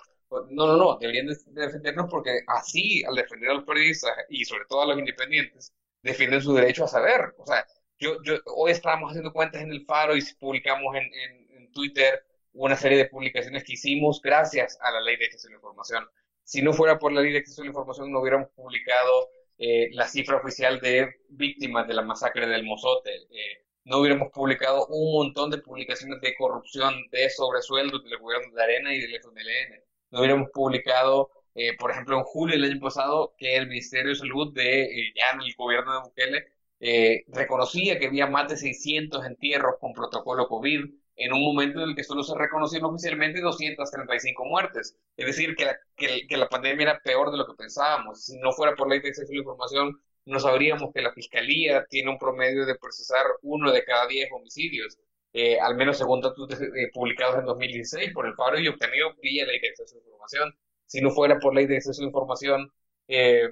no, 0.51 0.67
no, 0.67 0.77
no, 0.77 0.99
deberían 0.99 1.27
defendernos 1.27 2.09
porque 2.11 2.41
así, 2.47 3.05
al 3.05 3.15
defender 3.15 3.51
a 3.51 3.55
los 3.55 3.65
periodistas 3.65 4.13
y 4.29 4.45
sobre 4.45 4.65
todo 4.67 4.83
a 4.83 4.87
los 4.87 4.99
independientes, 4.99 5.73
defienden 6.03 6.43
su 6.43 6.55
derecho 6.55 6.85
a 6.85 6.89
saber. 6.89 7.35
O 7.39 7.47
sea, 7.47 7.67
yo, 7.99 8.23
yo 8.23 8.35
hoy 8.47 8.73
estábamos 8.73 9.11
haciendo 9.11 9.33
cuentas 9.33 9.63
en 9.63 9.71
el 9.73 9.85
Faro 9.85 10.17
y 10.17 10.23
publicamos 10.39 10.95
en, 10.97 11.05
en, 11.15 11.73
Twitter 11.73 12.23
una 12.53 12.77
serie 12.77 12.99
de 12.99 13.07
publicaciones 13.07 13.65
que 13.65 13.73
hicimos 13.73 14.21
gracias 14.21 14.79
a 14.83 14.91
la 14.91 15.01
ley 15.01 15.17
de 15.17 15.25
acceso 15.25 15.49
a 15.49 15.51
la 15.53 15.57
información. 15.57 16.07
Si 16.45 16.61
no 16.61 16.75
fuera 16.75 16.99
por 16.99 17.11
la 17.11 17.23
ley 17.23 17.33
de 17.33 17.39
acceso 17.39 17.63
a 17.63 17.65
la 17.65 17.71
información, 17.71 18.13
no 18.13 18.21
hubiéramos 18.21 18.51
publicado 18.51 19.31
eh, 19.57 19.89
la 19.93 20.07
cifra 20.07 20.37
oficial 20.37 20.79
de 20.81 21.15
víctimas 21.31 21.89
de 21.89 21.95
la 21.95 22.03
masacre 22.03 22.47
del 22.47 22.65
Mozote. 22.65 23.11
Eh, 23.31 23.65
no 23.85 24.01
hubiéramos 24.01 24.31
publicado 24.33 24.87
un 24.89 25.15
montón 25.15 25.51
de 25.51 25.59
publicaciones 25.59 26.21
de 26.21 26.35
corrupción, 26.37 26.95
de 27.11 27.31
sobresueldos 27.31 28.05
del 28.05 28.19
gobierno 28.19 28.55
de 28.55 28.63
Arena 28.63 28.95
y 28.95 29.01
del 29.01 29.15
FMLN 29.15 29.82
no 30.13 30.21
hubiéramos 30.21 30.51
publicado, 30.51 31.31
eh, 31.55 31.77
por 31.77 31.91
ejemplo, 31.91 32.17
en 32.19 32.25
julio 32.25 32.57
del 32.57 32.71
año 32.71 32.81
pasado, 32.81 33.35
que 33.37 33.57
el 33.57 33.69
Ministerio 33.69 34.11
de 34.11 34.17
Salud 34.17 34.55
de 34.55 34.85
eh, 34.85 35.13
ya 35.17 35.35
en 35.35 35.43
el 35.43 35.55
gobierno 35.57 35.93
de 35.95 36.01
Bukele 36.01 36.47
eh, 36.81 37.25
reconocía 37.29 37.99
que 37.99 38.07
había 38.07 38.27
más 38.27 38.49
de 38.49 38.57
600 38.57 39.25
entierros 39.27 39.77
con 39.81 39.93
protocolo 39.93 40.49
COVID 40.49 40.85
en 41.17 41.33
un 41.33 41.43
momento 41.43 41.83
en 41.83 41.91
el 41.91 41.97
que 41.97 42.05
solo 42.05 42.23
se 42.23 42.37
reconocieron 42.37 42.91
oficialmente 42.91 43.41
235 43.41 44.45
muertes. 44.45 44.97
Es 45.17 45.27
decir, 45.27 45.55
que 45.57 45.65
la, 45.67 45.77
que, 45.97 46.37
la 46.37 46.49
pandemia 46.49 46.83
era 46.85 47.01
peor 47.01 47.31
de 47.31 47.39
lo 47.39 47.47
que 47.47 47.55
pensábamos. 47.55 48.25
Si 48.25 48.39
no 48.39 48.53
fuera 48.53 48.75
por 48.75 48.89
ley 48.89 49.01
de 49.01 49.09
acceso 49.09 49.31
a 49.31 49.35
la 49.35 49.41
información, 49.41 50.01
no 50.25 50.41
sabríamos 50.41 50.91
que 50.93 51.03
la 51.03 51.13
Fiscalía 51.13 51.85
tiene 51.89 52.11
un 52.11 52.19
promedio 52.19 52.67
de 52.67 52.77
procesar 52.77 53.25
uno 53.43 53.73
de 53.73 53.85
cada 53.85 54.07
diez 54.07 54.29
homicidios. 54.33 54.99
Eh, 55.35 55.59
al 55.59 55.77
menos 55.77 55.97
según 55.97 56.21
datos 56.21 56.61
eh, 56.61 56.91
publicados 56.93 57.39
en 57.39 57.47
2016 57.47 58.13
por 58.13 58.27
el 58.27 58.35
Faro 58.35 58.59
y 58.59 58.69
obtenido 58.69 59.15
vía 59.23 59.47
ley 59.47 59.61
de 59.61 59.69
acceso 59.69 59.97
a 59.97 59.99
información. 59.99 60.55
Si 60.87 61.01
no 61.01 61.11
fuera 61.11 61.39
por 61.39 61.55
ley 61.55 61.67
de 61.67 61.77
acceso 61.77 62.03
a 62.03 62.07
información, 62.07 62.71
eh, 63.09 63.49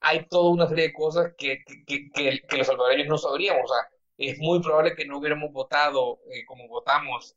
hay 0.00 0.26
toda 0.28 0.50
una 0.50 0.66
serie 0.66 0.88
de 0.88 0.92
cosas 0.94 1.34
que, 1.36 1.62
que, 1.86 2.10
que, 2.10 2.40
que, 2.48 2.56
los 2.56 2.66
salvadoreños 2.66 3.08
no 3.08 3.18
sabríamos. 3.18 3.70
O 3.70 3.74
sea, 3.74 3.86
es 4.16 4.38
muy 4.38 4.60
probable 4.62 4.94
que 4.94 5.04
no 5.04 5.18
hubiéramos 5.18 5.52
votado 5.52 6.20
como 6.46 6.68
votamos 6.68 7.36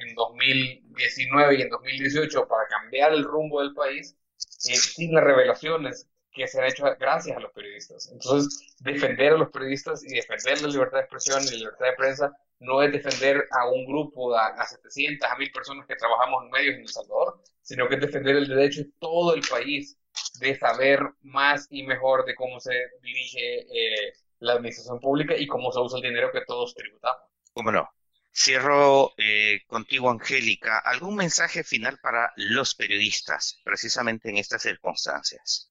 en, 0.00 0.08
en, 0.08 0.14
2019 0.14 1.56
y 1.56 1.62
en 1.62 1.68
2018 1.70 2.48
para 2.48 2.66
cambiar 2.68 3.12
el 3.12 3.24
rumbo 3.24 3.60
del 3.62 3.74
país 3.74 4.16
sin 4.36 5.14
las 5.14 5.24
revelaciones 5.24 6.08
que 6.34 6.48
se 6.48 6.60
han 6.60 6.66
hecho 6.66 6.84
gracias 6.98 7.36
a 7.36 7.40
los 7.40 7.52
periodistas. 7.52 8.10
Entonces, 8.12 8.74
defender 8.80 9.32
a 9.32 9.38
los 9.38 9.50
periodistas 9.50 10.04
y 10.04 10.14
defender 10.14 10.60
la 10.60 10.68
libertad 10.68 10.98
de 10.98 11.04
expresión 11.04 11.42
y 11.44 11.50
la 11.50 11.56
libertad 11.56 11.86
de 11.86 11.96
prensa 11.96 12.32
no 12.58 12.82
es 12.82 12.92
defender 12.92 13.46
a 13.50 13.68
un 13.68 13.86
grupo, 13.86 14.34
a, 14.34 14.48
a 14.48 14.66
700, 14.66 15.30
a 15.30 15.36
1000 15.36 15.52
personas 15.52 15.86
que 15.86 15.96
trabajamos 15.96 16.44
en 16.44 16.50
medios 16.50 16.74
en 16.74 16.80
El 16.82 16.88
Salvador, 16.88 17.40
sino 17.62 17.88
que 17.88 17.94
es 17.94 18.00
defender 18.00 18.36
el 18.36 18.48
derecho 18.48 18.82
de 18.82 18.90
todo 18.98 19.34
el 19.34 19.42
país 19.48 19.96
de 20.40 20.58
saber 20.58 21.00
más 21.22 21.66
y 21.70 21.84
mejor 21.84 22.24
de 22.24 22.34
cómo 22.34 22.58
se 22.60 22.72
dirige 23.02 23.60
eh, 23.60 24.12
la 24.40 24.54
administración 24.54 25.00
pública 25.00 25.36
y 25.36 25.46
cómo 25.46 25.72
se 25.72 25.80
usa 25.80 25.98
el 25.98 26.04
dinero 26.04 26.30
que 26.32 26.42
todos 26.46 26.74
tributamos. 26.74 27.22
¿Cómo 27.52 27.70
no? 27.70 27.88
Cierro 28.36 29.12
eh, 29.16 29.60
contigo, 29.66 30.10
Angélica. 30.10 30.78
¿Algún 30.80 31.14
mensaje 31.14 31.62
final 31.62 31.98
para 32.02 32.32
los 32.36 32.74
periodistas, 32.74 33.60
precisamente 33.64 34.28
en 34.28 34.38
estas 34.38 34.62
circunstancias? 34.62 35.70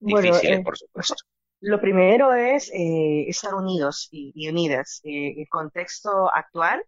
Difíciles, 0.00 0.44
eh, 0.44 0.62
por 0.64 0.76
supuesto. 0.76 1.14
Lo 1.60 1.80
primero 1.80 2.32
es 2.32 2.70
eh, 2.72 3.26
estar 3.28 3.54
unidos 3.54 4.08
y, 4.10 4.48
unidas. 4.48 5.00
Eh, 5.04 5.34
el 5.36 5.48
contexto 5.48 6.34
actual, 6.34 6.82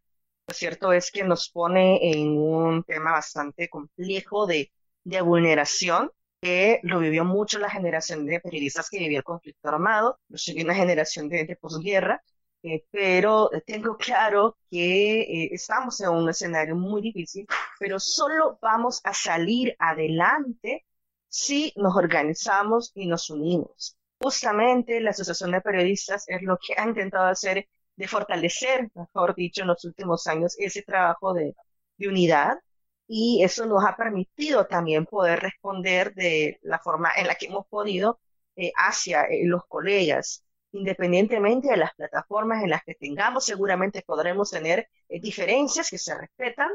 lo 0.46 0.54
cierto 0.54 0.92
es 0.92 1.10
que 1.10 1.24
nos 1.24 1.50
pone 1.50 2.12
en 2.12 2.28
un 2.38 2.82
tema 2.84 3.12
bastante 3.12 3.68
complejo 3.68 4.46
de, 4.46 4.72
de 5.04 5.20
vulneración 5.20 6.10
que 6.40 6.80
lo 6.82 6.98
vivió 6.98 7.24
mucho 7.24 7.58
la 7.58 7.70
generación 7.70 8.26
de 8.26 8.40
periodistas 8.40 8.88
que 8.90 8.98
vivió 8.98 9.18
el 9.18 9.24
conflicto 9.24 9.68
armado, 9.68 10.18
lo 10.28 10.38
vivió 10.44 10.64
una 10.64 10.74
generación 10.74 11.28
de, 11.28 11.44
de 11.44 11.54
posguerra, 11.56 12.20
eh, 12.64 12.84
pero 12.90 13.50
tengo 13.66 13.96
claro 13.96 14.56
que 14.70 15.22
eh, 15.22 15.48
estamos 15.52 16.00
en 16.00 16.10
un 16.10 16.28
escenario 16.30 16.76
muy 16.76 17.02
difícil, 17.02 17.46
pero 17.78 17.98
solo 17.98 18.58
vamos 18.62 19.00
a 19.04 19.12
salir 19.12 19.74
adelante 19.78 20.84
si 21.32 21.72
nos 21.76 21.96
organizamos 21.96 22.92
y 22.94 23.06
nos 23.06 23.30
unimos. 23.30 23.96
Justamente 24.20 25.00
la 25.00 25.10
Asociación 25.10 25.52
de 25.52 25.62
Periodistas 25.62 26.24
es 26.28 26.42
lo 26.42 26.58
que 26.58 26.74
ha 26.76 26.86
intentado 26.86 27.26
hacer 27.26 27.68
de 27.96 28.08
fortalecer, 28.08 28.90
mejor 28.94 29.34
dicho, 29.34 29.62
en 29.62 29.68
los 29.68 29.84
últimos 29.84 30.26
años 30.26 30.54
ese 30.58 30.82
trabajo 30.82 31.32
de, 31.34 31.54
unidad 32.04 32.58
y 33.06 33.44
eso 33.44 33.64
nos 33.66 33.84
ha 33.84 33.96
permitido 33.96 34.66
también 34.66 35.06
poder 35.06 35.38
responder 35.38 36.14
de 36.14 36.58
la 36.62 36.80
forma 36.80 37.10
en 37.16 37.28
la 37.28 37.36
que 37.36 37.46
hemos 37.46 37.66
podido 37.68 38.18
eh, 38.56 38.72
hacia 38.76 39.26
los 39.44 39.64
colegas 39.68 40.44
independientemente 40.72 41.68
de 41.68 41.76
las 41.76 41.94
plataformas 41.94 42.62
en 42.64 42.70
las 42.70 42.82
que 42.82 42.94
tengamos, 42.94 43.44
seguramente 43.44 44.02
podremos 44.02 44.50
tener 44.50 44.88
eh, 45.08 45.20
diferencias 45.20 45.90
que 45.90 45.98
se 45.98 46.16
respetan, 46.18 46.70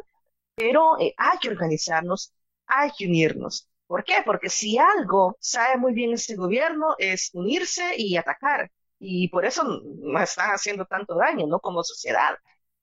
pero 0.55 0.99
eh, 0.99 1.13
hay 1.17 1.37
que 1.39 1.49
organizarnos, 1.49 2.33
hay 2.67 2.91
que 2.97 3.07
unirnos. 3.07 3.67
¿Por 3.88 4.03
qué? 4.03 4.15
Porque 4.25 4.49
si 4.49 4.77
algo 4.77 5.38
sabe 5.39 5.77
muy 5.77 5.93
bien 5.93 6.13
este 6.13 6.35
gobierno 6.35 6.95
es 6.97 7.29
unirse 7.33 7.93
y 7.97 8.17
atacar. 8.17 8.71
Y 8.99 9.29
por 9.29 9.45
eso 9.45 9.63
nos 9.63 10.21
están 10.23 10.51
haciendo 10.51 10.85
tanto 10.85 11.15
daño, 11.15 11.47
¿no? 11.47 11.59
Como 11.59 11.83
sociedad. 11.83 12.35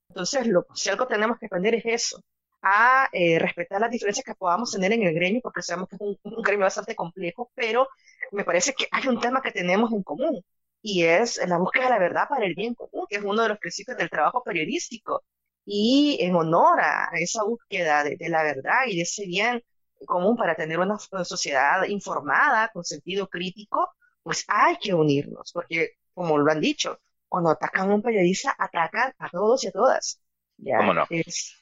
Entonces, 0.08 0.46
lo, 0.46 0.66
si 0.74 0.90
algo 0.90 1.06
tenemos 1.06 1.38
que 1.38 1.46
aprender 1.46 1.74
es 1.74 1.84
eso, 1.86 2.20
a 2.62 3.08
eh, 3.12 3.38
respetar 3.38 3.80
las 3.80 3.90
diferencias 3.90 4.24
que 4.24 4.34
podamos 4.34 4.72
tener 4.72 4.92
en 4.92 5.02
el 5.02 5.14
gremio, 5.14 5.40
porque 5.42 5.62
sabemos 5.62 5.88
que 5.88 5.96
es 5.96 6.00
un 6.22 6.42
gremio 6.42 6.64
bastante 6.64 6.94
complejo, 6.96 7.50
pero 7.54 7.88
me 8.32 8.44
parece 8.44 8.72
que 8.74 8.86
hay 8.90 9.06
un 9.08 9.20
tema 9.20 9.42
que 9.42 9.50
tenemos 9.52 9.92
en 9.92 10.02
común, 10.02 10.42
y 10.82 11.04
es 11.04 11.40
la 11.48 11.58
búsqueda 11.58 11.84
de 11.84 11.90
la 11.90 11.98
verdad 11.98 12.28
para 12.28 12.46
el 12.46 12.54
bien 12.54 12.74
común, 12.74 13.06
que 13.08 13.16
es 13.16 13.22
uno 13.24 13.42
de 13.42 13.48
los 13.50 13.58
principios 13.58 13.96
del 13.98 14.10
trabajo 14.10 14.42
periodístico. 14.42 15.24
Y 15.64 16.18
en 16.20 16.34
honor 16.36 16.80
a 16.80 17.08
esa 17.14 17.42
búsqueda 17.44 18.04
de, 18.04 18.16
la 18.28 18.42
verdad 18.42 18.84
y 18.86 18.96
de 18.96 19.02
ese 19.02 19.24
bien 19.26 19.62
común 20.04 20.36
para 20.36 20.54
tener 20.54 20.78
una 20.78 20.98
sociedad 20.98 21.84
informada, 21.84 22.70
con 22.72 22.84
sentido 22.84 23.28
crítico, 23.28 23.94
pues 24.22 24.44
hay 24.48 24.76
que 24.76 24.94
unirnos, 24.94 25.52
porque 25.52 25.98
como 26.12 26.38
lo 26.38 26.50
han 26.50 26.60
dicho, 26.60 27.00
cuando 27.28 27.50
atacan 27.50 27.90
a 27.90 27.94
un 27.94 28.02
periodista, 28.02 28.54
atacan 28.58 29.12
a 29.18 29.28
todos 29.28 29.64
y 29.64 29.68
a 29.68 29.72
todas. 29.72 30.20
¿Ya? 30.56 30.78
¿Cómo 30.78 30.94
no? 30.94 31.06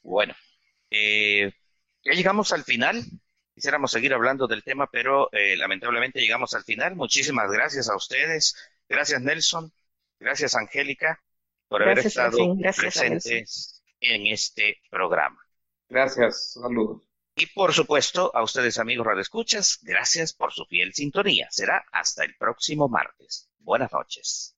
Bueno, 0.02 0.34
eh, 0.90 1.50
ya 2.04 2.12
llegamos 2.12 2.52
al 2.52 2.64
final. 2.64 3.02
Quisiéramos 3.54 3.90
seguir 3.90 4.14
hablando 4.14 4.46
del 4.46 4.62
tema, 4.62 4.88
pero 4.90 5.30
eh, 5.32 5.56
lamentablemente 5.56 6.20
llegamos 6.20 6.54
al 6.54 6.64
final. 6.64 6.96
Muchísimas 6.96 7.50
gracias 7.50 7.88
a 7.88 7.96
ustedes 7.96 8.54
Gracias 8.92 9.22
Nelson, 9.22 9.72
gracias 10.20 10.54
Angélica 10.54 11.18
por 11.66 11.82
haber 11.82 12.00
estado 12.00 12.36
presentes 12.76 13.82
en 14.00 14.26
este 14.26 14.82
programa. 14.90 15.40
Gracias, 15.88 16.52
saludos. 16.52 17.11
Y 17.42 17.46
por 17.46 17.72
supuesto, 17.72 18.30
a 18.36 18.42
ustedes 18.44 18.78
amigos 18.78 19.04
radioescuchas, 19.04 19.80
gracias 19.82 20.32
por 20.32 20.52
su 20.52 20.64
fiel 20.66 20.94
sintonía. 20.94 21.48
Será 21.50 21.84
hasta 21.90 22.24
el 22.24 22.36
próximo 22.36 22.88
martes. 22.88 23.48
Buenas 23.58 23.90
noches. 23.90 24.54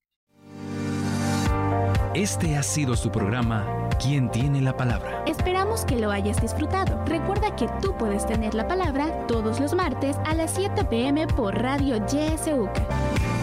Este 2.15 2.57
ha 2.57 2.63
sido 2.63 2.95
su 2.95 3.11
programa 3.11 3.89
¿Quién 3.99 4.31
tiene 4.31 4.61
la 4.61 4.77
palabra? 4.77 5.25
Esperamos 5.27 5.87
que 5.87 5.97
lo 5.97 6.11
hayas 6.11 6.43
disfrutado. 6.43 7.03
Recuerda 7.07 7.57
que 7.57 7.69
tú 7.81 7.97
puedes 7.97 8.27
tener 8.27 8.53
la 8.55 8.69
palabra 8.69 9.27
todos 9.29 9.61
los 9.61 9.73
martes 9.73 10.17
a 10.27 10.35
las 10.35 10.55
7 10.55 10.85
pm 10.85 11.27
por 11.29 11.55
Radio 11.55 11.97
YSUK. 11.97 13.34